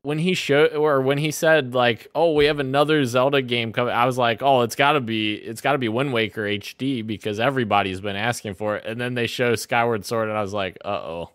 when 0.01 0.19
he 0.19 0.33
showed 0.33 0.73
or 0.73 0.99
when 1.01 1.17
he 1.17 1.31
said 1.31 1.73
like 1.73 2.07
oh 2.13 2.33
we 2.33 2.43
have 2.43 2.59
another 2.59 3.05
zelda 3.05 3.41
game 3.41 3.71
coming 3.71 3.93
i 3.93 4.05
was 4.05 4.17
like 4.17 4.41
oh 4.43 4.59
it's 4.61 4.75
gotta 4.75 4.99
be 4.99 5.35
it's 5.35 5.61
gotta 5.61 5.77
be 5.77 5.87
wind 5.87 6.11
waker 6.11 6.41
hd 6.43 7.07
because 7.07 7.39
everybody's 7.39 8.01
been 8.01 8.17
asking 8.17 8.53
for 8.53 8.75
it 8.75 8.85
and 8.85 8.99
then 8.99 9.13
they 9.13 9.27
show 9.27 9.55
skyward 9.55 10.03
sword 10.05 10.27
and 10.27 10.37
i 10.37 10.41
was 10.41 10.53
like 10.53 10.77
uh-oh 10.83 11.29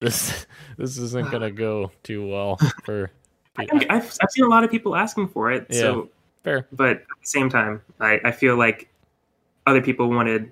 this 0.00 0.46
this 0.78 0.96
isn't 0.96 1.30
gonna 1.30 1.50
go 1.50 1.90
too 2.02 2.26
well 2.26 2.58
for 2.86 3.10
I 3.58 3.66
think 3.66 3.86
I've, 3.90 4.04
I've 4.22 4.30
seen 4.30 4.44
a 4.44 4.48
lot 4.48 4.64
of 4.64 4.70
people 4.70 4.94
asking 4.96 5.28
for 5.28 5.50
it, 5.50 5.66
so 5.74 6.08
Fair. 6.44 6.66
But 6.72 6.90
at 6.90 7.06
the 7.20 7.26
same 7.26 7.50
time, 7.50 7.82
I, 8.00 8.20
I 8.24 8.32
feel 8.32 8.56
like 8.56 8.88
other 9.66 9.82
people 9.82 10.08
wanted 10.08 10.50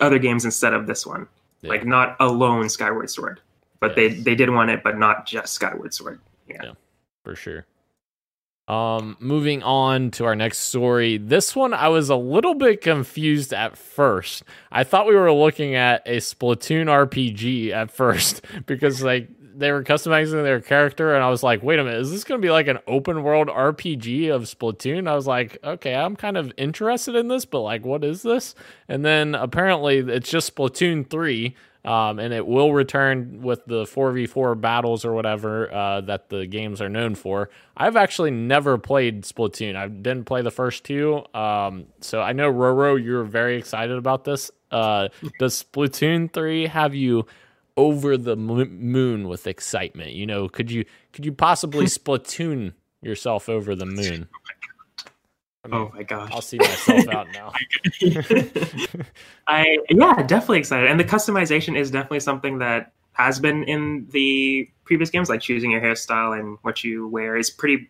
other 0.00 0.18
games 0.18 0.44
instead 0.44 0.72
of 0.72 0.86
this 0.86 1.04
one. 1.06 1.26
Yeah. 1.60 1.70
Like 1.70 1.84
not 1.84 2.16
alone 2.20 2.68
Skyward 2.68 3.10
Sword, 3.10 3.40
but 3.80 3.96
they 3.96 4.08
Yes. 4.08 4.24
they 4.24 4.34
did 4.34 4.48
want 4.50 4.70
it, 4.70 4.82
but 4.82 4.96
not 4.98 5.26
just 5.26 5.52
Skyward 5.54 5.92
Sword. 5.92 6.20
Yeah. 6.48 6.72
for 7.24 7.34
sure. 7.34 7.66
Um, 8.68 9.16
moving 9.18 9.62
on 9.62 10.10
to 10.12 10.24
our 10.26 10.36
next 10.36 10.58
story. 10.58 11.16
This 11.16 11.56
one 11.56 11.72
I 11.72 11.88
was 11.88 12.10
a 12.10 12.16
little 12.16 12.54
bit 12.54 12.80
confused 12.82 13.52
at 13.54 13.76
first. 13.78 14.44
I 14.70 14.84
thought 14.84 15.06
we 15.06 15.14
were 15.14 15.32
looking 15.32 15.74
at 15.74 16.02
a 16.06 16.18
Splatoon 16.18 16.86
RPG 16.86 17.70
at 17.70 17.90
first 17.90 18.42
because 18.66 19.02
like 19.02 19.28
they 19.58 19.72
were 19.72 19.82
customizing 19.82 20.42
their 20.42 20.60
character 20.60 21.14
and 21.14 21.22
I 21.22 21.30
was 21.30 21.42
like, 21.42 21.62
wait 21.62 21.78
a 21.78 21.84
minute, 21.84 22.00
is 22.00 22.10
this 22.10 22.24
gonna 22.24 22.40
be 22.40 22.50
like 22.50 22.68
an 22.68 22.78
open 22.86 23.22
world 23.22 23.48
RPG 23.48 24.30
of 24.30 24.42
Splatoon? 24.42 25.08
I 25.08 25.14
was 25.14 25.26
like, 25.26 25.58
okay, 25.62 25.94
I'm 25.94 26.16
kind 26.16 26.36
of 26.36 26.52
interested 26.56 27.14
in 27.14 27.28
this, 27.28 27.44
but 27.44 27.60
like 27.60 27.84
what 27.84 28.04
is 28.04 28.22
this? 28.22 28.54
And 28.88 29.04
then 29.04 29.34
apparently 29.34 29.98
it's 29.98 30.30
just 30.30 30.54
Splatoon 30.54 31.08
3 31.10 31.56
um, 31.84 32.18
and 32.18 32.34
it 32.34 32.46
will 32.46 32.72
return 32.72 33.40
with 33.42 33.64
the 33.66 33.84
4v4 33.84 34.60
battles 34.60 35.04
or 35.04 35.14
whatever 35.14 35.72
uh, 35.72 36.00
that 36.02 36.28
the 36.28 36.46
games 36.46 36.82
are 36.82 36.88
known 36.88 37.14
for. 37.14 37.50
I've 37.76 37.96
actually 37.96 38.30
never 38.30 38.78
played 38.78 39.22
Splatoon. 39.22 39.76
I 39.76 39.88
didn't 39.88 40.24
play 40.24 40.42
the 40.42 40.50
first 40.50 40.84
two. 40.84 41.24
Um, 41.34 41.86
so 42.00 42.20
I 42.20 42.32
know, 42.32 42.52
Roro, 42.52 43.02
you're 43.02 43.24
very 43.24 43.56
excited 43.56 43.96
about 43.96 44.24
this. 44.24 44.50
Uh, 44.70 45.08
does 45.38 45.64
Splatoon 45.64 46.32
3 46.32 46.66
have 46.66 46.94
you 46.94 47.26
over 47.78 48.18
the 48.18 48.36
mo- 48.36 48.66
moon 48.66 49.28
with 49.28 49.46
excitement? 49.46 50.12
You 50.12 50.26
know, 50.26 50.48
could 50.48 50.70
you 50.70 50.84
could 51.12 51.24
you 51.24 51.32
possibly 51.32 51.84
hmm. 51.84 51.86
Splatoon 51.86 52.74
yourself 53.00 53.48
over 53.48 53.74
the 53.74 53.86
moon? 53.86 54.28
Oh 54.32 55.08
I 55.64 55.68
mean, 55.68 55.80
Oh 55.80 55.92
my 55.94 56.02
gosh. 56.02 56.30
I'll 56.32 56.42
see 56.42 56.58
myself 56.58 57.08
out 57.08 57.28
now. 57.32 57.52
I 59.46 59.78
yeah, 59.88 60.22
definitely 60.24 60.58
excited. 60.58 60.90
And 60.90 60.98
the 60.98 61.04
customization 61.04 61.78
is 61.78 61.90
definitely 61.90 62.20
something 62.20 62.58
that 62.58 62.92
has 63.12 63.40
been 63.40 63.64
in 63.64 64.06
the 64.10 64.68
previous 64.84 65.10
games, 65.10 65.28
like 65.28 65.40
choosing 65.40 65.70
your 65.70 65.80
hairstyle 65.80 66.38
and 66.38 66.58
what 66.62 66.84
you 66.84 67.08
wear 67.08 67.36
is 67.36 67.50
pretty 67.50 67.88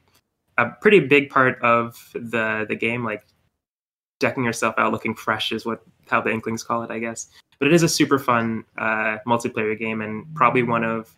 a 0.59 0.71
pretty 0.81 1.01
big 1.01 1.31
part 1.31 1.61
of 1.63 2.11
the 2.15 2.67
the 2.69 2.77
game. 2.77 3.05
Like 3.05 3.25
decking 4.21 4.45
yourself 4.45 4.75
out 4.79 4.93
looking 4.93 5.15
fresh 5.15 5.53
is 5.53 5.65
what 5.65 5.83
how 6.09 6.21
the 6.21 6.31
Inklings 6.31 6.63
call 6.63 6.83
it, 6.83 6.91
I 6.91 6.99
guess. 6.99 7.29
But 7.59 7.69
it 7.69 7.75
is 7.75 7.83
a 7.83 7.89
super 7.89 8.19
fun 8.19 8.65
uh, 8.77 9.19
multiplayer 9.27 9.79
game 9.79 10.01
and 10.01 10.27
probably 10.35 10.63
one 10.63 10.85
of 10.85 11.15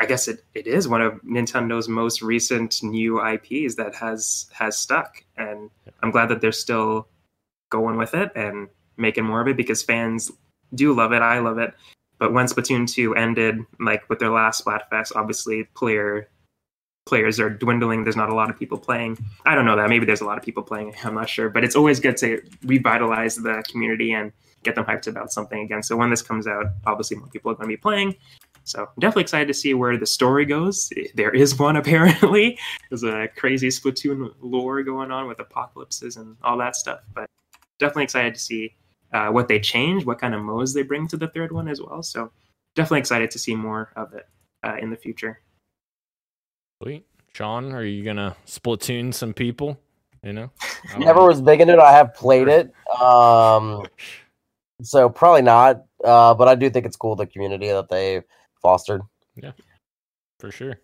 I 0.00 0.06
guess 0.06 0.28
it, 0.28 0.44
it 0.54 0.66
is 0.66 0.88
one 0.88 1.00
of 1.00 1.14
Nintendo's 1.22 1.88
most 1.88 2.20
recent 2.20 2.82
new 2.82 3.24
IPs 3.24 3.76
that 3.76 3.94
has 3.94 4.46
has 4.52 4.76
stuck. 4.76 5.22
And 5.36 5.70
I'm 6.02 6.10
glad 6.10 6.26
that 6.26 6.40
they're 6.40 6.52
still 6.52 7.08
going 7.70 7.96
with 7.96 8.14
it 8.14 8.30
and 8.34 8.68
making 8.96 9.24
more 9.24 9.40
of 9.40 9.48
it 9.48 9.56
because 9.56 9.82
fans 9.82 10.30
do 10.74 10.92
love 10.92 11.12
it. 11.12 11.22
I 11.22 11.38
love 11.38 11.58
it. 11.58 11.72
But 12.18 12.32
when 12.32 12.46
Splatoon 12.46 12.90
2 12.90 13.14
ended, 13.14 13.60
like 13.78 14.08
with 14.08 14.18
their 14.18 14.30
last 14.30 14.64
Splatfest, 14.64 15.14
obviously 15.14 15.64
player 15.74 16.28
players 17.06 17.38
are 17.38 17.50
dwindling. 17.50 18.02
There's 18.02 18.16
not 18.16 18.30
a 18.30 18.34
lot 18.34 18.50
of 18.50 18.58
people 18.58 18.78
playing. 18.78 19.16
I 19.44 19.54
don't 19.54 19.64
know 19.64 19.76
that. 19.76 19.88
Maybe 19.88 20.04
there's 20.04 20.22
a 20.22 20.24
lot 20.24 20.38
of 20.38 20.44
people 20.44 20.64
playing. 20.64 20.94
I'm 21.04 21.14
not 21.14 21.28
sure. 21.28 21.48
But 21.48 21.62
it's 21.62 21.76
always 21.76 22.00
good 22.00 22.16
to 22.18 22.42
revitalize 22.64 23.36
the 23.36 23.62
community 23.70 24.12
and 24.12 24.32
get 24.66 24.74
them 24.74 24.84
hyped 24.84 25.06
about 25.06 25.32
something 25.32 25.60
again. 25.60 25.82
So 25.82 25.96
when 25.96 26.10
this 26.10 26.22
comes 26.22 26.46
out, 26.46 26.66
obviously 26.84 27.16
more 27.16 27.28
people 27.28 27.50
are 27.50 27.54
going 27.54 27.68
to 27.68 27.72
be 27.72 27.76
playing. 27.78 28.16
So 28.64 28.80
I'm 28.80 29.00
definitely 29.00 29.22
excited 29.22 29.46
to 29.46 29.54
see 29.54 29.74
where 29.74 29.96
the 29.96 30.06
story 30.06 30.44
goes. 30.44 30.92
There 31.14 31.30
is 31.30 31.58
one 31.58 31.76
apparently. 31.82 32.58
There's 32.90 33.04
a 33.04 33.28
crazy 33.36 33.68
Splatoon 33.68 34.34
lore 34.40 34.82
going 34.82 35.10
on 35.10 35.28
with 35.28 35.38
apocalypses 35.38 36.16
and 36.16 36.36
all 36.42 36.58
that 36.58 36.74
stuff. 36.76 37.00
But 37.14 37.30
definitely 37.78 38.04
excited 38.04 38.34
to 38.34 38.40
see 38.40 38.74
uh, 39.12 39.28
what 39.28 39.46
they 39.46 39.60
change, 39.60 40.04
what 40.04 40.18
kind 40.18 40.34
of 40.34 40.42
modes 40.42 40.74
they 40.74 40.82
bring 40.82 41.06
to 41.08 41.16
the 41.16 41.28
third 41.28 41.52
one 41.52 41.68
as 41.68 41.80
well. 41.80 42.02
So 42.02 42.30
definitely 42.74 42.98
excited 43.00 43.30
to 43.30 43.38
see 43.38 43.54
more 43.54 43.92
of 43.94 44.12
it 44.12 44.28
uh, 44.64 44.76
in 44.80 44.90
the 44.90 44.96
future. 44.96 45.40
Sweet. 46.82 47.06
Sean, 47.34 47.72
are 47.72 47.84
you 47.84 48.02
gonna 48.02 48.34
Splatoon 48.46 49.12
some 49.12 49.32
people? 49.32 49.78
You 50.24 50.32
know, 50.32 50.50
Never 50.98 51.20
know. 51.20 51.26
was 51.26 51.40
big 51.40 51.60
into 51.60 51.74
it. 51.74 51.78
I 51.78 51.92
have 51.92 52.14
played 52.14 52.48
it. 52.48 52.72
Um, 53.00 53.84
so 54.82 55.08
probably 55.08 55.42
not. 55.42 55.84
Uh, 56.04 56.34
but 56.34 56.48
I 56.48 56.54
do 56.54 56.70
think 56.70 56.86
it's 56.86 56.96
cool 56.96 57.16
the 57.16 57.26
community 57.26 57.68
that 57.68 57.88
they 57.88 58.22
fostered. 58.62 59.02
Yeah, 59.34 59.52
for 60.38 60.50
sure. 60.50 60.78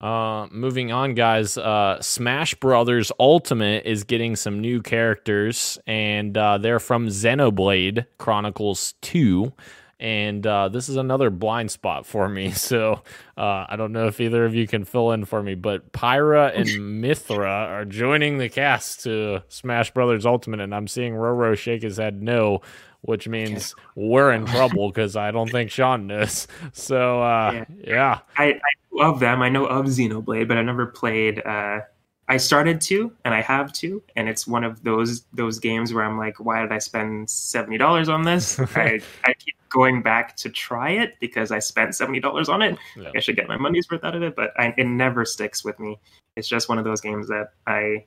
Uh, 0.00 0.46
moving 0.50 0.92
on, 0.92 1.14
guys. 1.14 1.56
Uh, 1.56 2.00
Smash 2.02 2.54
Brothers 2.54 3.10
Ultimate 3.18 3.86
is 3.86 4.04
getting 4.04 4.36
some 4.36 4.60
new 4.60 4.82
characters, 4.82 5.78
and 5.86 6.36
uh, 6.36 6.58
they're 6.58 6.78
from 6.78 7.08
Xenoblade 7.08 8.06
Chronicles 8.18 8.94
Two. 9.00 9.52
And 9.98 10.46
uh, 10.46 10.68
this 10.68 10.90
is 10.90 10.96
another 10.96 11.30
blind 11.30 11.70
spot 11.70 12.04
for 12.04 12.28
me, 12.28 12.50
so 12.52 13.02
uh, 13.38 13.64
I 13.68 13.76
don't 13.76 13.92
know 13.92 14.06
if 14.06 14.20
either 14.20 14.44
of 14.44 14.54
you 14.54 14.66
can 14.66 14.84
fill 14.84 15.12
in 15.12 15.24
for 15.24 15.42
me. 15.42 15.54
But 15.54 15.92
Pyra 15.92 16.54
and 16.54 16.68
Mythra 17.02 17.68
are 17.68 17.86
joining 17.86 18.36
the 18.36 18.50
cast 18.50 19.04
to 19.04 19.42
Smash 19.48 19.92
Brothers 19.92 20.26
Ultimate, 20.26 20.60
and 20.60 20.74
I'm 20.74 20.88
seeing 20.88 21.14
Roro 21.14 21.56
shake 21.56 21.82
his 21.82 21.96
head 21.96 22.22
no, 22.22 22.60
which 23.06 23.26
means 23.26 23.74
we're 23.94 24.32
in 24.32 24.44
trouble 24.46 24.88
because 24.90 25.16
I 25.16 25.30
don't 25.30 25.50
think 25.50 25.70
Sean 25.70 26.06
knows. 26.06 26.46
So 26.72 27.22
uh, 27.22 27.52
Yeah. 27.52 27.64
yeah. 27.84 28.18
I, 28.36 28.44
I 28.52 29.04
of 29.04 29.20
them. 29.20 29.42
I 29.42 29.48
know 29.48 29.66
of 29.66 29.86
Xenoblade, 29.86 30.48
but 30.48 30.56
I 30.56 30.62
never 30.62 30.86
played. 30.86 31.44
Uh, 31.44 31.80
I 32.28 32.38
started 32.38 32.80
to, 32.82 33.12
and 33.24 33.32
I 33.34 33.40
have 33.42 33.72
to, 33.74 34.02
and 34.16 34.28
it's 34.28 34.46
one 34.48 34.64
of 34.64 34.82
those 34.82 35.24
those 35.32 35.58
games 35.60 35.92
where 35.94 36.04
I'm 36.04 36.18
like, 36.18 36.40
why 36.40 36.60
did 36.60 36.72
I 36.72 36.78
spend 36.78 37.30
seventy 37.30 37.78
dollars 37.78 38.08
on 38.08 38.24
this? 38.24 38.58
I, 38.74 39.00
I 39.24 39.34
keep 39.34 39.54
going 39.68 40.02
back 40.02 40.36
to 40.38 40.48
try 40.48 40.90
it 40.90 41.14
because 41.20 41.52
I 41.52 41.60
spent 41.60 41.94
seventy 41.94 42.18
dollars 42.20 42.48
on 42.48 42.62
it. 42.62 42.78
Yeah. 42.96 43.10
I 43.14 43.20
should 43.20 43.36
get 43.36 43.48
my 43.48 43.56
money's 43.56 43.88
worth 43.90 44.02
out 44.04 44.16
of 44.16 44.22
it, 44.22 44.34
but 44.34 44.52
I, 44.58 44.74
it 44.76 44.84
never 44.86 45.24
sticks 45.24 45.64
with 45.64 45.78
me. 45.78 45.98
It's 46.34 46.48
just 46.48 46.68
one 46.68 46.78
of 46.78 46.84
those 46.84 47.00
games 47.00 47.28
that 47.28 47.50
I 47.66 48.06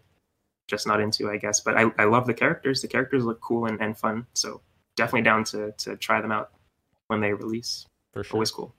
just 0.67 0.85
not 0.85 0.99
into, 0.99 1.29
I 1.29 1.37
guess. 1.37 1.61
But 1.61 1.77
I, 1.77 1.91
I 1.97 2.03
love 2.03 2.27
the 2.27 2.33
characters. 2.33 2.81
The 2.81 2.87
characters 2.89 3.23
look 3.23 3.39
cool 3.41 3.65
and, 3.67 3.79
and 3.81 3.97
fun, 3.97 4.27
so 4.33 4.61
definitely 4.99 5.23
down 5.23 5.43
to 5.45 5.71
to 5.79 5.95
try 5.97 6.21
them 6.21 6.31
out 6.31 6.51
when 7.07 7.21
they 7.21 7.33
release. 7.33 7.87
For 8.13 8.23
sure. 8.23 8.35
Always 8.35 8.51
cool. 8.51 8.75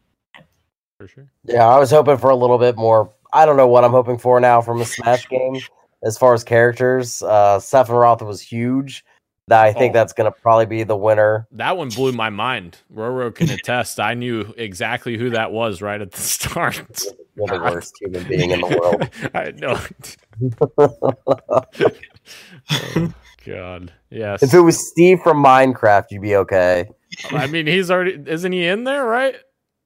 For 0.99 1.09
sure. 1.09 1.31
Yeah, 1.45 1.67
I 1.67 1.79
was 1.79 1.91
hoping 1.91 2.19
for 2.19 2.31
a 2.31 2.37
little 2.37 2.59
bit 2.59 2.77
more. 2.77 3.11
I 3.33 3.47
don't 3.47 3.57
know 3.57 3.67
what 3.69 3.85
I'm 3.85 3.91
hoping 3.93 4.19
for 4.19 4.39
now 4.41 4.61
from 4.61 4.81
a 4.81 4.85
Smash 4.85 5.27
game 5.31 5.57
as 6.05 6.19
far 6.19 6.35
as 6.35 6.45
characters. 6.45 7.23
Uh, 7.23 7.59
Sephiroth 7.59 8.23
was 8.25 8.41
huge. 8.41 9.05
That 9.49 9.63
I 9.65 9.73
think 9.73 9.91
Oh. 9.93 9.95
that's 9.95 10.13
going 10.13 10.31
to 10.33 10.39
probably 10.43 10.67
be 10.67 10.85
the 10.85 10.97
winner. 10.97 11.49
That 11.53 11.77
one 11.77 11.89
blew 11.89 12.13
my 12.13 12.31
mind. 12.31 12.79
Roro 12.95 13.35
can 13.35 13.51
attest. 13.51 13.99
I 13.99 14.15
knew 14.15 14.55
exactly 14.57 15.17
who 15.19 15.31
that 15.31 15.51
was 15.51 15.83
right 15.83 16.01
at 16.01 16.13
the 16.13 16.21
start. 16.39 16.77
You're 17.37 17.47
the 17.49 17.59
worst 17.59 17.97
human 18.01 18.29
being 18.29 18.51
in 18.53 18.61
the 18.61 18.79
world. 18.79 19.09
I 19.35 19.51
know. 19.53 19.81
Oh, 23.47 23.53
God. 23.53 23.93
Yes. 24.11 24.43
if 24.43 24.53
it 24.55 24.61
was 24.61 24.89
Steve 24.91 25.21
from 25.23 25.43
Minecraft, 25.43 26.07
you'd 26.11 26.23
be 26.23 26.37
okay. 26.37 26.89
I 27.31 27.47
mean, 27.47 27.67
he's 27.67 27.91
already 27.91 28.19
isn't 28.27 28.53
he 28.53 28.67
in 28.67 28.85
there, 28.85 29.05
right? 29.05 29.35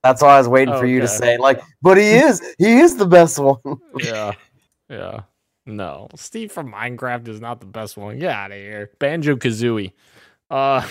That's 0.03 0.21
why 0.21 0.35
I 0.35 0.37
was 0.37 0.47
waiting 0.47 0.75
for 0.75 0.85
you 0.85 1.01
to 1.01 1.07
say, 1.07 1.37
like, 1.37 1.61
but 1.81 1.97
he 1.97 2.13
is. 2.13 2.39
He 2.59 2.79
is 2.79 2.97
the 2.97 3.07
best 3.07 3.39
one. 3.39 3.57
Yeah. 3.99 4.33
Yeah. 4.87 5.21
No. 5.65 6.09
Steve 6.15 6.51
from 6.51 6.71
Minecraft 6.71 7.27
is 7.27 7.41
not 7.41 7.59
the 7.59 7.65
best 7.65 7.97
one. 7.97 8.19
Get 8.19 8.31
out 8.31 8.51
of 8.51 8.57
here. 8.57 8.91
Banjo 8.99 9.35
Kazooie. 9.35 9.93
Uh 10.51 10.87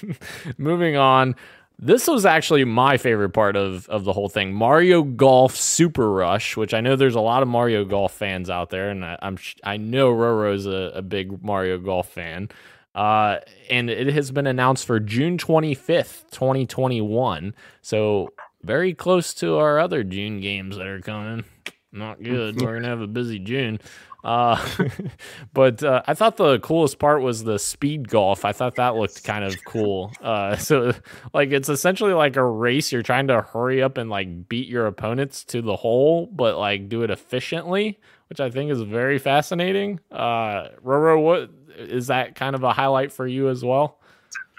moving 0.58 0.96
on. 0.96 1.36
This 1.78 2.06
was 2.06 2.24
actually 2.24 2.64
my 2.64 2.96
favorite 2.96 3.30
part 3.30 3.56
of, 3.56 3.88
of 3.88 4.04
the 4.04 4.12
whole 4.12 4.28
thing. 4.28 4.52
Mario 4.54 5.02
Golf 5.02 5.56
Super 5.56 6.10
Rush, 6.10 6.56
which 6.56 6.72
I 6.72 6.80
know 6.80 6.94
there's 6.96 7.16
a 7.16 7.20
lot 7.20 7.42
of 7.42 7.48
Mario 7.48 7.84
Golf 7.84 8.12
fans 8.12 8.48
out 8.48 8.70
there, 8.70 8.90
and 8.90 9.04
I, 9.04 9.18
I'm 9.20 9.38
I 9.64 9.76
know 9.76 10.10
Roro's 10.10 10.66
a, 10.66 10.92
a 10.94 11.02
big 11.02 11.42
Mario 11.42 11.78
Golf 11.78 12.08
fan. 12.08 12.48
Uh, 12.94 13.38
and 13.68 13.90
it 13.90 14.14
has 14.14 14.30
been 14.30 14.46
announced 14.46 14.86
for 14.86 15.00
June 15.00 15.36
25th, 15.36 16.30
2021. 16.30 17.52
So 17.82 18.32
very 18.62 18.94
close 18.94 19.34
to 19.34 19.56
our 19.56 19.80
other 19.80 20.04
June 20.04 20.40
games 20.40 20.76
that 20.76 20.86
are 20.86 21.00
coming. 21.00 21.44
Not 21.92 22.22
good. 22.22 22.60
We're 22.60 22.74
gonna 22.74 22.88
have 22.88 23.00
a 23.00 23.06
busy 23.06 23.38
June. 23.38 23.80
Uh, 24.24 24.58
but 25.52 25.82
uh, 25.84 26.02
I 26.06 26.14
thought 26.14 26.36
the 26.36 26.58
coolest 26.60 26.98
part 26.98 27.22
was 27.22 27.44
the 27.44 27.58
speed 27.58 28.08
golf. 28.08 28.44
I 28.44 28.52
thought 28.52 28.76
that 28.76 28.96
looked 28.96 29.22
kind 29.22 29.44
of 29.44 29.54
cool. 29.66 30.12
Uh, 30.20 30.56
so 30.56 30.94
like 31.32 31.52
it's 31.52 31.68
essentially 31.68 32.14
like 32.14 32.36
a 32.36 32.44
race. 32.44 32.90
You're 32.90 33.02
trying 33.02 33.28
to 33.28 33.42
hurry 33.42 33.82
up 33.82 33.98
and 33.98 34.08
like 34.10 34.48
beat 34.48 34.68
your 34.68 34.86
opponents 34.86 35.44
to 35.44 35.60
the 35.62 35.76
hole, 35.76 36.26
but 36.26 36.58
like 36.58 36.88
do 36.88 37.02
it 37.02 37.10
efficiently, 37.10 38.00
which 38.28 38.40
I 38.40 38.50
think 38.50 38.70
is 38.70 38.80
very 38.80 39.18
fascinating. 39.18 40.00
Uh, 40.10 40.68
Roro, 40.82 41.22
what 41.22 41.50
is 41.76 42.06
that 42.06 42.34
kind 42.34 42.56
of 42.56 42.62
a 42.62 42.72
highlight 42.72 43.12
for 43.12 43.26
you 43.26 43.48
as 43.50 43.64
well? 43.64 44.00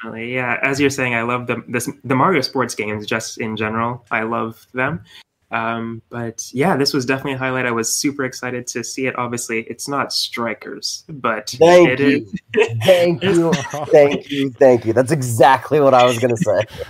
Definitely, 0.03 0.35
yeah. 0.35 0.59
As 0.61 0.79
you're 0.79 0.89
saying, 0.89 1.15
I 1.15 1.23
love 1.23 1.47
the 1.47 1.63
this, 1.67 1.89
the 2.03 2.15
Mario 2.15 2.41
sports 2.41 2.75
games 2.75 3.07
just 3.07 3.39
in 3.39 3.57
general. 3.57 4.05
I 4.11 4.23
love 4.23 4.67
them, 4.73 5.03
Um, 5.51 6.01
but 6.09 6.49
yeah, 6.53 6.75
this 6.75 6.93
was 6.93 7.05
definitely 7.05 7.33
a 7.33 7.37
highlight. 7.37 7.65
I 7.65 7.71
was 7.71 7.95
super 7.95 8.25
excited 8.25 8.65
to 8.67 8.83
see 8.83 9.05
it. 9.07 9.15
Obviously, 9.17 9.61
it's 9.63 9.87
not 9.87 10.11
strikers, 10.11 11.03
but 11.07 11.51
Thank 11.51 11.89
it 11.89 11.99
you. 11.99 12.27
is- 12.55 12.69
Thank 12.83 13.23
you. 13.23 13.53
Thank 13.91 14.29
you. 14.31 14.49
Thank 14.51 14.85
you. 14.85 14.93
That's 14.93 15.11
exactly 15.11 15.79
what 15.79 15.93
I 15.93 16.03
was 16.05 16.17
gonna 16.19 16.35
say. 16.37 16.63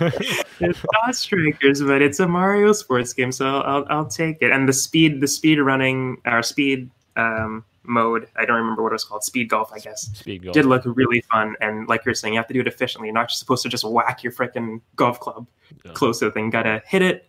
it's 0.60 0.84
not 0.94 1.14
strikers, 1.14 1.82
but 1.82 2.00
it's 2.02 2.18
a 2.20 2.26
Mario 2.26 2.72
sports 2.72 3.12
game, 3.12 3.30
so 3.32 3.60
I'll 3.60 3.84
I'll 3.90 4.06
take 4.06 4.38
it. 4.40 4.50
And 4.50 4.68
the 4.68 4.72
speed, 4.72 5.20
the 5.20 5.28
speed 5.28 5.58
running, 5.60 6.16
our 6.24 6.42
speed 6.42 6.90
um, 7.16 7.64
mode, 7.84 8.26
I 8.36 8.44
don't 8.46 8.56
remember 8.56 8.82
what 8.82 8.90
it 8.92 8.94
was 8.94 9.04
called. 9.04 9.22
Speed 9.22 9.48
golf, 9.48 9.70
I 9.72 9.78
guess. 9.78 10.02
Speed 10.18 10.44
golf 10.44 10.54
Did 10.54 10.64
look 10.66 10.82
really 10.86 11.20
fun, 11.30 11.56
and 11.60 11.86
like 11.88 12.04
you're 12.04 12.14
saying, 12.14 12.34
you 12.34 12.40
have 12.40 12.48
to 12.48 12.54
do 12.54 12.60
it 12.60 12.66
efficiently. 12.66 13.08
You're 13.08 13.14
not 13.14 13.28
just 13.28 13.38
supposed 13.40 13.62
to 13.64 13.68
just 13.68 13.84
whack 13.84 14.22
your 14.22 14.32
freaking 14.32 14.80
golf 14.96 15.20
club 15.20 15.46
Yeah. 15.84 15.92
close 15.92 16.18
to 16.20 16.24
the 16.26 16.30
thing. 16.30 16.50
Gotta 16.50 16.82
hit 16.86 17.02
it, 17.02 17.28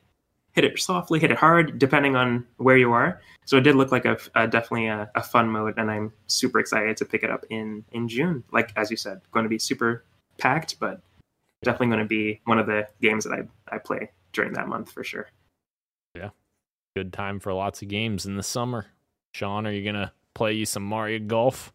hit 0.58 0.66
it 0.66 0.80
softly, 0.80 1.20
hit 1.20 1.30
it 1.30 1.38
hard, 1.38 1.78
depending 1.78 2.16
on 2.16 2.44
where 2.58 2.78
you 2.78 2.92
are. 2.92 3.22
So 3.46 3.58
it 3.58 3.62
did 3.62 3.76
look 3.76 3.92
like 3.92 4.06
a, 4.06 4.18
a 4.34 4.48
definitely 4.48 4.88
a, 4.88 5.08
a 5.14 5.22
fun 5.22 5.48
mode, 5.50 5.76
and 5.78 5.92
I'm 5.92 6.12
super 6.26 6.60
excited 6.60 6.98
to 6.98 7.06
pick 7.06 7.22
it 7.22 7.30
up 7.30 7.46
in 7.52 7.86
in 7.92 8.10
June. 8.10 8.44
Like 8.52 8.72
as 8.76 8.90
you 8.90 8.98
said, 8.98 9.22
going 9.32 9.44
to 9.44 9.50
be 9.50 9.60
super 9.60 10.04
packed, 10.40 10.80
but 10.80 11.00
definitely 11.64 11.88
going 11.88 12.00
to 12.00 12.06
be 12.06 12.42
one 12.46 12.58
of 12.58 12.66
the 12.66 12.88
games 13.04 13.24
that 13.24 13.34
I 13.34 13.76
I 13.76 13.78
play 13.78 14.10
during 14.34 14.54
that 14.54 14.68
month 14.68 14.92
for 14.92 15.04
sure. 15.04 15.30
Yeah, 16.16 16.32
good 16.96 17.14
time 17.14 17.40
for 17.40 17.54
lots 17.54 17.84
of 17.84 17.88
games 17.88 18.26
in 18.26 18.36
the 18.36 18.44
summer. 18.44 18.88
Sean, 19.36 19.68
are 19.68 19.72
you 19.72 19.86
gonna 19.86 20.12
play 20.34 20.54
you 20.54 20.66
some 20.66 20.84
Mario 20.84 21.20
Golf? 21.20 21.72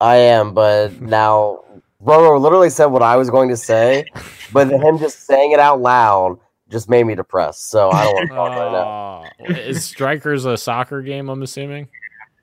I 0.00 0.16
am, 0.16 0.54
but 0.54 0.98
now 1.02 1.62
Roro 2.02 2.40
literally 2.40 2.70
said 2.70 2.86
what 2.86 3.02
I 3.02 3.16
was 3.16 3.28
going 3.28 3.50
to 3.50 3.56
say, 3.56 4.06
but 4.50 4.70
then 4.70 4.80
him 4.80 4.98
just 4.98 5.26
saying 5.26 5.52
it 5.52 5.60
out 5.60 5.82
loud 5.82 6.40
just 6.70 6.88
made 6.88 7.04
me 7.04 7.14
depressed. 7.14 7.70
So 7.70 7.90
I 7.90 8.04
don't 8.04 8.14
want 8.14 8.28
to 8.28 8.34
talk 8.34 8.50
right 8.50 8.72
now. 8.72 9.54
Uh, 9.54 9.58
is 9.58 9.84
Strikers 9.84 10.44
a 10.44 10.56
soccer 10.56 11.02
game? 11.02 11.28
I'm 11.28 11.42
assuming. 11.42 11.88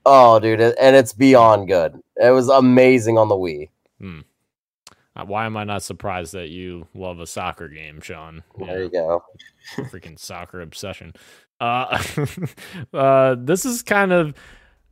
Oh, 0.06 0.40
dude, 0.40 0.62
and 0.62 0.96
it's 0.96 1.14
beyond 1.14 1.68
good. 1.68 2.00
It 2.18 2.30
was 2.30 2.48
amazing 2.50 3.18
on 3.18 3.28
the 3.28 3.36
Wii. 3.36 3.70
Uh, 5.16 5.26
Why 5.26 5.46
am 5.46 5.56
I 5.56 5.64
not 5.64 5.82
surprised 5.82 6.34
that 6.34 6.50
you 6.50 6.88
love 6.94 7.20
a 7.20 7.28
soccer 7.28 7.70
game, 7.70 8.02
Sean? 8.02 8.44
There 8.58 8.84
you 8.84 8.90
go. 8.90 9.24
freaking 9.76 10.20
soccer 10.20 10.62
obsession. 10.62 11.14
Uh, 11.60 12.04
uh, 12.94 13.36
this 13.40 13.66
is 13.66 13.82
kind 13.82 14.12
of 14.12 14.34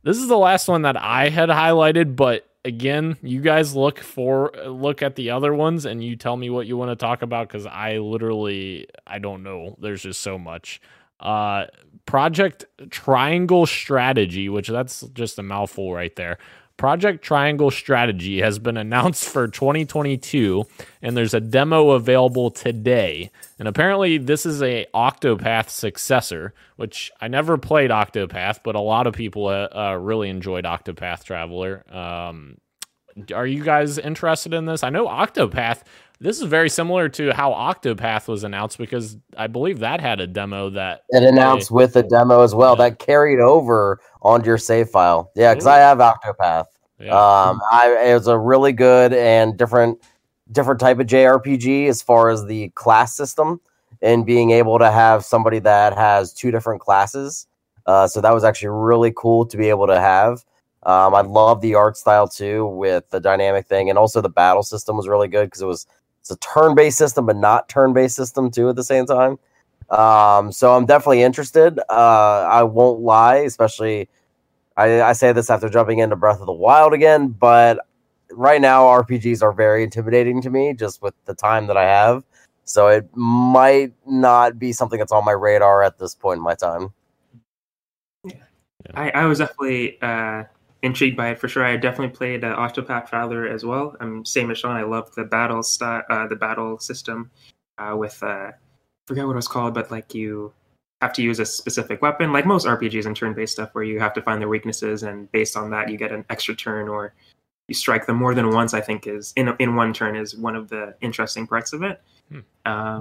this 0.02 0.16
is 0.16 0.28
the 0.28 0.38
last 0.38 0.68
one 0.68 0.82
that 0.82 0.96
I 0.96 1.28
had 1.28 1.50
highlighted, 1.50 2.16
but 2.16 2.48
again, 2.64 3.16
you 3.22 3.40
guys 3.40 3.76
look 3.76 3.98
for 3.98 4.52
look 4.66 5.02
at 5.02 5.16
the 5.16 5.30
other 5.30 5.54
ones 5.54 5.84
and 5.84 6.02
you 6.02 6.16
tell 6.16 6.36
me 6.36 6.50
what 6.50 6.66
you 6.66 6.76
want 6.76 6.90
to 6.90 6.96
talk 6.96 7.22
about 7.22 7.48
because 7.48 7.66
I 7.66 7.98
literally 7.98 8.86
I 9.06 9.18
don't 9.18 9.42
know. 9.42 9.76
There's 9.80 10.02
just 10.02 10.20
so 10.20 10.38
much. 10.38 10.80
Uh, 11.20 11.66
Project 12.06 12.64
Triangle 12.90 13.66
Strategy, 13.66 14.48
which 14.48 14.68
that's 14.68 15.02
just 15.14 15.38
a 15.38 15.42
mouthful 15.42 15.94
right 15.94 16.14
there. 16.16 16.38
Project 16.76 17.24
Triangle 17.24 17.70
Strategy 17.70 18.40
has 18.40 18.58
been 18.58 18.76
announced 18.76 19.28
for 19.28 19.46
2022, 19.46 20.64
and 21.00 21.16
there's 21.16 21.34
a 21.34 21.40
demo 21.40 21.90
available 21.90 22.50
today. 22.50 23.30
And 23.58 23.68
apparently, 23.68 24.18
this 24.18 24.44
is 24.44 24.62
a 24.62 24.86
Octopath 24.94 25.68
successor, 25.68 26.52
which 26.76 27.12
I 27.20 27.28
never 27.28 27.56
played 27.58 27.90
Octopath, 27.90 28.60
but 28.64 28.74
a 28.74 28.80
lot 28.80 29.06
of 29.06 29.14
people 29.14 29.46
uh, 29.46 29.68
uh, 29.74 29.98
really 30.00 30.28
enjoyed 30.28 30.64
Octopath 30.64 31.24
Traveler. 31.24 31.84
Um, 31.94 32.58
are 33.32 33.46
you 33.46 33.62
guys 33.62 33.98
interested 33.98 34.52
in 34.52 34.66
this? 34.66 34.82
I 34.82 34.90
know 34.90 35.06
Octopath. 35.06 35.82
This 36.20 36.38
is 36.40 36.44
very 36.44 36.68
similar 36.70 37.08
to 37.10 37.32
how 37.34 37.50
Octopath 37.52 38.28
was 38.28 38.44
announced 38.44 38.78
because 38.78 39.16
I 39.36 39.46
believe 39.48 39.80
that 39.80 40.00
had 40.00 40.20
a 40.20 40.26
demo 40.26 40.70
that 40.70 41.02
It 41.10 41.22
announced 41.22 41.70
with 41.70 41.96
a 41.96 42.02
demo 42.02 42.40
as 42.42 42.54
well 42.54 42.76
Yeah. 42.78 42.88
that 42.88 42.98
carried 42.98 43.40
over 43.40 44.00
onto 44.22 44.46
your 44.46 44.58
save 44.58 44.88
file. 44.88 45.30
Yeah, 45.34 45.52
because. 45.52 45.66
I 45.66 45.78
have 45.78 45.98
Octopath. 45.98 46.66
yeah, 47.00 47.10
Um, 47.14 47.60
I 47.72 48.10
it 48.10 48.14
was 48.14 48.28
a 48.28 48.38
really 48.38 48.72
good 48.72 49.12
and 49.12 49.56
different 49.56 49.98
different 50.52 50.78
type 50.80 50.98
of 51.00 51.06
JRPG 51.06 51.88
as 51.88 52.00
far 52.02 52.28
as 52.30 52.44
the 52.46 52.68
class 52.70 53.14
system 53.14 53.60
and 54.02 54.24
being 54.24 54.50
able 54.50 54.78
to 54.78 54.90
have 54.90 55.24
somebody 55.24 55.58
that 55.58 55.94
has 55.96 56.32
two 56.32 56.50
different 56.50 56.80
classes. 56.80 57.46
Uh, 57.86 58.06
so 58.06 58.20
that 58.20 58.32
was 58.32 58.44
actually 58.44 58.68
really 58.68 59.12
cool 59.16 59.44
to 59.46 59.56
be 59.56 59.68
able 59.68 59.86
to 59.86 59.98
have. 59.98 60.44
Um, 60.84 61.14
I 61.14 61.22
love 61.22 61.60
the 61.62 61.74
art 61.74 61.96
style 61.96 62.28
too 62.28 62.66
with 62.66 63.08
the 63.10 63.20
dynamic 63.20 63.66
thing, 63.66 63.88
and 63.90 63.98
also 63.98 64.20
the 64.20 64.28
battle 64.28 64.62
system 64.62 64.96
was 64.96 65.08
really 65.08 65.28
good 65.28 65.46
because 65.46 65.62
it 65.62 65.66
was 65.66 65.86
it's 66.24 66.30
a 66.30 66.36
turn-based 66.36 66.96
system, 66.96 67.26
but 67.26 67.36
not 67.36 67.68
turn-based 67.68 68.16
system 68.16 68.50
too 68.50 68.70
at 68.70 68.76
the 68.76 68.82
same 68.82 69.04
time. 69.04 69.38
Um, 69.90 70.50
so 70.52 70.74
I'm 70.74 70.86
definitely 70.86 71.22
interested. 71.22 71.78
Uh, 71.90 72.48
I 72.50 72.62
won't 72.62 73.00
lie, 73.00 73.36
especially 73.36 74.08
I, 74.78 75.02
I 75.02 75.12
say 75.12 75.32
this 75.32 75.50
after 75.50 75.68
jumping 75.68 75.98
into 75.98 76.16
Breath 76.16 76.40
of 76.40 76.46
the 76.46 76.52
Wild 76.52 76.94
again, 76.94 77.28
but 77.28 77.86
right 78.32 78.58
now 78.58 78.84
RPGs 78.84 79.42
are 79.42 79.52
very 79.52 79.84
intimidating 79.84 80.40
to 80.40 80.48
me 80.48 80.72
just 80.72 81.02
with 81.02 81.12
the 81.26 81.34
time 81.34 81.66
that 81.66 81.76
I 81.76 81.84
have. 81.84 82.24
So 82.64 82.88
it 82.88 83.06
might 83.14 83.92
not 84.06 84.58
be 84.58 84.72
something 84.72 84.98
that's 84.98 85.12
on 85.12 85.26
my 85.26 85.32
radar 85.32 85.82
at 85.82 85.98
this 85.98 86.14
point 86.14 86.38
in 86.38 86.42
my 86.42 86.54
time. 86.54 86.94
I, 88.94 89.10
I 89.10 89.26
was 89.26 89.40
definitely 89.40 90.00
uh, 90.00 90.44
intrigued 90.84 91.16
by 91.16 91.30
it 91.30 91.38
for 91.38 91.48
sure. 91.48 91.64
I 91.64 91.76
definitely 91.76 92.14
played 92.14 92.44
uh, 92.44 92.54
Octopath 92.56 93.08
Traveler 93.08 93.48
as 93.48 93.64
well. 93.64 93.96
Um, 94.00 94.24
same 94.24 94.50
as 94.50 94.58
Sean, 94.58 94.76
I 94.76 94.82
love 94.82 95.12
the 95.14 95.24
battle 95.24 95.62
style, 95.62 96.02
uh, 96.10 96.26
the 96.28 96.36
battle 96.36 96.78
system 96.78 97.30
uh, 97.78 97.96
with 97.96 98.22
uh, 98.22 98.52
forget 99.06 99.26
what 99.26 99.32
it 99.32 99.36
was 99.36 99.48
called, 99.48 99.74
but 99.74 99.90
like 99.90 100.14
you 100.14 100.52
have 101.00 101.12
to 101.14 101.22
use 101.22 101.38
a 101.38 101.46
specific 101.46 102.02
weapon, 102.02 102.32
like 102.32 102.46
most 102.46 102.66
RPGs 102.66 103.06
and 103.06 103.16
turn-based 103.16 103.52
stuff, 103.52 103.70
where 103.72 103.84
you 103.84 103.98
have 103.98 104.12
to 104.14 104.22
find 104.22 104.40
their 104.40 104.48
weaknesses, 104.48 105.02
and 105.02 105.30
based 105.32 105.56
on 105.56 105.70
that, 105.70 105.90
you 105.90 105.96
get 105.96 106.12
an 106.12 106.24
extra 106.30 106.54
turn 106.54 106.88
or 106.88 107.14
you 107.68 107.74
strike 107.74 108.06
them 108.06 108.16
more 108.16 108.34
than 108.34 108.50
once. 108.50 108.74
I 108.74 108.80
think 108.80 109.06
is 109.06 109.32
in 109.36 109.54
in 109.58 109.74
one 109.74 109.92
turn 109.94 110.16
is 110.16 110.36
one 110.36 110.54
of 110.54 110.68
the 110.68 110.94
interesting 111.00 111.46
parts 111.46 111.72
of 111.72 111.82
it. 111.82 112.02
Hmm. 112.30 112.40
Uh, 112.66 113.00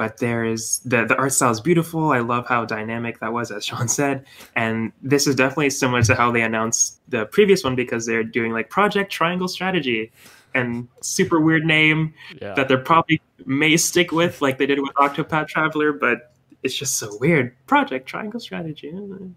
but 0.00 0.16
there 0.16 0.46
is 0.46 0.78
the 0.86 1.04
the 1.04 1.14
art 1.16 1.30
style 1.30 1.50
is 1.50 1.60
beautiful. 1.60 2.10
I 2.10 2.20
love 2.20 2.48
how 2.48 2.64
dynamic 2.64 3.20
that 3.20 3.34
was, 3.34 3.50
as 3.50 3.66
Sean 3.66 3.86
said. 3.86 4.24
And 4.56 4.92
this 5.02 5.26
is 5.26 5.34
definitely 5.34 5.68
similar 5.68 6.02
to 6.04 6.14
how 6.14 6.32
they 6.32 6.40
announced 6.40 7.02
the 7.10 7.26
previous 7.26 7.62
one 7.62 7.74
because 7.74 8.06
they're 8.06 8.24
doing 8.24 8.50
like 8.50 8.70
Project 8.70 9.12
Triangle 9.12 9.46
Strategy 9.46 10.10
and 10.54 10.88
super 11.02 11.38
weird 11.38 11.66
name 11.66 12.14
yeah. 12.40 12.54
that 12.54 12.66
they're 12.66 12.78
probably 12.78 13.20
may 13.44 13.76
stick 13.76 14.10
with 14.10 14.40
like 14.40 14.56
they 14.56 14.64
did 14.64 14.80
with 14.80 14.94
Octopath 14.94 15.48
Traveler, 15.48 15.92
but 15.92 16.32
it's 16.62 16.74
just 16.74 16.96
so 16.96 17.18
weird. 17.18 17.54
Project 17.66 18.08
Triangle 18.08 18.40
Strategy. 18.40 18.94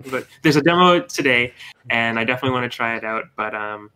But 0.09 0.27
there's 0.43 0.55
a 0.55 0.61
demo 0.61 1.01
today 1.01 1.53
and 1.89 2.17
I 2.17 2.23
definitely 2.23 2.53
want 2.57 2.71
to 2.71 2.73
try 2.73 2.95
it 2.95 3.03
out. 3.03 3.25
But 3.35 3.53
um 3.53 3.91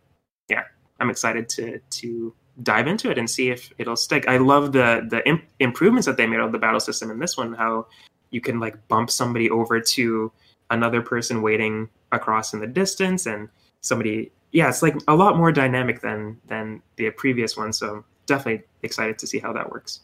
yeah, 0.50 0.64
I'm 1.00 1.08
excited 1.08 1.48
to 1.48 1.78
to 1.78 2.34
dive 2.62 2.86
into 2.86 3.10
it 3.10 3.18
and 3.18 3.28
see 3.28 3.50
if 3.50 3.72
it'll 3.78 3.96
stick. 3.96 4.26
I 4.28 4.36
love 4.38 4.72
the 4.72 5.06
the 5.08 5.26
imp- 5.28 5.44
improvements 5.60 6.06
that 6.06 6.16
they 6.16 6.26
made 6.26 6.40
on 6.40 6.52
the 6.52 6.58
battle 6.58 6.80
system 6.80 7.10
in 7.10 7.18
this 7.18 7.36
one. 7.36 7.52
How 7.54 7.86
you 8.30 8.40
can 8.40 8.60
like 8.60 8.88
bump 8.88 9.10
somebody 9.10 9.48
over 9.50 9.80
to 9.80 10.32
another 10.70 11.00
person 11.02 11.40
waiting 11.42 11.88
across 12.12 12.52
in 12.54 12.60
the 12.60 12.66
distance, 12.66 13.26
and 13.26 13.48
somebody. 13.80 14.32
Yeah, 14.50 14.68
it's 14.70 14.82
like 14.82 14.96
a 15.08 15.14
lot 15.14 15.36
more 15.36 15.52
dynamic 15.52 16.00
than 16.00 16.38
than 16.46 16.82
the 16.96 17.10
previous 17.10 17.56
one. 17.56 17.72
So 17.72 18.04
definitely 18.26 18.64
excited 18.82 19.18
to 19.18 19.26
see 19.26 19.38
how 19.38 19.52
that 19.52 19.70
works. 19.70 20.00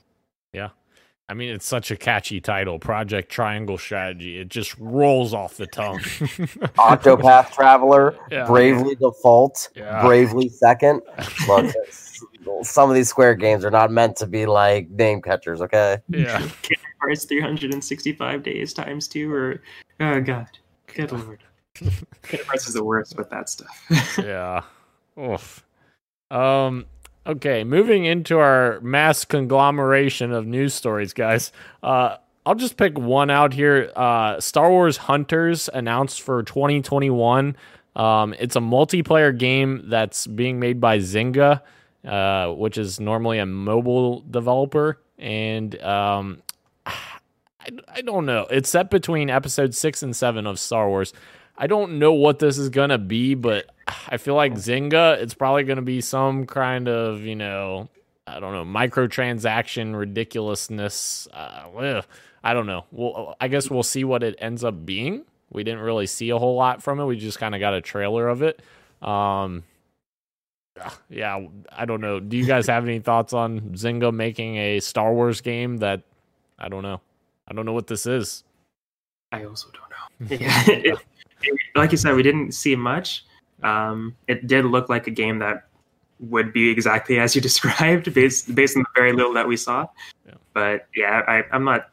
Yeah. 0.52 0.68
I 1.26 1.32
mean, 1.32 1.48
it's 1.54 1.66
such 1.66 1.90
a 1.90 1.96
catchy 1.96 2.38
title, 2.42 2.78
Project 2.78 3.32
Triangle 3.32 3.78
Strategy. 3.78 4.38
It 4.38 4.48
just 4.50 4.76
rolls 4.78 5.32
off 5.32 5.56
the 5.56 5.66
tongue. 5.66 5.98
Octopath 6.78 7.52
Traveler, 7.52 8.14
Yeah. 8.30 8.46
Bravely 8.46 8.94
Default, 8.96 9.70
Yeah. 9.74 10.02
Bravely 10.04 10.48
Second. 10.50 11.00
Look, 11.48 11.64
it's- 11.64 12.03
some 12.62 12.88
of 12.88 12.94
these 12.94 13.08
Square 13.08 13.36
games 13.36 13.64
are 13.64 13.70
not 13.70 13.90
meant 13.90 14.16
to 14.16 14.26
be 14.26 14.46
like 14.46 14.90
name 14.90 15.20
catchers, 15.22 15.60
okay? 15.60 15.98
yeah. 16.08 16.38
Kingdom 16.62 16.90
Hearts 17.00 17.24
365 17.24 18.42
days 18.42 18.72
times 18.72 19.08
two, 19.08 19.32
or 19.32 19.62
oh 20.00 20.20
god, 20.20 20.48
good 20.94 21.12
lord. 21.12 21.42
Kingdom 21.74 22.46
Hearts 22.46 22.66
is 22.68 22.74
the 22.74 22.84
worst 22.84 23.16
with 23.16 23.30
that 23.30 23.48
stuff. 23.48 24.18
yeah. 24.18 24.62
Oof. 25.18 25.64
Um. 26.30 26.86
Okay, 27.26 27.64
moving 27.64 28.04
into 28.04 28.38
our 28.38 28.80
mass 28.80 29.24
conglomeration 29.24 30.30
of 30.30 30.46
news 30.46 30.74
stories, 30.74 31.14
guys. 31.14 31.52
Uh, 31.82 32.16
I'll 32.44 32.54
just 32.54 32.76
pick 32.76 32.98
one 32.98 33.30
out 33.30 33.54
here. 33.54 33.90
Uh, 33.96 34.38
Star 34.40 34.70
Wars 34.70 34.98
Hunters 34.98 35.70
announced 35.72 36.20
for 36.20 36.42
2021. 36.42 37.56
Um, 37.96 38.34
it's 38.38 38.56
a 38.56 38.60
multiplayer 38.60 39.36
game 39.36 39.84
that's 39.86 40.26
being 40.26 40.58
made 40.58 40.80
by 40.80 40.98
Zynga, 40.98 41.62
uh, 42.04 42.48
which 42.48 42.78
is 42.78 43.00
normally 43.00 43.38
a 43.38 43.46
mobile 43.46 44.20
developer, 44.20 45.00
and 45.18 45.80
um, 45.82 46.42
I, 46.86 47.70
I 47.88 48.02
don't 48.02 48.26
know. 48.26 48.46
It's 48.50 48.68
set 48.68 48.90
between 48.90 49.30
episode 49.30 49.74
six 49.74 50.02
and 50.02 50.14
seven 50.14 50.46
of 50.46 50.58
Star 50.58 50.88
Wars. 50.88 51.12
I 51.56 51.66
don't 51.66 51.98
know 51.98 52.12
what 52.12 52.38
this 52.40 52.58
is 52.58 52.68
gonna 52.68 52.98
be, 52.98 53.34
but 53.34 53.66
I 54.08 54.16
feel 54.16 54.34
like 54.34 54.54
Zynga, 54.54 55.18
it's 55.18 55.34
probably 55.34 55.64
gonna 55.64 55.82
be 55.82 56.00
some 56.00 56.46
kind 56.46 56.88
of, 56.88 57.20
you 57.20 57.36
know, 57.36 57.88
I 58.26 58.40
don't 58.40 58.52
know, 58.52 58.64
microtransaction 58.64 59.96
ridiculousness. 59.96 61.28
Uh, 61.32 61.68
ugh. 61.76 62.04
I 62.44 62.52
don't 62.52 62.66
know. 62.66 62.84
Well, 62.92 63.36
I 63.40 63.48
guess 63.48 63.70
we'll 63.70 63.82
see 63.82 64.04
what 64.04 64.22
it 64.22 64.36
ends 64.38 64.64
up 64.64 64.84
being. 64.84 65.24
We 65.50 65.64
didn't 65.64 65.80
really 65.80 66.06
see 66.06 66.28
a 66.28 66.38
whole 66.38 66.56
lot 66.56 66.82
from 66.82 67.00
it. 67.00 67.06
We 67.06 67.16
just 67.16 67.38
kind 67.38 67.54
of 67.54 67.60
got 67.60 67.72
a 67.72 67.80
trailer 67.80 68.28
of 68.28 68.42
it. 68.42 68.60
Um, 69.00 69.64
yeah, 71.08 71.46
I 71.72 71.84
don't 71.84 72.00
know. 72.00 72.20
Do 72.20 72.36
you 72.36 72.46
guys 72.46 72.66
have 72.66 72.84
any 72.84 72.98
thoughts 72.98 73.32
on 73.32 73.60
Zynga 73.72 74.12
making 74.12 74.56
a 74.56 74.80
Star 74.80 75.12
Wars 75.12 75.40
game 75.40 75.78
that 75.78 76.02
I 76.58 76.68
don't 76.68 76.82
know? 76.82 77.00
I 77.48 77.54
don't 77.54 77.66
know 77.66 77.72
what 77.72 77.86
this 77.86 78.06
is. 78.06 78.44
I 79.32 79.44
also 79.44 79.68
don't 79.70 80.30
know. 80.30 80.36
yeah, 80.40 80.64
it, 80.66 80.98
it, 81.42 81.58
like 81.74 81.92
you 81.92 81.98
said, 81.98 82.14
we 82.14 82.22
didn't 82.22 82.52
see 82.52 82.76
much. 82.76 83.24
Um, 83.62 84.16
it 84.28 84.46
did 84.46 84.64
look 84.64 84.88
like 84.88 85.06
a 85.06 85.10
game 85.10 85.38
that 85.40 85.66
would 86.20 86.52
be 86.52 86.70
exactly 86.70 87.18
as 87.18 87.34
you 87.34 87.40
described, 87.50 88.12
based 88.14 88.54
based 88.54 88.76
on 88.76 88.82
the 88.82 88.88
very 88.94 89.12
little 89.12 89.32
that 89.34 89.46
we 89.46 89.56
saw. 89.56 89.86
Yeah. 90.26 90.34
But 90.52 90.86
yeah, 90.94 91.22
I, 91.26 91.44
I'm 91.52 91.64
not. 91.64 91.90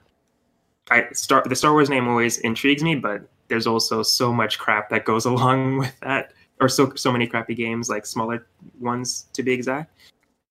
I 0.89 1.07
Star 1.13 1.43
the 1.45 1.55
Star 1.55 1.71
Wars 1.71 1.89
name 1.89 2.07
always 2.07 2.37
intrigues 2.39 2.83
me, 2.83 2.95
but 2.95 3.23
there's 3.47 3.67
also 3.67 4.01
so 4.01 4.31
much 4.31 4.59
crap 4.59 4.89
that 4.89 5.03
goes 5.03 5.25
along 5.25 5.77
with 5.77 5.99
that, 5.99 6.31
or 6.61 6.69
so 6.69 6.93
so 6.95 7.11
many 7.11 7.27
crappy 7.27 7.55
games, 7.55 7.89
like 7.89 8.05
smaller 8.05 8.47
ones 8.79 9.27
to 9.33 9.43
be 9.43 9.51
exact, 9.51 9.97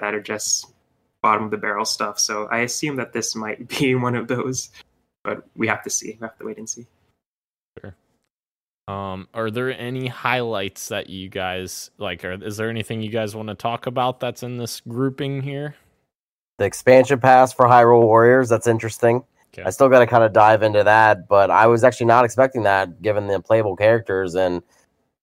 that 0.00 0.12
are 0.12 0.20
just 0.20 0.72
bottom 1.22 1.44
of 1.44 1.50
the 1.50 1.56
barrel 1.56 1.84
stuff. 1.84 2.18
So 2.18 2.46
I 2.46 2.58
assume 2.58 2.96
that 2.96 3.12
this 3.12 3.34
might 3.34 3.66
be 3.78 3.94
one 3.94 4.16
of 4.16 4.28
those, 4.28 4.70
but 5.24 5.44
we 5.56 5.66
have 5.68 5.82
to 5.84 5.90
see. 5.90 6.18
We 6.20 6.26
have 6.26 6.36
to 6.38 6.44
wait 6.44 6.58
and 6.58 6.68
see. 6.68 6.86
Sure. 7.80 7.94
Um, 8.88 9.28
are 9.32 9.50
there 9.50 9.72
any 9.78 10.08
highlights 10.08 10.88
that 10.88 11.08
you 11.08 11.28
guys 11.28 11.90
like? 11.96 12.24
Or 12.24 12.32
is 12.32 12.56
there 12.56 12.68
anything 12.68 13.00
you 13.00 13.10
guys 13.10 13.36
want 13.36 13.48
to 13.48 13.54
talk 13.54 13.86
about 13.86 14.20
that's 14.20 14.42
in 14.42 14.58
this 14.58 14.80
grouping 14.80 15.42
here? 15.42 15.76
The 16.58 16.64
expansion 16.64 17.20
pass 17.20 17.52
for 17.52 17.66
Hyrule 17.66 18.02
Warriors. 18.02 18.48
That's 18.48 18.66
interesting. 18.66 19.24
Okay. 19.54 19.62
I 19.64 19.70
still 19.70 19.88
got 19.88 20.00
to 20.00 20.06
kind 20.06 20.22
of 20.22 20.32
dive 20.32 20.62
into 20.62 20.84
that, 20.84 21.26
but 21.26 21.50
I 21.50 21.66
was 21.66 21.82
actually 21.82 22.06
not 22.06 22.24
expecting 22.24 22.62
that 22.64 23.00
given 23.02 23.26
the 23.26 23.40
playable 23.40 23.76
characters 23.76 24.34
and 24.34 24.62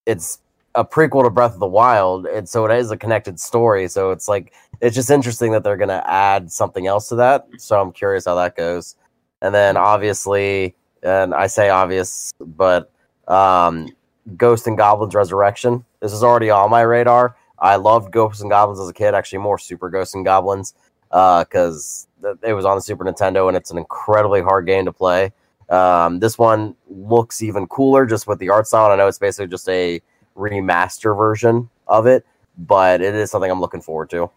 it's 0.05 0.39
a 0.77 0.85
prequel 0.85 1.23
to 1.23 1.29
Breath 1.31 1.55
of 1.55 1.59
the 1.59 1.67
Wild, 1.67 2.27
and 2.27 2.47
so 2.47 2.63
it 2.65 2.77
is 2.77 2.91
a 2.91 2.97
connected 2.97 3.39
story. 3.39 3.87
So 3.87 4.11
it's 4.11 4.27
like 4.27 4.53
it's 4.79 4.95
just 4.95 5.09
interesting 5.09 5.51
that 5.51 5.63
they're 5.63 5.75
to 5.75 6.09
add 6.09 6.51
something 6.51 6.85
else 6.85 7.09
to 7.09 7.15
that. 7.15 7.47
So 7.57 7.81
I'm 7.81 7.91
curious 7.91 8.25
how 8.25 8.35
that 8.35 8.55
goes. 8.55 8.95
And 9.41 9.53
then 9.53 9.75
obviously, 9.75 10.75
and 11.01 11.33
I 11.33 11.47
say 11.47 11.69
obvious, 11.69 12.31
but 12.39 12.91
um, 13.27 13.89
Ghost 14.37 14.67
and 14.67 14.77
Goblins 14.77 15.15
Resurrection. 15.15 15.83
This 15.99 16.13
is 16.13 16.23
already 16.23 16.51
on 16.51 16.69
my 16.69 16.81
radar. 16.81 17.35
I 17.57 17.77
loved 17.77 18.11
Ghosts 18.11 18.41
and 18.41 18.51
Goblins 18.51 18.79
as 18.79 18.87
a 18.87 18.93
kid, 18.93 19.15
actually 19.15 19.39
more 19.39 19.57
Super 19.57 19.89
Ghosts 19.89 20.13
and 20.13 20.23
Goblins, 20.23 20.75
because 21.09 22.07
uh, 22.23 22.35
it 22.43 22.53
was 22.53 22.65
on 22.65 22.77
the 22.77 22.81
Super 22.81 23.03
Nintendo 23.03 23.47
and 23.47 23.57
it's 23.57 23.71
an 23.71 23.79
incredibly 23.79 24.41
hard 24.41 24.67
game 24.67 24.85
to 24.85 24.93
play. 24.93 25.33
Um, 25.69 26.19
this 26.19 26.37
one 26.37 26.75
looks 26.87 27.41
even 27.41 27.65
cooler 27.65 28.05
just 28.05 28.27
with 28.27 28.37
the 28.37 28.49
art 28.49 28.67
style. 28.67 28.91
I 28.91 28.95
know 28.95 29.07
it's 29.07 29.17
basically 29.17 29.47
just 29.47 29.67
a 29.67 30.01
remaster 30.37 31.17
version 31.17 31.69
of 31.87 32.07
it, 32.07 32.25
but 32.57 33.01
it 33.01 33.15
is 33.15 33.31
something 33.31 33.49
I'm 33.49 33.61
looking 33.61 33.81
forward 33.81 34.09
to. 34.11 34.29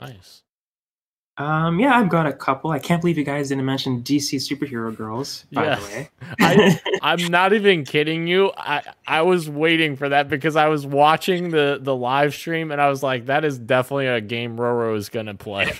Nice. 0.00 0.42
Um, 1.36 1.80
yeah, 1.80 1.98
I've 1.98 2.08
got 2.08 2.26
a 2.26 2.32
couple. 2.32 2.70
I 2.70 2.78
can't 2.78 3.00
believe 3.00 3.18
you 3.18 3.24
guys 3.24 3.48
didn't 3.48 3.64
mention 3.64 4.02
DC 4.04 4.36
superhero 4.36 4.96
girls. 4.96 5.46
By 5.52 5.64
yeah. 5.64 5.74
the 5.74 5.82
way, 5.82 6.08
I, 6.40 6.80
I'm 7.02 7.30
not 7.30 7.52
even 7.52 7.84
kidding 7.84 8.28
you. 8.28 8.52
I 8.56 8.82
I 9.06 9.22
was 9.22 9.50
waiting 9.50 9.96
for 9.96 10.08
that 10.08 10.28
because 10.28 10.54
I 10.54 10.68
was 10.68 10.86
watching 10.86 11.50
the 11.50 11.78
the 11.80 11.94
live 11.94 12.34
stream 12.34 12.70
and 12.70 12.80
I 12.80 12.88
was 12.88 13.02
like, 13.02 13.26
that 13.26 13.44
is 13.44 13.58
definitely 13.58 14.06
a 14.06 14.20
game 14.20 14.56
Roro 14.56 14.96
is 14.96 15.08
gonna 15.08 15.34
play. 15.34 15.66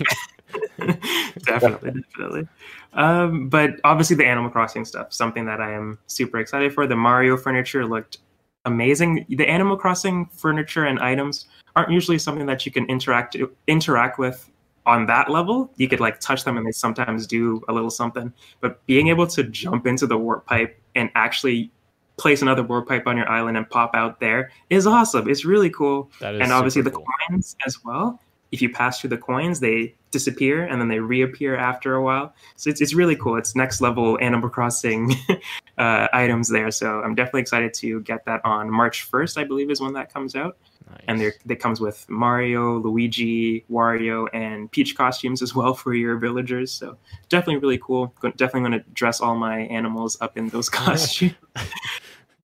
definitely, 1.43 1.91
definitely. 2.01 2.47
Um, 2.91 3.47
but 3.47 3.79
obviously 3.85 4.17
the 4.17 4.25
Animal 4.25 4.49
Crossing 4.49 4.83
stuff, 4.83 5.13
something 5.13 5.45
that 5.45 5.61
I 5.61 5.71
am 5.71 5.99
super 6.07 6.39
excited 6.39 6.73
for. 6.73 6.85
The 6.85 6.95
Mario 6.97 7.37
furniture 7.37 7.85
looked 7.85 8.17
amazing. 8.65 9.25
The 9.29 9.47
Animal 9.47 9.77
Crossing 9.77 10.25
furniture 10.27 10.85
and 10.85 10.99
items 10.99 11.47
aren't 11.75 11.91
usually 11.91 12.17
something 12.17 12.45
that 12.45 12.65
you 12.65 12.71
can 12.71 12.85
interact 12.85 13.35
interact 13.67 14.19
with 14.19 14.49
on 14.85 15.05
that 15.07 15.29
level, 15.29 15.71
you 15.77 15.87
could 15.87 15.99
like 15.99 16.19
touch 16.19 16.43
them 16.43 16.57
and 16.57 16.65
they 16.65 16.71
sometimes 16.71 17.25
do 17.25 17.63
a 17.67 17.73
little 17.73 17.89
something. 17.89 18.31
But 18.61 18.85
being 18.85 19.07
able 19.07 19.27
to 19.27 19.43
jump 19.43 19.87
into 19.87 20.05
the 20.05 20.17
warp 20.17 20.45
pipe 20.45 20.79
and 20.95 21.09
actually 21.15 21.71
place 22.17 22.41
another 22.41 22.63
warp 22.63 22.87
pipe 22.87 23.07
on 23.07 23.17
your 23.17 23.29
island 23.29 23.57
and 23.57 23.69
pop 23.69 23.95
out 23.95 24.19
there 24.19 24.51
is 24.69 24.87
awesome. 24.87 25.29
It's 25.29 25.43
really 25.43 25.69
cool. 25.69 26.09
and 26.21 26.51
obviously 26.51 26.81
the 26.81 26.91
cool. 26.91 27.05
coins 27.29 27.55
as 27.65 27.83
well. 27.83 28.21
If 28.51 28.61
you 28.61 28.69
pass 28.69 29.01
through 29.01 29.09
the 29.09 29.17
coins, 29.17 29.59
they 29.59 29.95
disappear 30.15 30.63
and 30.63 30.79
then 30.79 30.87
they 30.87 30.99
reappear 30.99 31.57
after 31.57 31.95
a 31.95 32.01
while. 32.01 32.33
So 32.55 32.69
it's, 32.69 32.79
it's 32.79 32.93
really 32.93 33.17
cool. 33.17 33.35
It's 33.35 33.53
next 33.53 33.81
level 33.81 34.17
Animal 34.21 34.49
Crossing 34.49 35.13
uh, 35.77 36.07
items 36.13 36.47
there. 36.47 36.71
So 36.71 37.01
I'm 37.01 37.15
definitely 37.15 37.41
excited 37.41 37.73
to 37.75 37.99
get 38.01 38.23
that 38.23 38.39
on 38.45 38.69
March 38.69 39.11
1st, 39.11 39.37
I 39.37 39.43
believe 39.43 39.69
is 39.69 39.81
when 39.81 39.91
that 39.91 40.13
comes 40.13 40.33
out. 40.33 40.55
Nice. 40.89 41.01
And 41.09 41.19
there 41.19 41.33
that 41.47 41.59
comes 41.59 41.81
with 41.81 42.07
Mario, 42.07 42.77
Luigi, 42.79 43.65
Wario, 43.69 44.29
and 44.33 44.71
Peach 44.71 44.95
costumes 44.95 45.41
as 45.41 45.53
well 45.53 45.73
for 45.81 45.93
your 45.93 46.17
villagers. 46.17 46.71
So 46.71 46.97
definitely 47.27 47.57
really 47.57 47.79
cool. 47.79 48.13
Definitely 48.21 48.69
going 48.69 48.83
to 48.83 48.85
dress 48.93 49.19
all 49.19 49.35
my 49.35 49.61
animals 49.61 50.15
up 50.21 50.37
in 50.37 50.47
those 50.47 50.69
costumes. 50.79 51.33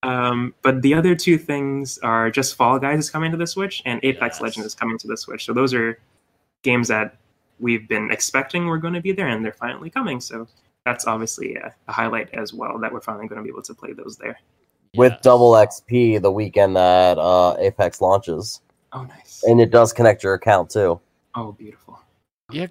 um, 0.04 0.54
but 0.62 0.82
the 0.82 0.94
other 0.94 1.16
two 1.16 1.38
things 1.38 2.00
are 2.00 2.30
just 2.30 2.56
Fall 2.56 2.80
Guys 2.80 3.00
is 3.00 3.10
coming 3.10 3.32
to 3.32 3.38
the 3.38 3.48
Switch, 3.48 3.82
and 3.86 4.02
Apex 4.04 4.38
yes. 4.38 4.42
Legends 4.42 4.66
is 4.68 4.76
coming 4.76 4.98
to 4.98 5.08
the 5.08 5.16
Switch. 5.16 5.46
So 5.46 5.54
those 5.54 5.74
are 5.74 5.98
games 6.64 6.90
that 6.90 7.16
we've 7.62 7.88
been 7.88 8.12
expecting 8.12 8.66
were 8.66 8.78
going 8.78 8.93
to 8.93 9.01
be 9.01 9.12
there, 9.12 9.30
and 9.30 9.45
they're 9.45 9.53
finally 9.53 9.89
coming. 9.89 10.20
So 10.20 10.47
that's 10.86 11.07
obviously 11.07 11.55
a, 11.55 11.74
a 11.88 11.91
highlight 11.91 12.34
as 12.34 12.53
well 12.53 12.78
that 12.80 12.91
we're 12.91 13.01
finally 13.01 13.28
going 13.28 13.38
to 13.38 13.43
be 13.43 13.49
able 13.49 13.62
to 13.62 13.74
play 13.74 13.93
those 13.93 14.18
there 14.18 14.38
with 14.95 15.14
yes. 15.14 15.22
double 15.22 15.53
XP 15.53 16.22
the 16.22 16.32
weekend 16.32 16.76
that 16.76 17.18
uh, 17.18 17.55
Apex 17.59 18.01
launches. 18.01 18.62
Oh, 18.93 19.03
nice. 19.03 19.43
And 19.45 19.62
it 19.62 19.72
does 19.72 19.93
connect 19.93 20.24
your 20.24 20.34
account 20.34 20.70
too. 20.70 20.99
Oh, 21.34 21.53
beautiful. 21.53 21.99
Yeah, 22.51 22.68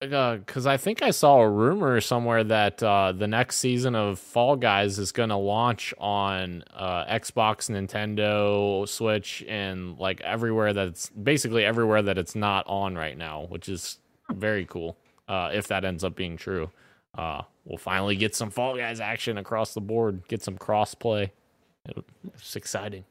because 0.00 0.66
uh, 0.66 0.70
I 0.70 0.76
think 0.76 1.02
I 1.02 1.10
saw 1.10 1.40
a 1.40 1.48
rumor 1.50 2.00
somewhere 2.00 2.44
that 2.44 2.80
uh, 2.80 3.10
the 3.10 3.26
next 3.26 3.56
season 3.56 3.96
of 3.96 4.20
Fall 4.20 4.54
Guys 4.54 5.00
is 5.00 5.10
going 5.10 5.30
to 5.30 5.36
launch 5.36 5.92
on 5.98 6.62
uh, 6.72 7.04
Xbox, 7.06 7.68
Nintendo, 7.68 8.88
Switch, 8.88 9.44
and 9.48 9.98
like 9.98 10.20
everywhere 10.20 10.72
that's 10.72 11.10
basically 11.10 11.64
everywhere 11.64 12.02
that 12.02 12.18
it's 12.18 12.36
not 12.36 12.64
on 12.68 12.94
right 12.94 13.18
now, 13.18 13.46
which 13.48 13.68
is 13.68 13.98
very 14.32 14.66
cool. 14.66 14.96
Uh, 15.28 15.50
if 15.52 15.68
that 15.68 15.84
ends 15.84 16.04
up 16.04 16.14
being 16.14 16.36
true, 16.36 16.70
uh, 17.16 17.42
we'll 17.64 17.78
finally 17.78 18.16
get 18.16 18.34
some 18.34 18.50
Fall 18.50 18.76
Guys 18.76 19.00
action 19.00 19.38
across 19.38 19.74
the 19.74 19.80
board, 19.80 20.22
get 20.28 20.42
some 20.42 20.58
cross 20.58 20.94
play. 20.94 21.32
It's 22.34 22.56
exciting. 22.56 23.04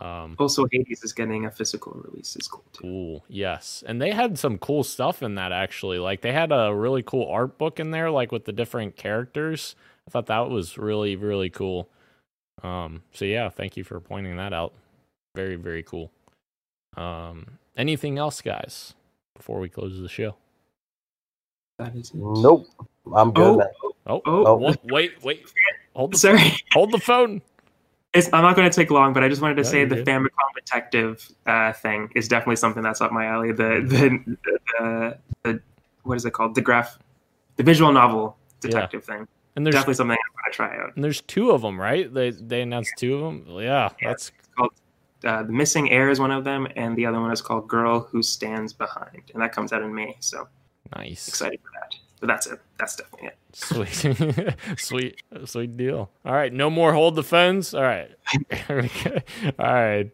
Um, 0.00 0.36
also, 0.38 0.66
Hades 0.72 1.04
is 1.04 1.12
getting 1.12 1.44
a 1.44 1.50
physical 1.50 1.92
release. 2.04 2.34
Is 2.36 2.48
cool 2.48 2.64
too. 2.72 2.86
Ooh, 2.86 3.22
yes, 3.28 3.84
and 3.86 4.00
they 4.00 4.10
had 4.10 4.38
some 4.38 4.58
cool 4.58 4.82
stuff 4.82 5.22
in 5.22 5.34
that 5.36 5.52
actually. 5.52 5.98
Like 5.98 6.22
they 6.22 6.32
had 6.32 6.50
a 6.50 6.74
really 6.74 7.02
cool 7.02 7.30
art 7.30 7.58
book 7.58 7.78
in 7.78 7.90
there, 7.90 8.10
like 8.10 8.32
with 8.32 8.44
the 8.44 8.52
different 8.52 8.96
characters. 8.96 9.76
I 10.08 10.10
thought 10.10 10.26
that 10.26 10.50
was 10.50 10.78
really 10.78 11.14
really 11.14 11.50
cool. 11.50 11.88
Um, 12.62 13.02
so 13.12 13.24
yeah, 13.24 13.48
thank 13.48 13.76
you 13.76 13.84
for 13.84 14.00
pointing 14.00 14.36
that 14.38 14.52
out. 14.52 14.72
Very 15.36 15.56
very 15.56 15.82
cool. 15.82 16.10
Um, 16.96 17.58
anything 17.76 18.18
else, 18.18 18.40
guys, 18.40 18.94
before 19.36 19.60
we 19.60 19.68
close 19.68 20.00
the 20.00 20.08
show? 20.08 20.36
That 21.78 21.94
is 21.96 22.10
it. 22.10 22.16
Nope, 22.16 22.66
I'm 23.14 23.32
good. 23.32 23.60
Oh, 23.60 23.92
oh, 24.06 24.22
oh, 24.26 24.66
oh. 24.66 24.74
wait, 24.84 25.22
wait. 25.22 25.44
Hold 25.94 26.12
the 26.12 26.18
Sorry. 26.18 26.38
Phone. 26.38 26.58
Hold 26.72 26.92
the 26.92 26.98
phone. 26.98 27.42
It's, 28.14 28.28
I'm 28.32 28.42
not 28.42 28.56
going 28.56 28.70
to 28.70 28.74
take 28.74 28.90
long, 28.90 29.14
but 29.14 29.24
I 29.24 29.28
just 29.28 29.40
wanted 29.40 29.56
to 29.56 29.64
say 29.64 29.84
the 29.84 29.96
good. 29.96 30.06
Famicom 30.06 30.28
Detective 30.54 31.30
uh, 31.46 31.72
thing 31.72 32.10
is 32.14 32.28
definitely 32.28 32.56
something 32.56 32.82
that's 32.82 33.00
up 33.00 33.10
my 33.10 33.26
alley. 33.26 33.52
The 33.52 33.82
the, 33.86 34.36
the, 34.78 35.18
the 35.42 35.60
what 36.02 36.16
is 36.16 36.24
it 36.24 36.32
called? 36.32 36.54
The 36.54 36.60
graph, 36.60 36.98
the 37.56 37.62
visual 37.62 37.90
novel 37.92 38.36
detective 38.60 39.04
yeah. 39.08 39.16
thing. 39.16 39.28
And 39.56 39.66
there's 39.66 39.74
definitely 39.74 39.94
something 39.94 40.16
I'm 40.16 40.42
going 40.42 40.52
to 40.52 40.56
try 40.56 40.84
out. 40.84 40.94
And 40.94 41.04
there's 41.04 41.20
two 41.22 41.50
of 41.50 41.62
them, 41.62 41.80
right? 41.80 42.12
They 42.12 42.30
they 42.30 42.62
announced 42.62 42.92
two 42.98 43.14
of 43.14 43.20
them. 43.20 43.46
Yeah, 43.48 43.60
yeah 44.00 44.08
that's 44.08 44.30
called. 44.30 44.42
Uh, 45.24 45.42
the 45.42 45.52
missing 45.52 45.90
heir 45.90 46.10
is 46.10 46.18
one 46.18 46.30
of 46.30 46.44
them, 46.44 46.66
and 46.76 46.96
the 46.96 47.06
other 47.06 47.20
one 47.20 47.30
is 47.30 47.40
called 47.40 47.68
Girl 47.68 48.00
Who 48.00 48.22
Stands 48.22 48.72
Behind, 48.72 49.22
and 49.32 49.42
that 49.42 49.52
comes 49.52 49.72
out 49.72 49.82
in 49.82 49.94
May. 49.94 50.16
So 50.20 50.48
nice, 50.96 51.28
excited 51.28 51.60
for 51.60 51.70
that. 51.80 51.94
But 52.20 52.28
that's 52.28 52.46
it. 52.46 52.60
That's 52.78 52.96
definitely 52.96 53.28
it. 53.28 53.36
Sweet, 53.54 54.54
sweet, 54.78 55.22
sweet 55.44 55.76
deal. 55.76 56.08
All 56.24 56.32
right, 56.32 56.52
no 56.52 56.70
more 56.70 56.92
hold 56.92 57.16
the 57.16 57.22
phones. 57.22 57.74
All 57.74 57.82
right, 57.82 58.10
all 58.70 59.56
right. 59.58 60.10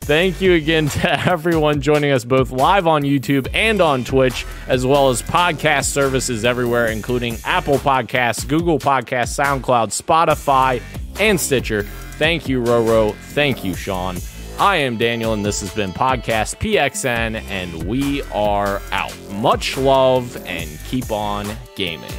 Thank 0.00 0.40
you 0.40 0.54
again 0.54 0.88
to 0.88 1.20
everyone 1.28 1.80
joining 1.80 2.10
us 2.10 2.24
both 2.24 2.50
live 2.50 2.86
on 2.86 3.02
YouTube 3.02 3.48
and 3.54 3.80
on 3.80 4.04
Twitch, 4.04 4.44
as 4.68 4.84
well 4.84 5.08
as 5.08 5.22
podcast 5.22 5.84
services 5.84 6.44
everywhere, 6.44 6.86
including 6.86 7.36
Apple 7.44 7.78
Podcasts, 7.78 8.46
Google 8.46 8.78
Podcasts, 8.78 9.40
SoundCloud, 9.40 9.88
Spotify, 9.90 10.82
and 11.18 11.40
Stitcher. 11.40 11.84
Thank 12.18 12.48
you, 12.48 12.62
Roro. 12.62 13.14
Thank 13.14 13.64
you, 13.64 13.74
Sean. 13.74 14.16
I 14.58 14.76
am 14.76 14.96
Daniel, 14.96 15.32
and 15.32 15.44
this 15.44 15.60
has 15.60 15.74
been 15.74 15.92
Podcast 15.92 16.56
PXN, 16.58 17.42
and 17.48 17.84
we 17.84 18.22
are 18.32 18.80
out. 18.92 19.16
Much 19.30 19.76
love 19.76 20.36
and 20.46 20.68
keep 20.86 21.10
on 21.10 21.46
gaming. 21.74 22.10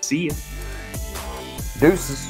See 0.00 0.28
ya. 0.28 0.34
Deuces. 1.78 2.29